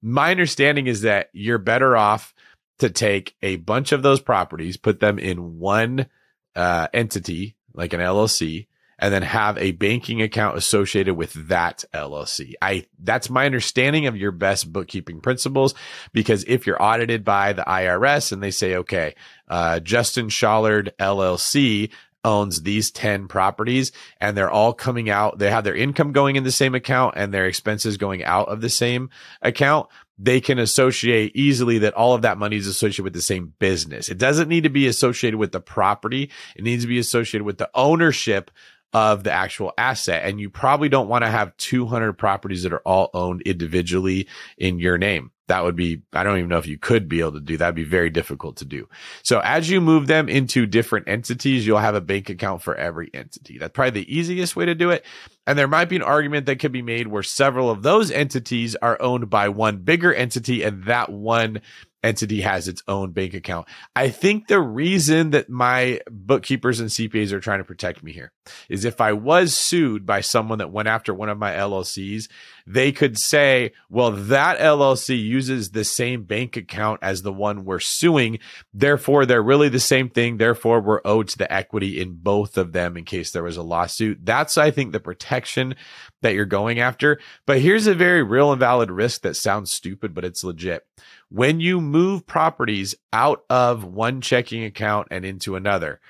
My 0.02 0.32
understanding 0.32 0.86
is 0.86 1.00
that 1.00 1.30
you're 1.32 1.56
better 1.56 1.96
off 1.96 2.34
to 2.80 2.90
take 2.90 3.36
a 3.40 3.56
bunch 3.56 3.92
of 3.92 4.02
those 4.02 4.20
properties, 4.20 4.76
put 4.76 5.00
them 5.00 5.18
in 5.18 5.58
one 5.58 6.08
uh, 6.54 6.88
entity, 6.92 7.56
like 7.72 7.94
an 7.94 8.00
LLC, 8.00 8.66
and 8.98 9.12
then 9.12 9.22
have 9.22 9.58
a 9.58 9.72
banking 9.72 10.22
account 10.22 10.56
associated 10.56 11.14
with 11.14 11.32
that 11.48 11.84
LLC. 11.92 12.54
I 12.62 12.86
that's 12.98 13.30
my 13.30 13.46
understanding 13.46 14.06
of 14.06 14.16
your 14.16 14.32
best 14.32 14.72
bookkeeping 14.72 15.20
principles 15.20 15.74
because 16.12 16.44
if 16.44 16.66
you're 16.66 16.82
audited 16.82 17.24
by 17.24 17.52
the 17.52 17.62
IRS 17.62 18.32
and 18.32 18.42
they 18.42 18.50
say, 18.50 18.76
okay, 18.76 19.14
uh, 19.48 19.80
Justin 19.80 20.28
Schallard 20.28 20.90
LLC 20.98 21.90
owns 22.26 22.62
these 22.62 22.90
10 22.90 23.28
properties 23.28 23.92
and 24.20 24.36
they're 24.36 24.50
all 24.50 24.72
coming 24.74 25.08
out. 25.08 25.38
They 25.38 25.50
have 25.50 25.64
their 25.64 25.76
income 25.76 26.12
going 26.12 26.36
in 26.36 26.42
the 26.42 26.50
same 26.50 26.74
account 26.74 27.14
and 27.16 27.32
their 27.32 27.46
expenses 27.46 27.96
going 27.96 28.24
out 28.24 28.48
of 28.48 28.60
the 28.60 28.68
same 28.68 29.10
account. 29.40 29.88
They 30.18 30.40
can 30.40 30.58
associate 30.58 31.36
easily 31.36 31.78
that 31.78 31.94
all 31.94 32.14
of 32.14 32.22
that 32.22 32.38
money 32.38 32.56
is 32.56 32.66
associated 32.66 33.04
with 33.04 33.12
the 33.12 33.22
same 33.22 33.52
business. 33.58 34.08
It 34.08 34.18
doesn't 34.18 34.48
need 34.48 34.64
to 34.64 34.70
be 34.70 34.88
associated 34.88 35.38
with 35.38 35.52
the 35.52 35.60
property. 35.60 36.30
It 36.56 36.64
needs 36.64 36.82
to 36.82 36.88
be 36.88 36.98
associated 36.98 37.44
with 37.44 37.58
the 37.58 37.70
ownership 37.74 38.50
of 38.96 39.24
the 39.24 39.30
actual 39.30 39.74
asset. 39.76 40.24
And 40.24 40.40
you 40.40 40.48
probably 40.48 40.88
don't 40.88 41.06
want 41.06 41.22
to 41.22 41.28
have 41.28 41.54
200 41.58 42.14
properties 42.14 42.62
that 42.62 42.72
are 42.72 42.80
all 42.80 43.10
owned 43.12 43.42
individually 43.42 44.26
in 44.56 44.78
your 44.78 44.96
name. 44.96 45.32
That 45.48 45.64
would 45.64 45.76
be, 45.76 46.00
I 46.14 46.22
don't 46.22 46.38
even 46.38 46.48
know 46.48 46.56
if 46.56 46.66
you 46.66 46.78
could 46.78 47.06
be 47.06 47.20
able 47.20 47.32
to 47.32 47.40
do 47.40 47.58
that. 47.58 47.66
would 47.66 47.74
be 47.74 47.84
very 47.84 48.08
difficult 48.08 48.56
to 48.56 48.64
do. 48.64 48.88
So 49.22 49.40
as 49.40 49.68
you 49.68 49.82
move 49.82 50.06
them 50.06 50.30
into 50.30 50.64
different 50.64 51.08
entities, 51.08 51.66
you'll 51.66 51.76
have 51.76 51.94
a 51.94 52.00
bank 52.00 52.30
account 52.30 52.62
for 52.62 52.74
every 52.74 53.10
entity. 53.12 53.58
That's 53.58 53.74
probably 53.74 54.00
the 54.00 54.16
easiest 54.16 54.56
way 54.56 54.64
to 54.64 54.74
do 54.74 54.88
it. 54.88 55.04
And 55.46 55.58
there 55.58 55.68
might 55.68 55.90
be 55.90 55.96
an 55.96 56.02
argument 56.02 56.46
that 56.46 56.58
could 56.58 56.72
be 56.72 56.80
made 56.80 57.06
where 57.06 57.22
several 57.22 57.68
of 57.68 57.82
those 57.82 58.10
entities 58.10 58.76
are 58.76 59.00
owned 59.00 59.28
by 59.28 59.50
one 59.50 59.76
bigger 59.76 60.12
entity 60.12 60.62
and 60.62 60.84
that 60.84 61.12
one 61.12 61.60
entity 62.06 62.40
has 62.40 62.68
its 62.68 62.82
own 62.86 63.10
bank 63.10 63.34
account. 63.34 63.66
I 63.94 64.08
think 64.08 64.46
the 64.46 64.60
reason 64.60 65.30
that 65.30 65.50
my 65.50 66.00
bookkeepers 66.08 66.78
and 66.78 66.88
CPAs 66.88 67.32
are 67.32 67.40
trying 67.40 67.58
to 67.58 67.64
protect 67.64 68.02
me 68.02 68.12
here 68.12 68.32
is 68.68 68.84
if 68.84 69.00
I 69.00 69.12
was 69.12 69.54
sued 69.54 70.06
by 70.06 70.20
someone 70.20 70.58
that 70.58 70.70
went 70.70 70.88
after 70.88 71.12
one 71.12 71.28
of 71.28 71.38
my 71.38 71.52
LLCs, 71.52 72.28
they 72.66 72.92
could 72.92 73.18
say, 73.18 73.72
well, 73.90 74.12
that 74.12 74.58
LLC 74.58 75.20
uses 75.20 75.70
the 75.70 75.84
same 75.84 76.22
bank 76.22 76.56
account 76.56 77.00
as 77.02 77.22
the 77.22 77.32
one 77.32 77.64
we're 77.64 77.80
suing. 77.80 78.38
Therefore, 78.72 79.26
they're 79.26 79.42
really 79.42 79.68
the 79.68 79.80
same 79.80 80.08
thing. 80.08 80.36
Therefore, 80.36 80.80
we're 80.80 81.00
owed 81.04 81.28
to 81.28 81.38
the 81.38 81.52
equity 81.52 82.00
in 82.00 82.14
both 82.14 82.56
of 82.56 82.72
them 82.72 82.96
in 82.96 83.04
case 83.04 83.32
there 83.32 83.42
was 83.42 83.56
a 83.56 83.62
lawsuit. 83.62 84.18
That's, 84.24 84.56
I 84.56 84.70
think, 84.70 84.92
the 84.92 85.00
protection 85.00 85.74
that 86.22 86.34
you're 86.34 86.44
going 86.44 86.78
after. 86.78 87.20
But 87.46 87.60
here's 87.60 87.86
a 87.86 87.94
very 87.94 88.22
real 88.22 88.52
and 88.52 88.60
valid 88.60 88.90
risk 88.90 89.22
that 89.22 89.34
sounds 89.34 89.72
stupid, 89.72 90.14
but 90.14 90.24
it's 90.24 90.44
legit. 90.44 90.86
When 91.28 91.60
you 91.60 91.80
move 91.80 92.26
properties 92.26 92.94
out 93.12 93.44
of 93.50 93.84
one 93.84 94.20
checking 94.20 94.64
account 94.64 95.08
and 95.10 95.24
into 95.24 95.56
another, 95.56 96.00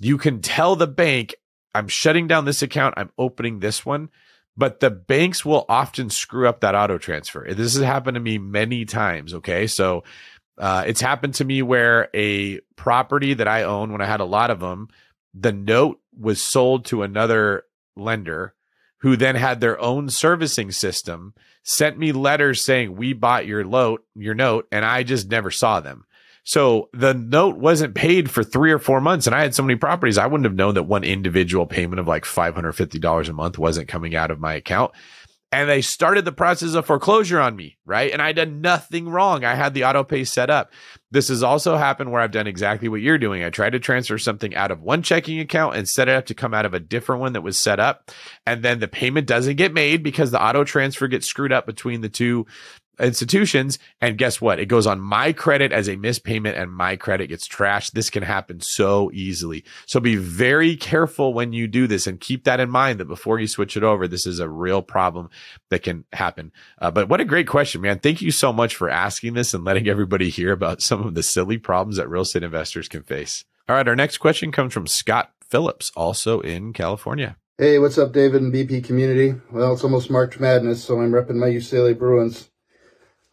you 0.00 0.16
can 0.18 0.40
tell 0.40 0.76
the 0.76 0.86
bank, 0.86 1.34
I'm 1.74 1.88
shutting 1.88 2.26
down 2.26 2.44
this 2.44 2.62
account, 2.62 2.94
I'm 2.96 3.10
opening 3.18 3.60
this 3.60 3.84
one 3.84 4.08
but 4.58 4.80
the 4.80 4.90
banks 4.90 5.44
will 5.44 5.64
often 5.68 6.10
screw 6.10 6.48
up 6.48 6.60
that 6.60 6.74
auto 6.74 6.98
transfer. 6.98 7.46
This 7.48 7.74
has 7.74 7.84
happened 7.84 8.16
to 8.16 8.20
me 8.20 8.38
many 8.38 8.84
times. 8.84 9.32
Okay. 9.32 9.68
So 9.68 10.02
uh, 10.58 10.82
it's 10.84 11.00
happened 11.00 11.34
to 11.34 11.44
me 11.44 11.62
where 11.62 12.10
a 12.12 12.58
property 12.74 13.34
that 13.34 13.46
I 13.46 13.62
own, 13.62 13.92
when 13.92 14.00
I 14.00 14.06
had 14.06 14.18
a 14.18 14.24
lot 14.24 14.50
of 14.50 14.58
them, 14.58 14.88
the 15.32 15.52
note 15.52 16.00
was 16.18 16.42
sold 16.42 16.86
to 16.86 17.04
another 17.04 17.62
lender 17.96 18.54
who 19.00 19.16
then 19.16 19.36
had 19.36 19.60
their 19.60 19.80
own 19.80 20.10
servicing 20.10 20.70
system, 20.70 21.34
sent 21.62 21.98
me 21.98 22.12
letters 22.12 22.64
saying, 22.64 22.96
We 22.96 23.12
bought 23.12 23.46
your 23.46 23.64
note, 23.64 24.04
your 24.14 24.34
note, 24.34 24.66
and 24.72 24.84
I 24.84 25.02
just 25.02 25.30
never 25.30 25.50
saw 25.50 25.80
them. 25.80 26.04
So 26.48 26.88
the 26.94 27.12
note 27.12 27.58
wasn't 27.58 27.94
paid 27.94 28.30
for 28.30 28.42
three 28.42 28.72
or 28.72 28.78
four 28.78 29.02
months. 29.02 29.26
And 29.26 29.36
I 29.36 29.42
had 29.42 29.54
so 29.54 29.62
many 29.62 29.76
properties, 29.76 30.16
I 30.16 30.26
wouldn't 30.26 30.46
have 30.46 30.54
known 30.54 30.74
that 30.74 30.84
one 30.84 31.04
individual 31.04 31.66
payment 31.66 32.00
of 32.00 32.08
like 32.08 32.24
$550 32.24 33.28
a 33.28 33.32
month 33.34 33.58
wasn't 33.58 33.86
coming 33.88 34.16
out 34.16 34.30
of 34.30 34.40
my 34.40 34.54
account. 34.54 34.92
And 35.50 35.68
they 35.68 35.80
started 35.80 36.26
the 36.26 36.32
process 36.32 36.74
of 36.74 36.84
foreclosure 36.84 37.40
on 37.40 37.56
me, 37.56 37.78
right? 37.86 38.12
And 38.12 38.20
I 38.20 38.32
did 38.32 38.60
nothing 38.60 39.08
wrong. 39.08 39.44
I 39.44 39.54
had 39.54 39.72
the 39.72 39.84
auto 39.84 40.04
pay 40.04 40.24
set 40.24 40.50
up. 40.50 40.70
This 41.10 41.28
has 41.28 41.42
also 41.42 41.76
happened 41.76 42.12
where 42.12 42.20
I've 42.20 42.32
done 42.32 42.46
exactly 42.46 42.86
what 42.86 43.00
you're 43.00 43.16
doing. 43.16 43.42
I 43.42 43.48
tried 43.48 43.70
to 43.70 43.78
transfer 43.78 44.18
something 44.18 44.54
out 44.54 44.70
of 44.70 44.82
one 44.82 45.02
checking 45.02 45.40
account 45.40 45.76
and 45.76 45.88
set 45.88 46.06
it 46.06 46.14
up 46.14 46.26
to 46.26 46.34
come 46.34 46.52
out 46.52 46.66
of 46.66 46.74
a 46.74 46.80
different 46.80 47.22
one 47.22 47.32
that 47.32 47.40
was 47.40 47.56
set 47.56 47.80
up. 47.80 48.10
And 48.44 48.62
then 48.62 48.80
the 48.80 48.88
payment 48.88 49.26
doesn't 49.26 49.56
get 49.56 49.72
made 49.72 50.02
because 50.02 50.30
the 50.30 50.42
auto 50.42 50.64
transfer 50.64 51.08
gets 51.08 51.26
screwed 51.26 51.52
up 51.52 51.64
between 51.64 52.02
the 52.02 52.10
two 52.10 52.46
institutions. 53.00 53.78
And 54.00 54.18
guess 54.18 54.40
what? 54.40 54.58
It 54.58 54.66
goes 54.66 54.86
on 54.86 55.00
my 55.00 55.32
credit 55.32 55.72
as 55.72 55.88
a 55.88 55.96
missed 55.96 56.24
payment 56.24 56.56
and 56.56 56.72
my 56.72 56.96
credit 56.96 57.28
gets 57.28 57.48
trashed. 57.48 57.92
This 57.92 58.10
can 58.10 58.22
happen 58.22 58.60
so 58.60 59.10
easily. 59.12 59.64
So 59.86 60.00
be 60.00 60.16
very 60.16 60.76
careful 60.76 61.34
when 61.34 61.52
you 61.52 61.66
do 61.66 61.86
this 61.86 62.06
and 62.06 62.20
keep 62.20 62.44
that 62.44 62.60
in 62.60 62.70
mind 62.70 63.00
that 63.00 63.06
before 63.06 63.38
you 63.38 63.46
switch 63.46 63.76
it 63.76 63.82
over, 63.82 64.08
this 64.08 64.26
is 64.26 64.40
a 64.40 64.48
real 64.48 64.82
problem 64.82 65.30
that 65.70 65.82
can 65.82 66.04
happen. 66.12 66.52
Uh, 66.80 66.90
but 66.90 67.08
what 67.08 67.20
a 67.20 67.24
great 67.24 67.46
question, 67.46 67.80
man. 67.80 67.98
Thank 67.98 68.22
you 68.22 68.30
so 68.30 68.52
much 68.52 68.74
for 68.74 68.90
asking 68.90 69.34
this 69.34 69.54
and 69.54 69.64
letting 69.64 69.88
everybody 69.88 70.28
hear 70.30 70.52
about 70.52 70.82
some 70.82 71.06
of 71.06 71.14
the 71.14 71.22
silly 71.22 71.58
problems 71.58 71.96
that 71.96 72.08
real 72.08 72.22
estate 72.22 72.42
investors 72.42 72.88
can 72.88 73.02
face. 73.02 73.44
All 73.68 73.76
right. 73.76 73.86
Our 73.86 73.96
next 73.96 74.18
question 74.18 74.50
comes 74.50 74.72
from 74.72 74.86
Scott 74.86 75.32
Phillips, 75.48 75.92
also 75.94 76.40
in 76.40 76.72
California. 76.72 77.36
Hey, 77.58 77.78
what's 77.80 77.98
up, 77.98 78.12
David 78.12 78.40
and 78.40 78.54
BP 78.54 78.84
community? 78.84 79.34
Well, 79.50 79.72
it's 79.72 79.82
almost 79.82 80.10
March 80.10 80.38
Madness, 80.38 80.84
so 80.84 81.00
I'm 81.00 81.10
repping 81.10 81.34
my 81.34 81.48
UCLA 81.48 81.98
Bruins. 81.98 82.50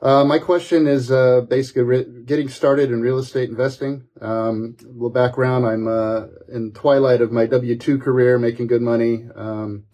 Uh, 0.02 0.26
my 0.26 0.38
question 0.38 0.88
is 0.88 1.10
uh, 1.10 1.41
basically 1.41 1.82
re- 1.84 2.24
getting 2.26 2.50
started 2.50 2.91
in 2.91 3.02
real 3.02 3.18
estate 3.18 3.50
investing. 3.50 4.04
Um, 4.22 4.76
a 4.84 4.88
little 4.88 5.10
background: 5.10 5.66
I'm 5.66 5.88
uh, 5.88 6.28
in 6.54 6.74
twilight 6.74 7.22
of 7.22 7.32
my 7.32 7.46
W 7.46 7.78
two 7.78 7.98
career, 7.98 8.38
making 8.38 8.68
good 8.68 8.82
money. 8.82 9.26
Um, 9.36 9.86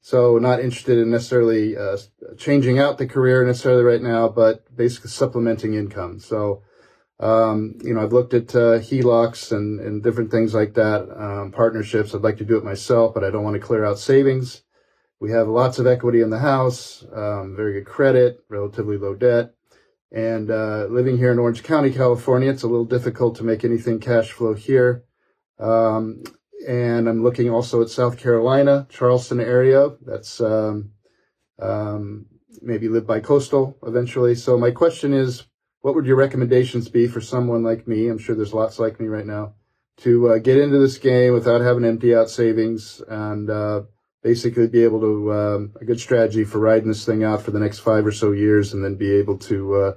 so 0.00 0.38
not 0.38 0.58
interested 0.58 0.98
in 0.98 1.10
necessarily 1.10 1.76
uh, 1.76 1.96
changing 2.36 2.78
out 2.80 2.98
the 2.98 3.06
career 3.06 3.44
necessarily 3.44 3.84
right 3.84 4.02
now, 4.02 4.28
but 4.28 4.74
basically 4.74 5.10
supplementing 5.10 5.74
income. 5.74 6.18
So, 6.18 6.62
um, 7.20 7.74
you 7.84 7.94
know, 7.94 8.02
I've 8.02 8.12
looked 8.12 8.34
at 8.34 8.52
uh, 8.56 8.80
HELOCs 8.80 9.52
and, 9.52 9.78
and 9.78 10.02
different 10.02 10.32
things 10.32 10.54
like 10.54 10.74
that, 10.74 11.08
um, 11.16 11.52
partnerships. 11.52 12.14
I'd 12.14 12.22
like 12.22 12.38
to 12.38 12.44
do 12.44 12.56
it 12.56 12.64
myself, 12.64 13.14
but 13.14 13.22
I 13.22 13.30
don't 13.30 13.44
want 13.44 13.54
to 13.54 13.60
clear 13.60 13.84
out 13.84 14.00
savings. 14.00 14.62
We 15.22 15.30
have 15.30 15.46
lots 15.46 15.78
of 15.78 15.86
equity 15.86 16.20
in 16.20 16.30
the 16.30 16.40
house, 16.40 17.06
um, 17.14 17.54
very 17.54 17.74
good 17.74 17.86
credit, 17.86 18.40
relatively 18.48 18.98
low 18.98 19.14
debt. 19.14 19.54
And 20.10 20.50
uh, 20.50 20.86
living 20.90 21.16
here 21.16 21.30
in 21.30 21.38
Orange 21.38 21.62
County, 21.62 21.92
California, 21.92 22.50
it's 22.50 22.64
a 22.64 22.66
little 22.66 22.84
difficult 22.84 23.36
to 23.36 23.44
make 23.44 23.62
anything 23.64 24.00
cash 24.00 24.32
flow 24.32 24.52
here. 24.52 25.04
Um, 25.60 26.24
and 26.66 27.08
I'm 27.08 27.22
looking 27.22 27.50
also 27.50 27.80
at 27.82 27.88
South 27.88 28.18
Carolina, 28.18 28.88
Charleston 28.90 29.38
area. 29.38 29.90
That's 30.04 30.40
um, 30.40 30.90
um, 31.60 32.26
maybe 32.60 32.88
live 32.88 33.06
by 33.06 33.20
coastal 33.20 33.78
eventually. 33.86 34.34
So 34.34 34.58
my 34.58 34.72
question 34.72 35.12
is, 35.12 35.44
what 35.82 35.94
would 35.94 36.04
your 36.04 36.16
recommendations 36.16 36.88
be 36.88 37.06
for 37.06 37.20
someone 37.20 37.62
like 37.62 37.86
me? 37.86 38.08
I'm 38.08 38.18
sure 38.18 38.34
there's 38.34 38.52
lots 38.52 38.80
like 38.80 38.98
me 38.98 39.06
right 39.06 39.26
now 39.26 39.54
to 39.98 40.30
uh, 40.30 40.38
get 40.38 40.58
into 40.58 40.80
this 40.80 40.98
game 40.98 41.32
without 41.32 41.60
having 41.60 41.84
empty 41.84 42.12
out 42.12 42.28
savings 42.28 43.00
and 43.08 43.48
uh, 43.48 43.82
basically 44.22 44.66
be 44.68 44.84
able 44.84 45.00
to 45.00 45.32
um, 45.32 45.72
a 45.80 45.84
good 45.84 46.00
strategy 46.00 46.44
for 46.44 46.58
riding 46.58 46.88
this 46.88 47.04
thing 47.04 47.24
out 47.24 47.42
for 47.42 47.50
the 47.50 47.60
next 47.60 47.80
five 47.80 48.06
or 48.06 48.12
so 48.12 48.32
years, 48.32 48.72
and 48.72 48.84
then 48.84 48.96
be 48.96 49.12
able 49.12 49.38
to 49.38 49.74
uh, 49.74 49.92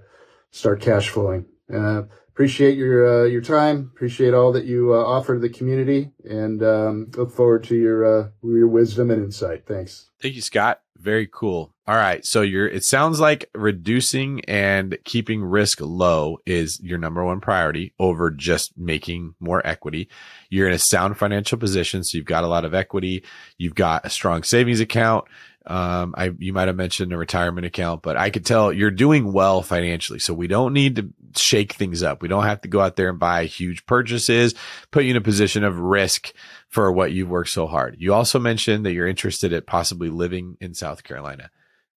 start 0.51 0.81
cash 0.81 1.09
flowing. 1.09 1.45
Uh, 1.73 2.03
appreciate 2.29 2.77
your 2.77 3.23
uh, 3.23 3.25
your 3.25 3.41
time. 3.41 3.91
Appreciate 3.95 4.33
all 4.33 4.51
that 4.51 4.65
you 4.65 4.93
uh, 4.93 4.97
offer 4.97 5.35
to 5.35 5.39
the 5.39 5.49
community, 5.49 6.11
and 6.23 6.61
um, 6.63 7.11
look 7.15 7.31
forward 7.31 7.63
to 7.65 7.75
your 7.75 8.05
uh, 8.05 8.29
your 8.43 8.67
wisdom 8.67 9.11
and 9.11 9.23
insight. 9.23 9.65
Thanks. 9.65 10.09
Thank 10.21 10.35
you, 10.35 10.41
Scott. 10.41 10.84
Very 11.05 11.29
cool. 11.31 11.71
All 11.85 11.95
right. 11.95 12.25
So 12.25 12.41
you're, 12.41 12.67
it 12.67 12.83
sounds 12.83 13.19
like 13.19 13.47
reducing 13.53 14.43
and 14.45 14.97
keeping 15.03 15.43
risk 15.43 15.79
low 15.79 16.39
is 16.43 16.79
your 16.81 16.97
number 16.97 17.23
one 17.23 17.41
priority 17.41 17.93
over 17.99 18.31
just 18.31 18.75
making 18.75 19.35
more 19.39 19.61
equity. 19.65 20.09
You're 20.49 20.67
in 20.67 20.73
a 20.73 20.79
sound 20.79 21.19
financial 21.19 21.59
position. 21.59 22.03
So 22.03 22.17
you've 22.17 22.25
got 22.25 22.43
a 22.43 22.47
lot 22.47 22.65
of 22.65 22.73
equity. 22.73 23.23
You've 23.59 23.75
got 23.75 24.03
a 24.03 24.09
strong 24.09 24.41
savings 24.41 24.79
account. 24.79 25.25
Um, 25.67 26.15
I, 26.17 26.31
you 26.39 26.53
might 26.53 26.69
have 26.69 26.75
mentioned 26.75 27.13
a 27.13 27.17
retirement 27.17 27.67
account, 27.67 28.01
but 28.01 28.17
I 28.17 28.31
could 28.31 28.45
tell 28.47 28.73
you're 28.73 28.89
doing 28.89 29.31
well 29.31 29.61
financially. 29.61 30.17
So 30.17 30.33
we 30.33 30.47
don't 30.47 30.73
need 30.73 30.95
to 30.95 31.13
shake 31.37 31.73
things 31.73 32.03
up. 32.03 32.21
We 32.21 32.27
don't 32.27 32.45
have 32.45 32.61
to 32.61 32.67
go 32.67 32.81
out 32.81 32.95
there 32.95 33.09
and 33.09 33.19
buy 33.19 33.45
huge 33.45 33.85
purchases, 33.85 34.55
put 34.91 35.03
you 35.03 35.11
in 35.11 35.17
a 35.17 35.21
position 35.21 35.63
of 35.63 35.79
risk 35.79 36.33
for 36.69 36.91
what 36.91 37.11
you've 37.11 37.29
worked 37.29 37.49
so 37.49 37.67
hard. 37.67 37.95
You 37.99 38.13
also 38.13 38.39
mentioned 38.39 38.85
that 38.85 38.93
you're 38.93 39.07
interested 39.07 39.53
at 39.53 39.67
possibly 39.67 40.09
living 40.09 40.57
in 40.59 40.73
South 40.73 41.03
Carolina, 41.03 41.49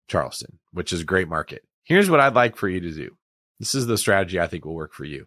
Charleston, 0.09 0.59
which 0.73 0.93
is 0.93 1.01
a 1.03 1.05
great 1.05 1.29
market. 1.29 1.65
Here's 1.85 2.11
what 2.11 2.21
I'd 2.21 2.35
like 2.35 2.57
for 2.57 2.69
you 2.69 2.81
to 2.81 2.91
do. 2.93 3.17
This 3.59 3.75
is 3.75 3.87
the 3.87 3.99
strategy 3.99 4.41
I 4.41 4.47
think 4.47 4.65
will 4.65 4.75
work 4.75 4.93
for 4.93 5.05
you. 5.05 5.27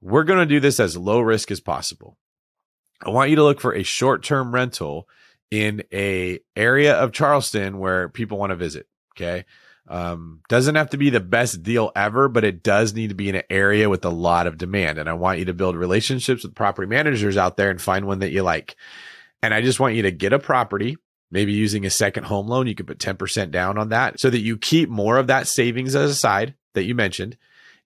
We're 0.00 0.24
going 0.24 0.40
to 0.40 0.46
do 0.46 0.60
this 0.60 0.78
as 0.78 0.96
low 0.96 1.20
risk 1.20 1.50
as 1.50 1.60
possible. 1.60 2.16
I 3.02 3.10
want 3.10 3.30
you 3.30 3.36
to 3.36 3.44
look 3.44 3.60
for 3.60 3.74
a 3.74 3.82
short-term 3.82 4.54
rental 4.54 5.08
in 5.50 5.82
a 5.92 6.40
area 6.56 6.94
of 6.94 7.12
Charleston 7.12 7.78
where 7.78 8.08
people 8.08 8.38
want 8.38 8.50
to 8.50 8.56
visit. 8.56 8.86
Okay. 9.16 9.44
Um, 9.86 10.40
doesn't 10.48 10.76
have 10.76 10.90
to 10.90 10.96
be 10.96 11.10
the 11.10 11.20
best 11.20 11.62
deal 11.62 11.92
ever, 11.94 12.28
but 12.28 12.44
it 12.44 12.62
does 12.62 12.94
need 12.94 13.08
to 13.08 13.14
be 13.14 13.28
in 13.28 13.34
an 13.34 13.42
area 13.50 13.90
with 13.90 14.04
a 14.04 14.10
lot 14.10 14.46
of 14.46 14.56
demand. 14.56 14.98
And 14.98 15.08
I 15.08 15.12
want 15.12 15.38
you 15.38 15.44
to 15.46 15.54
build 15.54 15.76
relationships 15.76 16.42
with 16.42 16.54
property 16.54 16.88
managers 16.88 17.36
out 17.36 17.56
there 17.56 17.70
and 17.70 17.80
find 17.80 18.06
one 18.06 18.20
that 18.20 18.30
you 18.30 18.42
like. 18.42 18.76
And 19.42 19.52
I 19.52 19.60
just 19.60 19.80
want 19.80 19.94
you 19.94 20.02
to 20.02 20.10
get 20.10 20.32
a 20.32 20.38
property, 20.38 20.96
maybe 21.30 21.52
using 21.52 21.84
a 21.84 21.90
second 21.90 22.24
home 22.24 22.48
loan. 22.48 22.66
You 22.66 22.74
could 22.74 22.86
put 22.86 22.98
10% 22.98 23.50
down 23.50 23.76
on 23.76 23.90
that 23.90 24.18
so 24.18 24.30
that 24.30 24.40
you 24.40 24.56
keep 24.56 24.88
more 24.88 25.18
of 25.18 25.26
that 25.26 25.48
savings 25.48 25.94
aside 25.94 26.54
that 26.72 26.84
you 26.84 26.94
mentioned. 26.94 27.36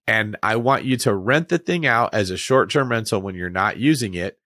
And 0.07 0.37
I 0.41 0.55
want 0.55 0.85
you 0.85 0.95
to 0.97 1.13
rent 1.13 1.49
the 1.49 1.57
thing 1.57 1.85
out 1.85 2.13
as 2.13 2.29
a 2.29 2.37
short 2.37 2.71
term 2.71 2.89
rental 2.89 3.21
when 3.21 3.35
you're 3.35 3.49
not 3.49 3.77
using 3.77 4.13
it. 4.13 4.39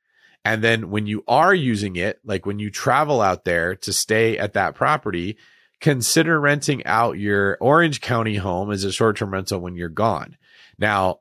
And 0.43 0.62
then 0.62 0.89
when 0.89 1.08
you 1.08 1.24
are 1.28 1.54
using 1.54 1.95
it, 1.95 2.20
like 2.26 2.45
when 2.45 2.60
you 2.60 2.70
travel 2.70 3.22
out 3.22 3.45
there 3.45 3.76
to 3.76 3.93
stay 3.93 4.38
at 4.38 4.54
that 4.54 4.76
property, 4.76 5.38
consider 5.84 6.40
renting 6.40 6.84
out 6.86 7.20
your 7.20 7.58
Orange 7.60 8.00
County 8.00 8.38
home 8.38 8.72
as 8.72 8.86
a 8.86 8.92
short 8.92 9.18
term 9.18 9.34
rental 9.34 9.60
when 9.60 9.76
you're 9.76 9.90
gone. 9.90 10.38
Now, 10.80 11.20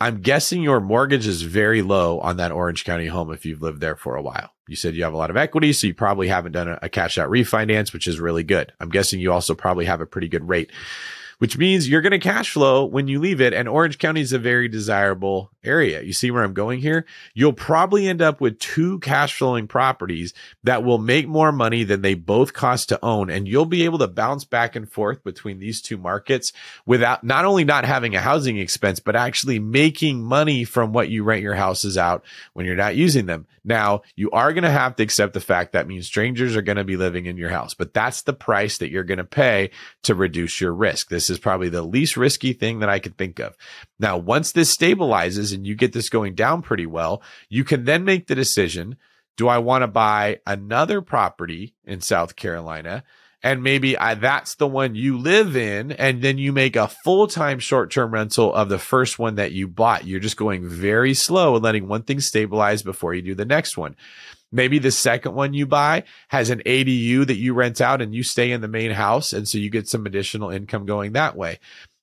I'm 0.00 0.22
guessing 0.22 0.62
your 0.62 0.80
mortgage 0.80 1.26
is 1.26 1.42
very 1.42 1.82
low 1.82 2.18
on 2.20 2.38
that 2.38 2.50
Orange 2.50 2.84
County 2.84 3.06
home 3.06 3.30
if 3.30 3.44
you've 3.44 3.60
lived 3.60 3.80
there 3.80 3.96
for 3.96 4.16
a 4.16 4.22
while. 4.22 4.50
You 4.66 4.76
said 4.76 4.94
you 4.94 5.04
have 5.04 5.12
a 5.12 5.18
lot 5.18 5.28
of 5.28 5.36
equity, 5.36 5.74
so 5.74 5.86
you 5.86 5.94
probably 5.94 6.28
haven't 6.28 6.52
done 6.52 6.68
a, 6.68 6.78
a 6.82 6.88
cash 6.88 7.18
out 7.18 7.28
refinance, 7.28 7.92
which 7.92 8.06
is 8.06 8.18
really 8.18 8.44
good. 8.44 8.72
I'm 8.80 8.88
guessing 8.88 9.20
you 9.20 9.30
also 9.30 9.54
probably 9.54 9.84
have 9.84 10.00
a 10.00 10.06
pretty 10.06 10.28
good 10.28 10.48
rate, 10.48 10.70
which 11.38 11.58
means 11.58 11.86
you're 11.86 12.00
going 12.00 12.12
to 12.12 12.18
cash 12.18 12.52
flow 12.52 12.86
when 12.86 13.08
you 13.08 13.20
leave 13.20 13.42
it. 13.42 13.52
And 13.52 13.68
Orange 13.68 13.98
County 13.98 14.22
is 14.22 14.32
a 14.32 14.38
very 14.38 14.68
desirable 14.68 15.50
area. 15.64 16.02
You 16.02 16.12
see 16.12 16.30
where 16.30 16.42
I'm 16.42 16.54
going 16.54 16.80
here? 16.80 17.04
You'll 17.34 17.52
probably 17.52 18.08
end 18.08 18.22
up 18.22 18.40
with 18.40 18.58
two 18.58 18.98
cash 19.00 19.36
flowing 19.36 19.66
properties 19.66 20.34
that 20.64 20.84
will 20.84 20.98
make 20.98 21.26
more 21.26 21.52
money 21.52 21.84
than 21.84 22.02
they 22.02 22.14
both 22.14 22.52
cost 22.52 22.88
to 22.90 23.04
own. 23.04 23.30
And 23.30 23.48
you'll 23.48 23.66
be 23.66 23.84
able 23.84 23.98
to 23.98 24.08
bounce 24.08 24.44
back 24.44 24.76
and 24.76 24.90
forth 24.90 25.22
between 25.24 25.58
these 25.58 25.82
two 25.82 25.96
markets 25.96 26.52
without 26.86 27.24
not 27.24 27.44
only 27.44 27.64
not 27.64 27.84
having 27.84 28.14
a 28.14 28.20
housing 28.20 28.58
expense, 28.58 29.00
but 29.00 29.16
actually 29.16 29.58
making 29.58 30.22
money 30.22 30.64
from 30.64 30.92
what 30.92 31.08
you 31.08 31.24
rent 31.24 31.42
your 31.42 31.54
houses 31.54 31.98
out 31.98 32.24
when 32.52 32.66
you're 32.66 32.76
not 32.76 32.96
using 32.96 33.26
them. 33.26 33.46
Now, 33.64 34.02
you 34.16 34.30
are 34.30 34.54
going 34.54 34.64
to 34.64 34.70
have 34.70 34.96
to 34.96 35.02
accept 35.02 35.34
the 35.34 35.40
fact 35.40 35.72
that 35.72 35.86
means 35.86 36.06
strangers 36.06 36.56
are 36.56 36.62
going 36.62 36.76
to 36.76 36.84
be 36.84 36.96
living 36.96 37.26
in 37.26 37.36
your 37.36 37.50
house, 37.50 37.74
but 37.74 37.92
that's 37.92 38.22
the 38.22 38.32
price 38.32 38.78
that 38.78 38.90
you're 38.90 39.04
going 39.04 39.18
to 39.18 39.24
pay 39.24 39.70
to 40.04 40.14
reduce 40.14 40.58
your 40.58 40.72
risk. 40.72 41.10
This 41.10 41.28
is 41.28 41.38
probably 41.38 41.68
the 41.68 41.82
least 41.82 42.16
risky 42.16 42.54
thing 42.54 42.78
that 42.78 42.88
I 42.88 42.98
could 42.98 43.18
think 43.18 43.38
of. 43.40 43.54
Now, 44.00 44.16
once 44.16 44.52
this 44.52 44.74
stabilizes 44.74 45.52
and 45.58 45.66
you 45.66 45.74
get 45.74 45.92
this 45.92 46.08
going 46.08 46.34
down 46.34 46.62
pretty 46.62 46.86
well, 46.86 47.22
you 47.48 47.64
can 47.64 47.84
then 47.84 48.04
make 48.04 48.26
the 48.26 48.34
decision. 48.34 48.96
Do 49.36 49.48
I 49.48 49.58
want 49.58 49.82
to 49.82 49.88
buy 49.88 50.40
another 50.46 51.00
property 51.00 51.74
in 51.84 52.00
South 52.00 52.36
Carolina? 52.36 53.04
and 53.42 53.62
maybe 53.62 53.96
I, 53.96 54.14
that's 54.14 54.56
the 54.56 54.66
one 54.66 54.94
you 54.94 55.16
live 55.16 55.56
in 55.56 55.92
and 55.92 56.22
then 56.22 56.38
you 56.38 56.52
make 56.52 56.76
a 56.76 56.88
full-time 56.88 57.58
short-term 57.58 58.12
rental 58.12 58.52
of 58.52 58.68
the 58.68 58.78
first 58.78 59.18
one 59.18 59.36
that 59.36 59.52
you 59.52 59.68
bought 59.68 60.06
you're 60.06 60.20
just 60.20 60.36
going 60.36 60.68
very 60.68 61.14
slow 61.14 61.54
and 61.54 61.64
letting 61.64 61.86
one 61.86 62.02
thing 62.02 62.20
stabilize 62.20 62.82
before 62.82 63.14
you 63.14 63.22
do 63.22 63.34
the 63.34 63.44
next 63.44 63.76
one 63.76 63.94
maybe 64.50 64.78
the 64.78 64.90
second 64.90 65.34
one 65.34 65.54
you 65.54 65.66
buy 65.66 66.02
has 66.28 66.50
an 66.50 66.62
ADU 66.66 67.26
that 67.26 67.36
you 67.36 67.54
rent 67.54 67.80
out 67.80 68.02
and 68.02 68.14
you 68.14 68.22
stay 68.22 68.50
in 68.50 68.60
the 68.60 68.68
main 68.68 68.90
house 68.90 69.32
and 69.32 69.46
so 69.46 69.58
you 69.58 69.70
get 69.70 69.88
some 69.88 70.06
additional 70.06 70.50
income 70.50 70.84
going 70.84 71.12
that 71.12 71.36
way 71.36 71.58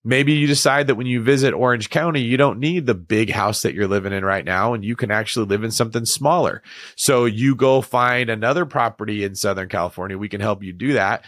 Maybe 0.08 0.34
you 0.34 0.46
decide 0.46 0.86
that 0.88 0.96
when 0.96 1.08
you 1.08 1.22
visit 1.22 1.54
Orange 1.54 1.90
County, 1.90 2.22
you 2.22 2.38
don't 2.38 2.60
need 2.60 2.86
the 2.86 2.94
big 2.94 3.32
house 3.32 3.64
that 3.64 3.74
you're 3.74 3.88
living 3.88 4.14
in 4.14 4.24
right 4.24 4.46
now 4.46 4.74
and 4.74 4.86
you 4.86 4.96
can 4.96 5.10
actually 5.10 5.48
live 5.48 5.64
in 5.64 5.72
something 5.72 6.06
smaller. 6.06 6.62
So 6.96 7.26
you 7.26 7.56
go 7.56 7.82
find 7.82 8.30
another 8.30 8.66
property 8.66 9.24
in 9.24 9.34
Southern 9.34 9.68
California. 9.68 10.18
We 10.18 10.30
can 10.30 10.42
help 10.42 10.62
you 10.62 10.74
do 10.74 10.94
that 10.94 11.26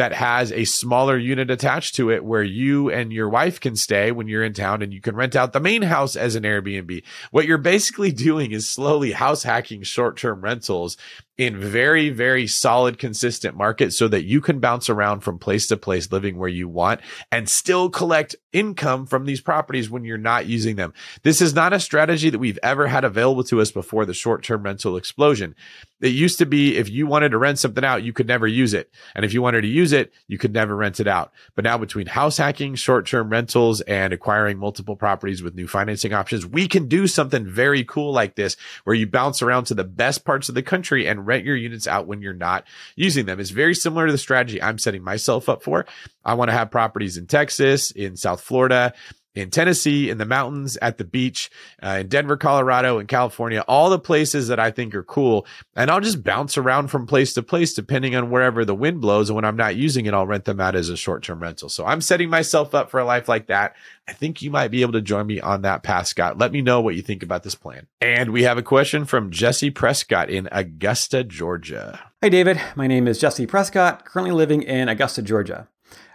that 0.00 0.14
has 0.14 0.50
a 0.52 0.64
smaller 0.64 1.18
unit 1.18 1.50
attached 1.50 1.94
to 1.94 2.10
it 2.10 2.24
where 2.24 2.42
you 2.42 2.90
and 2.90 3.12
your 3.12 3.28
wife 3.28 3.60
can 3.60 3.76
stay 3.76 4.10
when 4.10 4.28
you're 4.28 4.42
in 4.42 4.54
town 4.54 4.80
and 4.80 4.94
you 4.94 5.00
can 5.02 5.14
rent 5.14 5.36
out 5.36 5.52
the 5.52 5.60
main 5.60 5.82
house 5.82 6.16
as 6.16 6.36
an 6.36 6.42
Airbnb. 6.44 7.02
What 7.32 7.44
you're 7.44 7.58
basically 7.58 8.10
doing 8.28 8.52
is 8.52 8.66
slowly 8.66 9.12
house 9.12 9.42
hacking 9.42 9.82
short 9.82 10.16
term 10.16 10.40
rentals 10.40 10.96
in 11.40 11.58
very, 11.58 12.10
very 12.10 12.46
solid, 12.46 12.98
consistent 12.98 13.56
markets 13.56 13.96
so 13.96 14.06
that 14.06 14.24
you 14.24 14.42
can 14.42 14.60
bounce 14.60 14.90
around 14.90 15.20
from 15.20 15.38
place 15.38 15.66
to 15.66 15.74
place, 15.74 16.12
living 16.12 16.36
where 16.36 16.50
you 16.50 16.68
want 16.68 17.00
and 17.32 17.48
still 17.48 17.88
collect 17.88 18.36
income 18.52 19.06
from 19.06 19.24
these 19.24 19.40
properties 19.40 19.88
when 19.88 20.04
you're 20.04 20.18
not 20.18 20.44
using 20.44 20.76
them. 20.76 20.92
This 21.22 21.40
is 21.40 21.54
not 21.54 21.72
a 21.72 21.80
strategy 21.80 22.28
that 22.28 22.38
we've 22.38 22.58
ever 22.62 22.88
had 22.88 23.04
available 23.04 23.44
to 23.44 23.62
us 23.62 23.70
before 23.70 24.04
the 24.04 24.12
short 24.12 24.42
term 24.42 24.64
rental 24.64 24.98
explosion. 24.98 25.54
It 26.00 26.08
used 26.08 26.38
to 26.38 26.46
be 26.46 26.76
if 26.76 26.88
you 26.88 27.06
wanted 27.06 27.30
to 27.30 27.38
rent 27.38 27.58
something 27.58 27.84
out, 27.84 28.02
you 28.02 28.12
could 28.12 28.26
never 28.26 28.46
use 28.46 28.72
it. 28.72 28.90
And 29.14 29.24
if 29.24 29.34
you 29.34 29.42
wanted 29.42 29.62
to 29.62 29.68
use 29.68 29.92
it, 29.92 30.12
you 30.28 30.38
could 30.38 30.52
never 30.52 30.74
rent 30.74 30.98
it 30.98 31.06
out. 31.06 31.32
But 31.54 31.64
now 31.64 31.76
between 31.76 32.06
house 32.06 32.38
hacking, 32.38 32.74
short 32.74 33.06
term 33.06 33.28
rentals 33.28 33.80
and 33.82 34.12
acquiring 34.12 34.58
multiple 34.58 34.96
properties 34.96 35.42
with 35.42 35.54
new 35.54 35.66
financing 35.66 36.12
options, 36.12 36.46
we 36.46 36.68
can 36.68 36.88
do 36.88 37.06
something 37.06 37.46
very 37.46 37.84
cool 37.84 38.12
like 38.12 38.34
this 38.34 38.56
where 38.84 38.96
you 38.96 39.06
bounce 39.06 39.42
around 39.42 39.64
to 39.64 39.74
the 39.74 39.84
best 39.84 40.24
parts 40.24 40.48
of 40.48 40.54
the 40.54 40.62
country 40.62 41.06
and 41.06 41.26
rent 41.30 41.44
your 41.44 41.54
units 41.54 41.86
out 41.86 42.08
when 42.08 42.20
you're 42.20 42.34
not 42.34 42.64
using 42.96 43.24
them. 43.24 43.38
It's 43.38 43.50
very 43.50 43.76
similar 43.76 44.06
to 44.06 44.12
the 44.12 44.18
strategy 44.18 44.60
I'm 44.60 44.78
setting 44.78 45.04
myself 45.04 45.48
up 45.48 45.62
for. 45.62 45.86
I 46.24 46.34
want 46.34 46.48
to 46.50 46.56
have 46.56 46.72
properties 46.72 47.16
in 47.16 47.26
Texas, 47.26 47.92
in 47.92 48.16
South 48.16 48.40
Florida, 48.40 48.92
in 49.34 49.50
Tennessee, 49.50 50.10
in 50.10 50.18
the 50.18 50.26
mountains, 50.26 50.76
at 50.82 50.98
the 50.98 51.04
beach, 51.04 51.50
uh, 51.82 51.98
in 52.00 52.08
Denver, 52.08 52.36
Colorado, 52.36 52.98
in 52.98 53.06
California, 53.06 53.64
all 53.68 53.90
the 53.90 53.98
places 53.98 54.48
that 54.48 54.58
I 54.58 54.70
think 54.70 54.94
are 54.94 55.04
cool. 55.04 55.46
And 55.76 55.90
I'll 55.90 56.00
just 56.00 56.24
bounce 56.24 56.58
around 56.58 56.88
from 56.88 57.06
place 57.06 57.32
to 57.34 57.42
place 57.42 57.72
depending 57.72 58.16
on 58.16 58.30
wherever 58.30 58.64
the 58.64 58.74
wind 58.74 59.00
blows. 59.00 59.28
And 59.28 59.36
when 59.36 59.44
I'm 59.44 59.56
not 59.56 59.76
using 59.76 60.06
it, 60.06 60.14
I'll 60.14 60.26
rent 60.26 60.44
them 60.44 60.60
out 60.60 60.74
as 60.74 60.88
a 60.88 60.96
short 60.96 61.22
term 61.22 61.40
rental. 61.40 61.68
So 61.68 61.86
I'm 61.86 62.00
setting 62.00 62.28
myself 62.28 62.74
up 62.74 62.90
for 62.90 62.98
a 62.98 63.04
life 63.04 63.28
like 63.28 63.46
that. 63.46 63.76
I 64.08 64.12
think 64.12 64.42
you 64.42 64.50
might 64.50 64.72
be 64.72 64.82
able 64.82 64.92
to 64.92 65.00
join 65.00 65.26
me 65.26 65.40
on 65.40 65.62
that 65.62 65.84
path, 65.84 66.08
Scott. 66.08 66.38
Let 66.38 66.50
me 66.50 66.62
know 66.62 66.80
what 66.80 66.96
you 66.96 67.02
think 67.02 67.22
about 67.22 67.44
this 67.44 67.54
plan. 67.54 67.86
And 68.00 68.30
we 68.30 68.42
have 68.42 68.58
a 68.58 68.62
question 68.62 69.04
from 69.04 69.30
Jesse 69.30 69.70
Prescott 69.70 70.28
in 70.28 70.48
Augusta, 70.50 71.22
Georgia. 71.22 72.00
Hey, 72.20 72.30
David. 72.30 72.60
My 72.74 72.88
name 72.88 73.06
is 73.06 73.20
Jesse 73.20 73.46
Prescott, 73.46 74.04
currently 74.04 74.32
living 74.32 74.62
in 74.62 74.88
Augusta, 74.88 75.22
Georgia. 75.22 75.68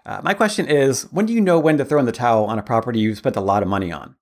Uh, 0.06 0.22
my 0.24 0.34
question 0.34 0.68
is 0.68 1.04
when 1.12 1.26
do 1.26 1.34
you 1.34 1.42
know 1.42 1.60
when 1.60 1.78
to 1.78 1.86
throw 1.86 2.00
in 2.00 2.06
the 2.06 2.12
towel 2.12 2.46
on 2.46 2.60
a 2.60 2.64
property 2.64 3.00
you've 3.00 3.18
spent 3.18 3.36
a 3.36 3.42
lot 3.42 3.64
of 3.64 3.70
money 3.70 3.92
on? 3.92 4.16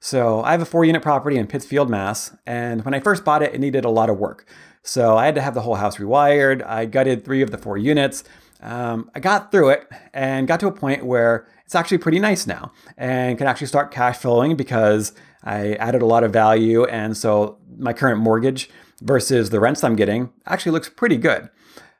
So 0.00 0.42
I 0.42 0.52
have 0.52 0.62
a 0.62 0.66
four 0.66 0.84
unit 0.84 1.02
property 1.02 1.36
in 1.36 1.46
Pittsfield, 1.46 1.90
Mass. 1.90 2.34
And 2.46 2.84
when 2.84 2.94
I 2.94 3.00
first 3.00 3.24
bought 3.24 3.42
it, 3.42 3.54
it 3.54 3.60
needed 3.60 3.84
a 3.84 3.90
lot 3.90 4.08
of 4.08 4.18
work. 4.18 4.46
So 4.82 5.18
I 5.18 5.26
had 5.26 5.34
to 5.34 5.42
have 5.42 5.54
the 5.54 5.60
whole 5.60 5.74
house 5.74 5.98
rewired. 5.98 6.66
I 6.66 6.86
gutted 6.86 7.24
three 7.24 7.42
of 7.42 7.50
the 7.50 7.58
four 7.58 7.76
units. 7.76 8.24
Um, 8.62 9.10
I 9.14 9.20
got 9.20 9.52
through 9.52 9.70
it 9.70 9.88
and 10.14 10.48
got 10.48 10.58
to 10.60 10.66
a 10.66 10.72
point 10.72 11.04
where 11.04 11.46
it's 11.64 11.74
actually 11.74 11.98
pretty 11.98 12.18
nice 12.18 12.46
now 12.46 12.72
and 12.96 13.36
can 13.38 13.46
actually 13.46 13.66
start 13.66 13.90
cash 13.90 14.18
flowing 14.18 14.56
because 14.56 15.12
I 15.44 15.74
added 15.74 16.02
a 16.02 16.06
lot 16.06 16.24
of 16.24 16.32
value. 16.32 16.84
And 16.84 17.16
so 17.16 17.58
my 17.78 17.92
current 17.92 18.20
mortgage 18.20 18.70
versus 19.02 19.50
the 19.50 19.60
rents 19.60 19.84
I'm 19.84 19.96
getting 19.96 20.32
actually 20.46 20.72
looks 20.72 20.88
pretty 20.88 21.16
good. 21.16 21.50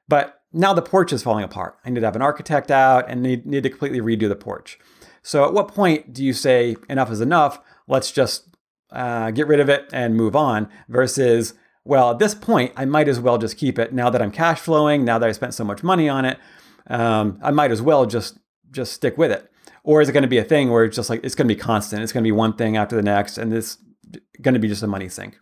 But 0.08 0.39
now 0.52 0.72
the 0.72 0.82
porch 0.82 1.12
is 1.12 1.22
falling 1.22 1.44
apart. 1.44 1.76
I 1.84 1.90
need 1.90 2.00
to 2.00 2.06
have 2.06 2.16
an 2.16 2.22
architect 2.22 2.70
out 2.70 3.08
and 3.08 3.22
need, 3.22 3.46
need 3.46 3.62
to 3.62 3.70
completely 3.70 4.00
redo 4.00 4.28
the 4.28 4.36
porch. 4.36 4.78
So 5.22 5.44
at 5.44 5.52
what 5.52 5.68
point 5.68 6.12
do 6.12 6.24
you 6.24 6.32
say 6.32 6.76
enough 6.88 7.10
is 7.10 7.20
enough? 7.20 7.60
Let's 7.86 8.10
just 8.10 8.48
uh, 8.90 9.30
get 9.30 9.46
rid 9.46 9.60
of 9.60 9.68
it 9.68 9.88
and 9.92 10.16
move 10.16 10.34
on 10.34 10.68
versus, 10.88 11.54
well, 11.84 12.10
at 12.10 12.18
this 12.18 12.34
point, 12.34 12.72
I 12.76 12.84
might 12.84 13.08
as 13.08 13.20
well 13.20 13.38
just 13.38 13.56
keep 13.56 13.78
it 13.78 13.92
now 13.92 14.10
that 14.10 14.22
I'm 14.22 14.30
cash 14.30 14.60
flowing, 14.60 15.04
now 15.04 15.18
that 15.18 15.28
I 15.28 15.32
spent 15.32 15.54
so 15.54 15.64
much 15.64 15.82
money 15.82 16.08
on 16.08 16.24
it. 16.24 16.38
Um, 16.86 17.38
I 17.42 17.50
might 17.50 17.70
as 17.70 17.82
well 17.82 18.06
just 18.06 18.38
just 18.70 18.92
stick 18.92 19.18
with 19.18 19.30
it. 19.30 19.50
Or 19.82 20.00
is 20.00 20.08
it 20.08 20.12
going 20.12 20.22
to 20.22 20.28
be 20.28 20.38
a 20.38 20.44
thing 20.44 20.70
where 20.70 20.84
it's 20.84 20.96
just 20.96 21.10
like 21.10 21.24
it's 21.24 21.34
going 21.34 21.48
to 21.48 21.54
be 21.54 21.60
constant? 21.60 22.02
It's 22.02 22.12
going 22.12 22.22
to 22.22 22.28
be 22.28 22.32
one 22.32 22.54
thing 22.54 22.76
after 22.76 22.96
the 22.96 23.02
next, 23.02 23.38
and 23.38 23.52
it's 23.52 23.78
going 24.40 24.54
to 24.54 24.60
be 24.60 24.68
just 24.68 24.82
a 24.82 24.86
money 24.86 25.08
sink. 25.08 25.38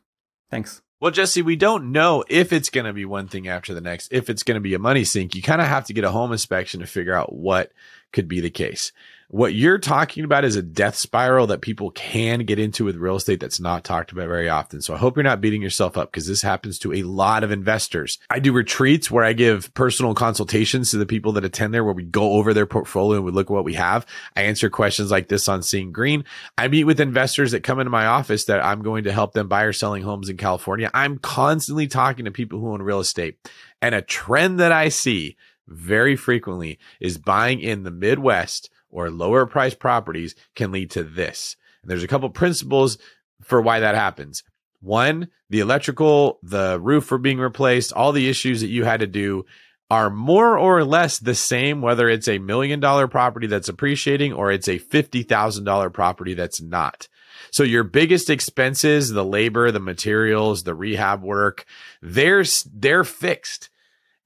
Thanks. 0.51 0.83
Well, 1.01 1.13
Jesse, 1.13 1.43
we 1.43 1.55
don't 1.55 1.93
know 1.93 2.25
if 2.29 2.53
it's 2.53 2.71
going 2.71 2.87
to 2.87 2.93
be 2.93 3.05
one 3.05 3.29
thing 3.29 3.47
after 3.47 3.73
the 3.73 3.81
next, 3.81 4.13
if 4.13 4.29
it's 4.29 4.43
going 4.43 4.57
to 4.57 4.61
be 4.61 4.75
a 4.75 4.81
money 4.81 5.05
sink. 5.05 5.37
You 5.37 5.43
kind 5.43 5.61
of 5.61 5.69
have 5.69 5.87
to 5.87 5.93
get 5.93 6.03
a 6.03 6.11
home 6.11 6.33
inspection 6.33 6.81
to 6.81 6.87
figure 6.87 7.15
out 7.15 7.33
what 7.33 7.71
could 8.13 8.29
be 8.29 8.41
the 8.41 8.51
case. 8.51 8.93
What 9.31 9.53
you're 9.53 9.79
talking 9.79 10.25
about 10.25 10.47
is 10.47 10.57
a 10.57 10.63
death 10.63 10.95
spiral 10.95 11.49
that 11.49 11.61
people 11.61 11.91
can 11.91 12.47
get 12.47 12.59
into 12.59 12.87
with 12.87 12.97
real 12.97 13.17
estate 13.17 13.41
that's 13.41 13.61
not 13.61 13.85
talked 13.85 14.11
about 14.11 14.27
very 14.27 14.49
often. 14.49 14.81
So 14.81 14.95
I 14.95 14.97
hope 14.97 15.17
you're 15.17 15.23
not 15.23 15.43
beating 15.43 15.61
yourself 15.61 15.99
up 15.99 16.11
because 16.11 16.27
this 16.27 16.41
happens 16.41 16.79
to 16.79 16.95
a 16.95 17.03
lot 17.03 17.45
of 17.45 17.51
investors. 17.51 18.19
I 18.31 18.39
do 18.39 18.55
retreats 18.55 19.11
where 19.11 19.25
I 19.25 19.35
give 19.35 19.75
personal 19.75 20.15
consultations 20.15 20.93
to 20.93 20.97
the 20.97 21.05
people 21.05 21.33
that 21.33 21.45
attend 21.45 21.75
there 21.75 21.85
where 21.85 21.93
we 21.93 22.05
go 22.05 22.33
over 22.33 22.55
their 22.55 22.65
portfolio 22.65 23.19
and 23.19 23.27
we 23.27 23.33
look 23.33 23.51
at 23.51 23.53
what 23.53 23.67
we 23.67 23.75
have. 23.75 24.07
I 24.35 24.45
answer 24.45 24.71
questions 24.71 25.11
like 25.11 25.29
this 25.29 25.47
on 25.47 25.63
Seeing 25.63 25.93
Greene. 25.93 26.25
I 26.57 26.69
meet 26.69 26.85
with 26.85 26.99
investors 26.99 27.53
that 27.53 27.63
come 27.63 27.81
into 27.81 27.91
my 27.91 28.07
office 28.07 28.47
that 28.47 28.65
I'm 28.65 28.81
going 28.81 29.05
to 29.05 29.13
help 29.13 29.35
them 29.35 29.47
buy 29.47 29.65
or 29.65 29.75
selling 29.75 30.05
homes 30.05 30.31
in 30.31 30.39
California. 30.39 30.91
I'm 30.95 31.19
constantly 31.19 31.87
talking 31.87 32.25
to 32.25 32.31
people 32.31 32.61
who 32.61 32.73
own 32.73 32.81
real 32.81 33.01
estate. 33.01 33.37
And 33.83 33.95
a 33.95 34.01
trend 34.01 34.59
that 34.59 34.73
I 34.73 34.89
see 34.89 35.37
very 35.69 36.17
frequently 36.17 36.79
is 37.01 37.19
buying 37.19 37.61
in 37.61 37.83
the 37.83 37.91
Midwest 37.91 38.71
or 38.91 39.11
lower 39.11 39.47
price 39.47 39.75
properties 39.75 40.35
can 40.55 40.73
lead 40.73 40.91
to 40.93 41.05
this. 41.05 41.57
And 41.83 41.91
there's 41.91 42.03
a 42.03 42.09
couple 42.09 42.29
principles 42.31 42.99
for 43.43 43.61
why 43.61 43.81
that 43.81 43.95
happens. 43.95 44.43
One, 44.81 45.29
the 45.51 45.61
electrical, 45.61 46.39
the 46.43 46.79
roof 46.81 47.05
for 47.05 47.19
being 47.19 47.39
replaced, 47.39 47.93
all 47.93 48.13
the 48.13 48.29
issues 48.29 48.61
that 48.61 48.69
you 48.69 48.85
had 48.85 49.01
to 49.01 49.07
do 49.07 49.45
are 49.91 50.11
more 50.11 50.59
or 50.59 50.85
less 50.85 51.19
the 51.19 51.35
same, 51.35 51.81
whether 51.81 52.09
it's 52.09 52.29
a 52.29 52.39
million 52.39 52.79
dollar 52.79 53.09
property 53.09 53.47
that's 53.47 53.69
appreciating 53.69 54.33
or 54.33 54.53
it's 54.53 54.69
a 54.69 54.79
$50,000 54.79 55.93
property 55.93 56.35
that's 56.35 56.61
not. 56.61 57.09
So 57.51 57.63
your 57.63 57.85
biggest 57.85 58.29
expenses, 58.29 59.11
the 59.11 59.25
labor, 59.25 59.71
the 59.71 59.81
materials, 59.81 60.65
the 60.65 60.75
rehab 60.75 61.23
work, 61.23 61.65
they're, 62.03 62.45
they're 62.73 63.05
fixed. 63.05 63.71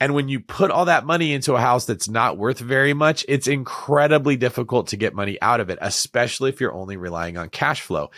And 0.03 0.14
when 0.14 0.28
you 0.28 0.40
put 0.40 0.72
all 0.72 0.86
that 0.86 1.07
money 1.07 1.32
into 1.32 1.55
a 1.55 1.61
house 1.61 1.84
that's 1.84 2.09
not 2.09 2.36
worth 2.36 2.59
very 2.59 2.92
much, 2.92 3.24
it's 3.28 3.46
incredibly 3.46 4.34
difficult 4.34 4.88
to 4.88 4.96
get 4.96 5.14
money 5.14 5.40
out 5.40 5.61
of 5.61 5.70
it, 5.70 5.78
especially 5.80 6.48
if 6.50 6.61
you're 6.61 6.74
only 6.74 6.96
relying 6.96 7.38
on 7.38 7.50
cash 7.50 7.82
flow. 7.82 8.11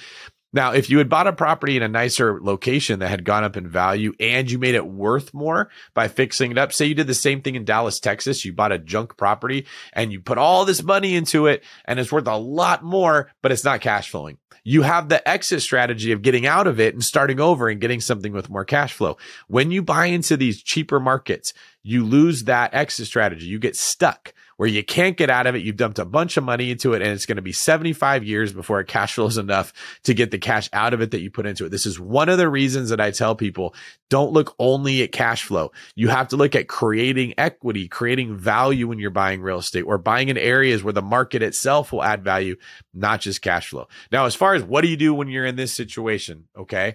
Now, 0.55 0.73
if 0.73 0.89
you 0.89 0.97
had 0.97 1.11
bought 1.11 1.27
a 1.27 1.33
property 1.35 1.77
in 1.77 1.83
a 1.83 1.89
nicer 1.89 2.41
location 2.41 3.01
that 3.01 3.09
had 3.09 3.27
gone 3.27 3.45
up 3.45 3.59
in 3.59 3.69
value 3.69 4.15
and 4.19 4.51
you 4.51 4.59
made 4.59 4.77
it 4.77 4.87
worth 4.87 5.35
more 5.35 5.69
by 5.93 6.09
fixing 6.09 6.53
it 6.53 6.57
up, 6.57 6.73
say 6.73 6.87
you 6.87 6.95
did 6.95 7.07
the 7.07 7.13
same 7.13 7.43
thing 7.43 7.55
in 7.55 7.67
Dallas, 7.67 8.01
Texas, 8.01 8.47
you 8.47 8.55
bought 8.55 8.73
a 8.73 8.79
junk 8.79 9.19
property 9.19 9.67
and 9.93 10.11
you 10.11 10.23
put 10.23 10.39
all 10.39 10.65
this 10.65 10.83
money 10.83 11.15
into 11.15 11.49
it 11.49 11.65
and 11.85 12.01
it's 12.01 12.11
worth 12.11 12.27
a 12.27 12.37
lot 12.39 12.83
more, 12.83 13.31
but 13.43 13.53
it's 13.53 13.65
not 13.65 13.83
cash 13.83 14.09
flowing 14.09 14.39
you 14.65 14.81
have 14.83 15.11
the 15.11 15.27
exit 15.29 15.61
strategy 15.61 16.11
of 16.13 16.23
getting 16.23 16.47
out 16.47 16.67
of 16.67 16.81
it 16.81 16.95
and 16.95 17.05
starting 17.05 17.39
over 17.39 17.69
and 17.69 17.81
getting 17.83 18.01
something 18.01 18.33
with 18.33 18.49
more 18.49 18.65
cash 18.65 18.95
flow. 18.95 19.19
When 19.47 19.71
you 19.71 19.83
buy 19.83 20.07
into 20.07 20.39
these 20.39 20.63
cheaper 20.63 20.99
markets, 20.99 21.53
you 21.85 22.05
lose 22.05 22.45
that 22.45 22.75
exit 22.75 23.07
strategy. 23.07 23.45
You 23.45 23.59
get 23.59 23.77
stuck 23.77 24.33
where 24.57 24.69
you 24.69 24.83
can't 24.83 25.19
get 25.19 25.29
out 25.29 25.47
of 25.47 25.55
it. 25.55 25.63
You've 25.63 25.77
dumped 25.77 25.99
a 25.99 26.05
bunch 26.05 26.39
of 26.39 26.45
money 26.45 26.71
into 26.71 26.95
it 26.95 27.03
and 27.03 27.11
it's 27.11 27.27
going 27.27 27.37
to 27.37 27.43
be 27.43 27.53
75 27.53 28.25
years 28.25 28.55
before 28.55 28.81
it 28.81 28.89
cash 28.89 29.15
flows 29.15 29.37
enough 29.37 29.73
to 30.05 30.15
get 30.15 30.31
the 30.31 30.39
cash 30.39 30.71
out 30.73 30.95
of 30.95 31.03
it 31.03 31.11
that 31.11 31.21
you 31.21 31.31
put 31.31 31.45
into 31.45 31.67
it. 31.67 31.69
This 31.69 31.85
is 31.85 32.01
one 32.01 32.31
of 32.31 32.39
the 32.39 32.49
reasons 32.49 32.89
that 32.89 33.01
I 33.01 33.11
tell 33.11 33.35
people 33.35 33.75
don't 34.09 34.33
look 34.33 34.55
only 34.59 35.03
at 35.03 35.13
cash 35.13 35.45
flow. 35.45 35.73
You 35.95 36.09
have 36.09 36.29
to 36.29 36.37
look 36.37 36.55
at 36.55 36.69
creating 36.69 37.35
equity, 37.37 37.87
creating 37.87 38.37
value 38.37 38.89
when 38.89 38.99
you're 38.99 39.11
buying 39.11 39.43
real 39.43 39.59
estate 39.59 39.83
or 39.83 39.99
buying 39.99 40.31
in 40.31 40.39
areas 40.39 40.83
where 40.83 40.93
the 40.95 41.03
market 41.03 41.43
itself 41.43 41.93
will 41.93 42.03
add 42.03 42.25
value, 42.25 42.57
not 42.95 43.21
just 43.21 43.43
cash 43.43 43.69
flow. 43.69 43.89
Now, 44.11 44.25
as 44.25 44.35
far 44.35 44.55
as 44.55 44.63
what 44.63 44.81
do 44.81 44.89
you 44.89 44.97
do 44.97 45.13
when 45.13 45.29
you're 45.29 45.45
in 45.45 45.57
this 45.57 45.75
situation? 45.75 46.49
Okay. 46.57 46.95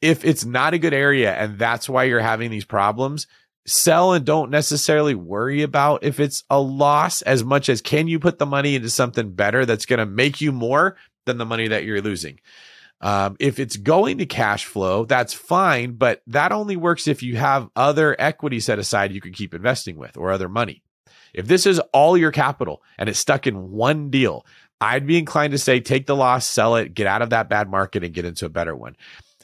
If 0.00 0.24
it's 0.24 0.44
not 0.44 0.72
a 0.72 0.78
good 0.78 0.94
area 0.94 1.34
and 1.34 1.58
that's 1.58 1.88
why 1.88 2.04
you're 2.04 2.20
having 2.20 2.50
these 2.50 2.64
problems, 2.64 3.26
sell 3.66 4.12
and 4.12 4.24
don't 4.24 4.50
necessarily 4.50 5.14
worry 5.14 5.62
about 5.62 6.02
if 6.02 6.18
it's 6.18 6.44
a 6.50 6.60
loss 6.60 7.22
as 7.22 7.44
much 7.44 7.68
as 7.68 7.80
can 7.82 8.08
you 8.08 8.18
put 8.18 8.38
the 8.38 8.46
money 8.46 8.74
into 8.74 8.90
something 8.90 9.32
better 9.32 9.66
that's 9.66 9.86
going 9.86 9.98
to 9.98 10.06
make 10.06 10.40
you 10.40 10.52
more 10.52 10.96
than 11.26 11.38
the 11.38 11.44
money 11.44 11.68
that 11.68 11.84
you're 11.84 12.00
losing. 12.00 12.40
Um, 13.02 13.36
if 13.38 13.58
it's 13.58 13.76
going 13.76 14.18
to 14.18 14.26
cash 14.26 14.66
flow, 14.66 15.04
that's 15.04 15.32
fine, 15.32 15.92
but 15.92 16.22
that 16.26 16.52
only 16.52 16.76
works 16.76 17.08
if 17.08 17.22
you 17.22 17.36
have 17.36 17.70
other 17.74 18.14
equity 18.18 18.60
set 18.60 18.78
aside 18.78 19.12
you 19.12 19.20
can 19.20 19.32
keep 19.32 19.54
investing 19.54 19.96
with 19.96 20.16
or 20.16 20.30
other 20.30 20.48
money. 20.48 20.82
If 21.32 21.46
this 21.46 21.64
is 21.64 21.78
all 21.92 22.18
your 22.18 22.32
capital 22.32 22.82
and 22.98 23.08
it's 23.08 23.18
stuck 23.18 23.46
in 23.46 23.70
one 23.70 24.10
deal, 24.10 24.44
I'd 24.80 25.06
be 25.06 25.18
inclined 25.18 25.52
to 25.52 25.58
say 25.58 25.80
take 25.80 26.06
the 26.06 26.16
loss, 26.16 26.46
sell 26.46 26.76
it, 26.76 26.94
get 26.94 27.06
out 27.06 27.22
of 27.22 27.30
that 27.30 27.48
bad 27.48 27.70
market 27.70 28.04
and 28.04 28.14
get 28.14 28.24
into 28.24 28.46
a 28.46 28.50
better 28.50 28.74
one. 28.74 28.96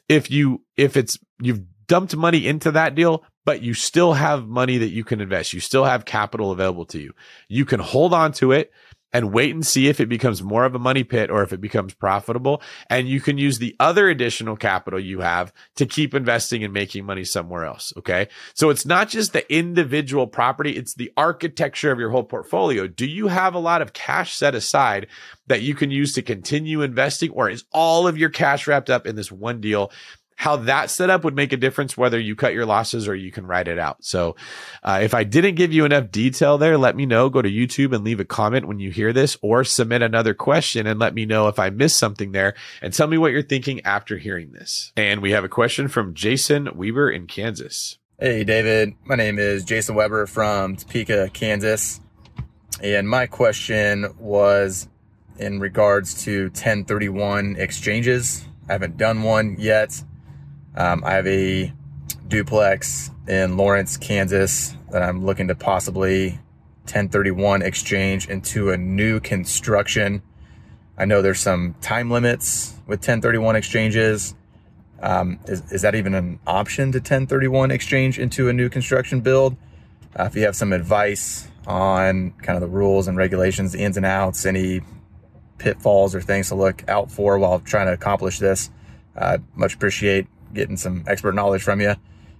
If 0.08 0.30
you 0.30 0.62
if 0.76 0.96
it's 0.96 1.18
you've 1.40 1.62
dumped 1.86 2.16
money 2.16 2.46
into 2.46 2.70
that 2.72 2.94
deal, 2.94 3.24
but 3.44 3.62
you 3.62 3.74
still 3.74 4.14
have 4.14 4.46
money 4.46 4.78
that 4.78 4.88
you 4.88 5.04
can 5.04 5.20
invest. 5.20 5.52
You 5.52 5.60
still 5.60 5.84
have 5.84 6.04
capital 6.04 6.50
available 6.50 6.86
to 6.86 7.00
you. 7.00 7.12
You 7.48 7.64
can 7.64 7.80
hold 7.80 8.12
on 8.12 8.32
to 8.32 8.52
it 8.52 8.72
and 9.12 9.32
wait 9.32 9.54
and 9.54 9.66
see 9.66 9.88
if 9.88 9.98
it 9.98 10.10
becomes 10.10 10.42
more 10.42 10.64
of 10.64 10.74
a 10.74 10.78
money 10.78 11.02
pit 11.02 11.30
or 11.30 11.42
if 11.42 11.50
it 11.50 11.60
becomes 11.60 11.94
profitable. 11.94 12.60
And 12.90 13.08
you 13.08 13.20
can 13.20 13.38
use 13.38 13.58
the 13.58 13.74
other 13.80 14.10
additional 14.10 14.56
capital 14.56 15.00
you 15.00 15.20
have 15.20 15.54
to 15.76 15.86
keep 15.86 16.14
investing 16.14 16.62
and 16.64 16.72
making 16.74 17.06
money 17.06 17.24
somewhere 17.24 17.64
else. 17.64 17.94
Okay. 17.96 18.28
So 18.52 18.68
it's 18.68 18.84
not 18.84 19.08
just 19.08 19.32
the 19.32 19.50
individual 19.50 20.26
property. 20.26 20.76
It's 20.76 20.94
the 20.94 21.12
architecture 21.16 21.90
of 21.90 21.98
your 21.98 22.10
whole 22.10 22.24
portfolio. 22.24 22.88
Do 22.88 23.06
you 23.06 23.28
have 23.28 23.54
a 23.54 23.58
lot 23.58 23.80
of 23.80 23.94
cash 23.94 24.34
set 24.34 24.54
aside 24.54 25.06
that 25.46 25.62
you 25.62 25.74
can 25.74 25.90
use 25.90 26.12
to 26.14 26.22
continue 26.22 26.82
investing 26.82 27.30
or 27.30 27.48
is 27.48 27.64
all 27.72 28.06
of 28.06 28.18
your 28.18 28.30
cash 28.30 28.66
wrapped 28.66 28.90
up 28.90 29.06
in 29.06 29.16
this 29.16 29.32
one 29.32 29.62
deal 29.62 29.90
how 30.36 30.56
that 30.56 30.90
setup 30.90 31.24
would 31.24 31.34
make 31.34 31.52
a 31.52 31.56
difference 31.56 31.96
whether 31.96 32.20
you 32.20 32.36
cut 32.36 32.52
your 32.52 32.66
losses 32.66 33.08
or 33.08 33.14
you 33.14 33.32
can 33.32 33.46
ride 33.46 33.68
it 33.68 33.78
out. 33.78 34.04
So, 34.04 34.36
uh, 34.82 35.00
if 35.02 35.14
I 35.14 35.24
didn't 35.24 35.54
give 35.54 35.72
you 35.72 35.84
enough 35.84 36.10
detail 36.10 36.58
there, 36.58 36.76
let 36.76 36.94
me 36.94 37.06
know. 37.06 37.30
Go 37.30 37.40
to 37.42 37.50
YouTube 37.50 37.94
and 37.94 38.04
leave 38.04 38.20
a 38.20 38.24
comment 38.24 38.68
when 38.68 38.78
you 38.78 38.90
hear 38.90 39.12
this 39.12 39.36
or 39.40 39.64
submit 39.64 40.02
another 40.02 40.34
question 40.34 40.86
and 40.86 41.00
let 41.00 41.14
me 41.14 41.24
know 41.24 41.48
if 41.48 41.58
I 41.58 41.70
missed 41.70 41.98
something 41.98 42.32
there 42.32 42.54
and 42.82 42.92
tell 42.92 43.06
me 43.06 43.16
what 43.18 43.32
you're 43.32 43.42
thinking 43.42 43.80
after 43.84 44.18
hearing 44.18 44.52
this. 44.52 44.92
And 44.96 45.22
we 45.22 45.30
have 45.30 45.42
a 45.42 45.48
question 45.48 45.88
from 45.88 46.14
Jason 46.14 46.76
Weber 46.76 47.10
in 47.10 47.26
Kansas. 47.26 47.98
Hey, 48.18 48.44
David. 48.44 48.94
My 49.04 49.14
name 49.14 49.38
is 49.38 49.64
Jason 49.64 49.94
Weber 49.94 50.26
from 50.26 50.76
Topeka, 50.76 51.30
Kansas. 51.32 52.00
And 52.82 53.08
my 53.08 53.26
question 53.26 54.14
was 54.18 54.86
in 55.38 55.60
regards 55.60 56.24
to 56.24 56.44
1031 56.48 57.56
exchanges. 57.58 58.44
I 58.68 58.72
haven't 58.72 58.98
done 58.98 59.22
one 59.22 59.56
yet 59.58 60.02
um, 60.76 61.02
I 61.04 61.12
have 61.12 61.26
a 61.26 61.72
duplex 62.28 63.10
in 63.28 63.56
Lawrence, 63.56 63.96
Kansas 63.96 64.74
that 64.90 65.02
I'm 65.02 65.24
looking 65.24 65.48
to 65.48 65.54
possibly 65.54 66.30
1031 66.84 67.62
exchange 67.62 68.28
into 68.28 68.70
a 68.70 68.76
new 68.76 69.18
construction. 69.20 70.22
I 70.98 71.04
know 71.04 71.22
there's 71.22 71.40
some 71.40 71.74
time 71.80 72.10
limits 72.10 72.74
with 72.86 73.00
1031 73.00 73.56
exchanges. 73.56 74.34
Um, 75.02 75.40
is, 75.46 75.72
is 75.72 75.82
that 75.82 75.94
even 75.94 76.14
an 76.14 76.38
option 76.46 76.92
to 76.92 76.98
1031 76.98 77.70
exchange 77.70 78.18
into 78.18 78.48
a 78.48 78.52
new 78.52 78.68
construction 78.68 79.20
build? 79.20 79.56
Uh, 80.18 80.24
if 80.24 80.36
you 80.36 80.42
have 80.42 80.56
some 80.56 80.72
advice 80.72 81.48
on 81.66 82.30
kind 82.42 82.56
of 82.56 82.60
the 82.60 82.68
rules 82.68 83.08
and 83.08 83.16
regulations, 83.16 83.72
the 83.72 83.80
ins 83.80 83.96
and 83.96 84.06
outs, 84.06 84.46
any 84.46 84.80
pitfalls 85.58 86.14
or 86.14 86.20
things 86.20 86.48
to 86.48 86.54
look 86.54 86.84
out 86.88 87.10
for 87.10 87.38
while 87.38 87.60
trying 87.60 87.86
to 87.86 87.92
accomplish 87.92 88.38
this, 88.38 88.70
uh, 89.16 89.38
much 89.54 89.74
appreciate 89.74 90.26
getting 90.52 90.76
some 90.76 91.04
expert 91.06 91.34
knowledge 91.34 91.62
from 91.62 91.80
you. 91.80 91.94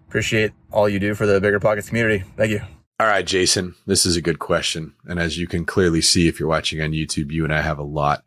Appreciate 0.09 0.53
all 0.73 0.89
you 0.89 0.99
do 0.99 1.15
for 1.15 1.27
the 1.27 1.41
BiggerPockets 1.41 1.89
community. 1.89 2.25
Thank 2.37 2.51
you. 2.51 2.61
All 2.99 3.07
right, 3.07 3.27
Jason, 3.27 3.75
this 3.87 4.07
is 4.07 4.17
a 4.17 4.23
good 4.23 4.39
question. 4.39 4.95
And 5.05 5.19
as 5.19 5.37
you 5.37 5.47
can 5.47 5.67
clearly 5.67 6.01
see, 6.01 6.29
if 6.29 6.41
you're 6.41 6.49
watching 6.49 6.81
on 6.81 6.93
YouTube, 6.93 7.31
you 7.31 7.45
and 7.45 7.53
I 7.53 7.61
have 7.61 7.79
a 7.79 7.83
lot 7.83 8.25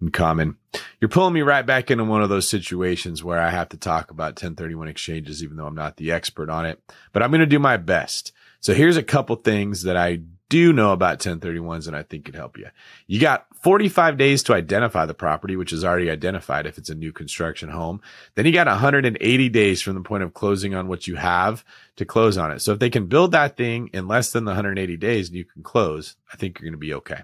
in 0.00 0.10
common. 0.10 0.56
You're 1.00 1.08
pulling 1.08 1.34
me 1.34 1.42
right 1.42 1.64
back 1.64 1.90
into 1.90 2.04
one 2.04 2.22
of 2.22 2.28
those 2.28 2.48
situations 2.48 3.22
where 3.22 3.38
I 3.38 3.50
have 3.50 3.68
to 3.70 3.76
talk 3.76 4.10
about 4.10 4.30
1031 4.30 4.88
exchanges, 4.88 5.42
even 5.42 5.56
though 5.56 5.66
I'm 5.66 5.74
not 5.74 5.96
the 5.96 6.10
expert 6.10 6.50
on 6.50 6.66
it, 6.66 6.82
but 7.12 7.22
I'm 7.22 7.30
going 7.30 7.40
to 7.40 7.46
do 7.46 7.58
my 7.58 7.76
best. 7.76 8.32
So 8.60 8.74
here's 8.74 8.96
a 8.96 9.02
couple 9.02 9.36
things 9.36 9.84
that 9.84 9.96
I 9.96 10.20
do 10.48 10.72
know 10.72 10.92
about 10.92 11.18
1031s 11.18 11.86
and 11.86 11.96
I 11.96 12.02
think 12.02 12.24
could 12.24 12.34
help 12.34 12.58
you. 12.58 12.68
You 13.06 13.20
got 13.20 13.46
45 13.62 14.16
days 14.16 14.42
to 14.44 14.54
identify 14.54 15.04
the 15.04 15.14
property, 15.14 15.56
which 15.56 15.72
is 15.72 15.84
already 15.84 16.10
identified 16.10 16.66
if 16.66 16.78
it's 16.78 16.90
a 16.90 16.94
new 16.94 17.12
construction 17.12 17.68
home. 17.68 18.00
Then 18.34 18.46
you 18.46 18.52
got 18.52 18.66
180 18.66 19.48
days 19.50 19.82
from 19.82 19.94
the 19.94 20.00
point 20.00 20.22
of 20.22 20.34
closing 20.34 20.74
on 20.74 20.88
what 20.88 21.06
you 21.06 21.16
have 21.16 21.64
to 21.96 22.04
close 22.04 22.38
on 22.38 22.50
it. 22.50 22.60
So 22.60 22.72
if 22.72 22.78
they 22.78 22.90
can 22.90 23.06
build 23.06 23.32
that 23.32 23.56
thing 23.56 23.90
in 23.92 24.08
less 24.08 24.32
than 24.32 24.44
the 24.44 24.50
180 24.50 24.96
days 24.96 25.28
and 25.28 25.36
you 25.36 25.44
can 25.44 25.62
close, 25.62 26.16
I 26.32 26.36
think 26.36 26.58
you're 26.58 26.70
going 26.70 26.72
to 26.72 26.78
be 26.78 26.94
okay. 26.94 27.22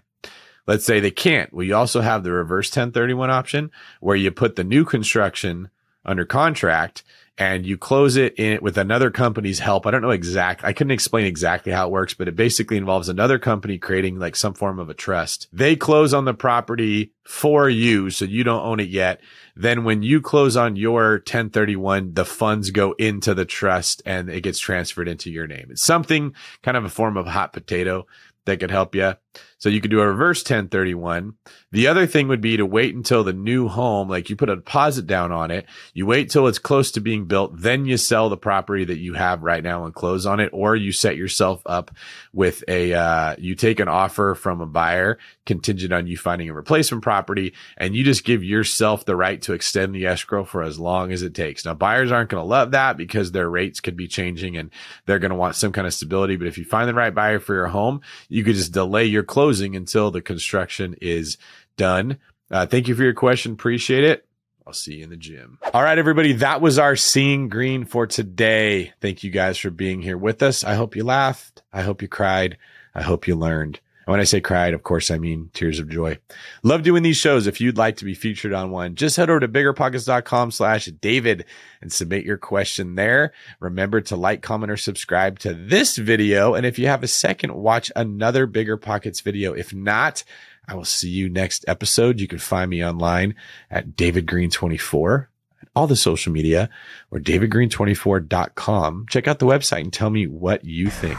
Let's 0.66 0.84
say 0.84 1.00
they 1.00 1.10
can't. 1.10 1.52
Well, 1.52 1.64
you 1.64 1.76
also 1.76 2.00
have 2.00 2.24
the 2.24 2.32
reverse 2.32 2.68
1031 2.68 3.30
option 3.30 3.70
where 4.00 4.16
you 4.16 4.30
put 4.30 4.56
the 4.56 4.64
new 4.64 4.84
construction 4.84 5.70
under 6.04 6.24
contract 6.24 7.02
and 7.36 7.66
you 7.66 7.76
close 7.76 8.16
it 8.16 8.38
in 8.38 8.60
with 8.62 8.78
another 8.78 9.10
company's 9.10 9.58
help. 9.58 9.86
I 9.86 9.90
don't 9.90 10.02
know 10.02 10.10
exact. 10.10 10.62
I 10.62 10.72
couldn't 10.72 10.92
explain 10.92 11.26
exactly 11.26 11.72
how 11.72 11.86
it 11.86 11.90
works, 11.90 12.14
but 12.14 12.28
it 12.28 12.36
basically 12.36 12.76
involves 12.76 13.08
another 13.08 13.38
company 13.38 13.76
creating 13.76 14.18
like 14.18 14.36
some 14.36 14.54
form 14.54 14.78
of 14.78 14.88
a 14.88 14.94
trust. 14.94 15.48
They 15.52 15.74
close 15.74 16.14
on 16.14 16.26
the 16.26 16.34
property 16.34 17.12
for 17.24 17.68
you. 17.68 18.10
So 18.10 18.24
you 18.24 18.44
don't 18.44 18.64
own 18.64 18.78
it 18.78 18.88
yet. 18.88 19.20
Then 19.56 19.82
when 19.82 20.02
you 20.02 20.20
close 20.20 20.56
on 20.56 20.76
your 20.76 21.14
1031, 21.14 22.14
the 22.14 22.24
funds 22.24 22.70
go 22.70 22.92
into 22.92 23.34
the 23.34 23.44
trust 23.44 24.00
and 24.06 24.28
it 24.28 24.42
gets 24.42 24.60
transferred 24.60 25.08
into 25.08 25.30
your 25.30 25.48
name. 25.48 25.68
It's 25.70 25.82
something 25.82 26.34
kind 26.62 26.76
of 26.76 26.84
a 26.84 26.90
form 26.90 27.16
of 27.16 27.26
hot 27.26 27.52
potato 27.52 28.06
that 28.44 28.60
could 28.60 28.70
help 28.70 28.94
you. 28.94 29.14
So 29.58 29.68
you 29.68 29.80
could 29.80 29.90
do 29.90 30.00
a 30.00 30.06
reverse 30.06 30.40
1031. 30.40 31.34
The 31.72 31.86
other 31.86 32.06
thing 32.06 32.28
would 32.28 32.40
be 32.40 32.56
to 32.56 32.66
wait 32.66 32.94
until 32.94 33.24
the 33.24 33.32
new 33.32 33.66
home, 33.68 34.08
like 34.08 34.28
you 34.28 34.36
put 34.36 34.50
a 34.50 34.56
deposit 34.56 35.06
down 35.06 35.32
on 35.32 35.50
it, 35.50 35.66
you 35.94 36.06
wait 36.06 36.30
till 36.30 36.46
it's 36.46 36.58
close 36.58 36.90
to 36.92 37.00
being 37.00 37.24
built, 37.24 37.58
then 37.58 37.86
you 37.86 37.96
sell 37.96 38.28
the 38.28 38.36
property 38.36 38.84
that 38.84 38.98
you 38.98 39.14
have 39.14 39.42
right 39.42 39.62
now 39.62 39.84
and 39.84 39.94
close 39.94 40.26
on 40.26 40.38
it, 40.38 40.50
or 40.52 40.76
you 40.76 40.92
set 40.92 41.16
yourself 41.16 41.62
up 41.66 41.90
with 42.32 42.62
a, 42.68 42.92
uh, 42.92 43.36
you 43.38 43.54
take 43.54 43.80
an 43.80 43.88
offer 43.88 44.34
from 44.34 44.60
a 44.60 44.66
buyer 44.66 45.18
contingent 45.46 45.92
on 45.92 46.06
you 46.06 46.16
finding 46.16 46.48
a 46.48 46.54
replacement 46.54 47.02
property 47.02 47.54
and 47.76 47.94
you 47.94 48.04
just 48.04 48.24
give 48.24 48.42
yourself 48.42 49.04
the 49.04 49.16
right 49.16 49.42
to 49.42 49.52
extend 49.52 49.94
the 49.94 50.06
escrow 50.06 50.44
for 50.44 50.62
as 50.62 50.78
long 50.78 51.12
as 51.12 51.22
it 51.22 51.34
takes. 51.34 51.64
Now 51.64 51.74
buyers 51.74 52.12
aren't 52.12 52.30
going 52.30 52.42
to 52.42 52.48
love 52.48 52.70
that 52.70 52.96
because 52.96 53.32
their 53.32 53.48
rates 53.48 53.80
could 53.80 53.96
be 53.96 54.08
changing 54.08 54.56
and 54.56 54.70
they're 55.06 55.18
going 55.18 55.30
to 55.30 55.36
want 55.36 55.56
some 55.56 55.72
kind 55.72 55.86
of 55.86 55.94
stability. 55.94 56.36
But 56.36 56.46
if 56.46 56.56
you 56.56 56.64
find 56.64 56.88
the 56.88 56.94
right 56.94 57.14
buyer 57.14 57.40
for 57.40 57.54
your 57.54 57.66
home, 57.66 58.00
you 58.28 58.44
could 58.44 58.54
just 58.54 58.72
delay 58.72 59.04
your 59.04 59.22
closing 59.24 59.74
until 59.76 60.10
the 60.10 60.22
construction 60.22 60.94
is 61.00 61.36
done. 61.76 62.18
Uh, 62.50 62.66
thank 62.66 62.88
you 62.88 62.94
for 62.94 63.02
your 63.02 63.14
question. 63.14 63.52
Appreciate 63.52 64.04
it. 64.04 64.26
I'll 64.66 64.72
see 64.72 64.94
you 64.96 65.04
in 65.04 65.10
the 65.10 65.16
gym. 65.16 65.58
All 65.74 65.82
right, 65.82 65.98
everybody. 65.98 66.32
That 66.34 66.62
was 66.62 66.78
our 66.78 66.96
Seeing 66.96 67.48
Greene 67.48 67.84
for 67.84 68.06
today. 68.06 68.92
Thank 69.00 69.22
you 69.22 69.30
guys 69.30 69.58
for 69.58 69.70
being 69.70 70.00
here 70.00 70.16
with 70.16 70.42
us. 70.42 70.64
I 70.64 70.74
hope 70.74 70.96
you 70.96 71.04
laughed. 71.04 71.62
I 71.72 71.82
hope 71.82 72.00
you 72.00 72.08
cried. 72.08 72.56
I 72.94 73.02
hope 73.02 73.26
you 73.26 73.34
learned. 73.34 73.80
And 74.06 74.12
when 74.12 74.20
I 74.20 74.24
say 74.24 74.40
cried, 74.40 74.74
of 74.74 74.82
course, 74.82 75.10
I 75.10 75.18
mean 75.18 75.50
tears 75.54 75.78
of 75.78 75.88
joy. 75.88 76.18
Love 76.62 76.82
doing 76.82 77.02
these 77.02 77.16
shows. 77.16 77.46
If 77.46 77.60
you'd 77.60 77.78
like 77.78 77.96
to 77.98 78.04
be 78.04 78.14
featured 78.14 78.52
on 78.52 78.70
one, 78.70 78.94
just 78.94 79.16
head 79.16 79.30
over 79.30 79.40
to 79.40 79.48
biggerpockets.com 79.48 80.50
slash 80.50 80.86
David 80.86 81.44
and 81.80 81.92
submit 81.92 82.24
your 82.24 82.36
question 82.36 82.94
there. 82.94 83.32
Remember 83.60 84.00
to 84.02 84.16
like, 84.16 84.42
comment, 84.42 84.70
or 84.70 84.76
subscribe 84.76 85.38
to 85.40 85.54
this 85.54 85.96
video. 85.96 86.54
And 86.54 86.66
if 86.66 86.78
you 86.78 86.86
have 86.88 87.02
a 87.02 87.08
second, 87.08 87.54
watch 87.54 87.90
another 87.96 88.46
BiggerPockets 88.46 89.22
video. 89.22 89.54
If 89.54 89.74
not, 89.74 90.24
I 90.68 90.74
will 90.74 90.84
see 90.84 91.10
you 91.10 91.28
next 91.28 91.64
episode. 91.68 92.20
You 92.20 92.28
can 92.28 92.38
find 92.38 92.70
me 92.70 92.84
online 92.84 93.34
at 93.70 93.96
David 93.96 94.26
Greene 94.26 94.50
24 94.50 95.30
all 95.74 95.86
the 95.86 95.96
social 95.96 96.32
media 96.32 96.70
or 97.10 97.18
davidgreene24.com. 97.18 99.06
Check 99.08 99.28
out 99.28 99.38
the 99.38 99.46
website 99.46 99.80
and 99.80 99.92
tell 99.92 100.10
me 100.10 100.26
what 100.26 100.64
you 100.64 100.88
think. 100.88 101.18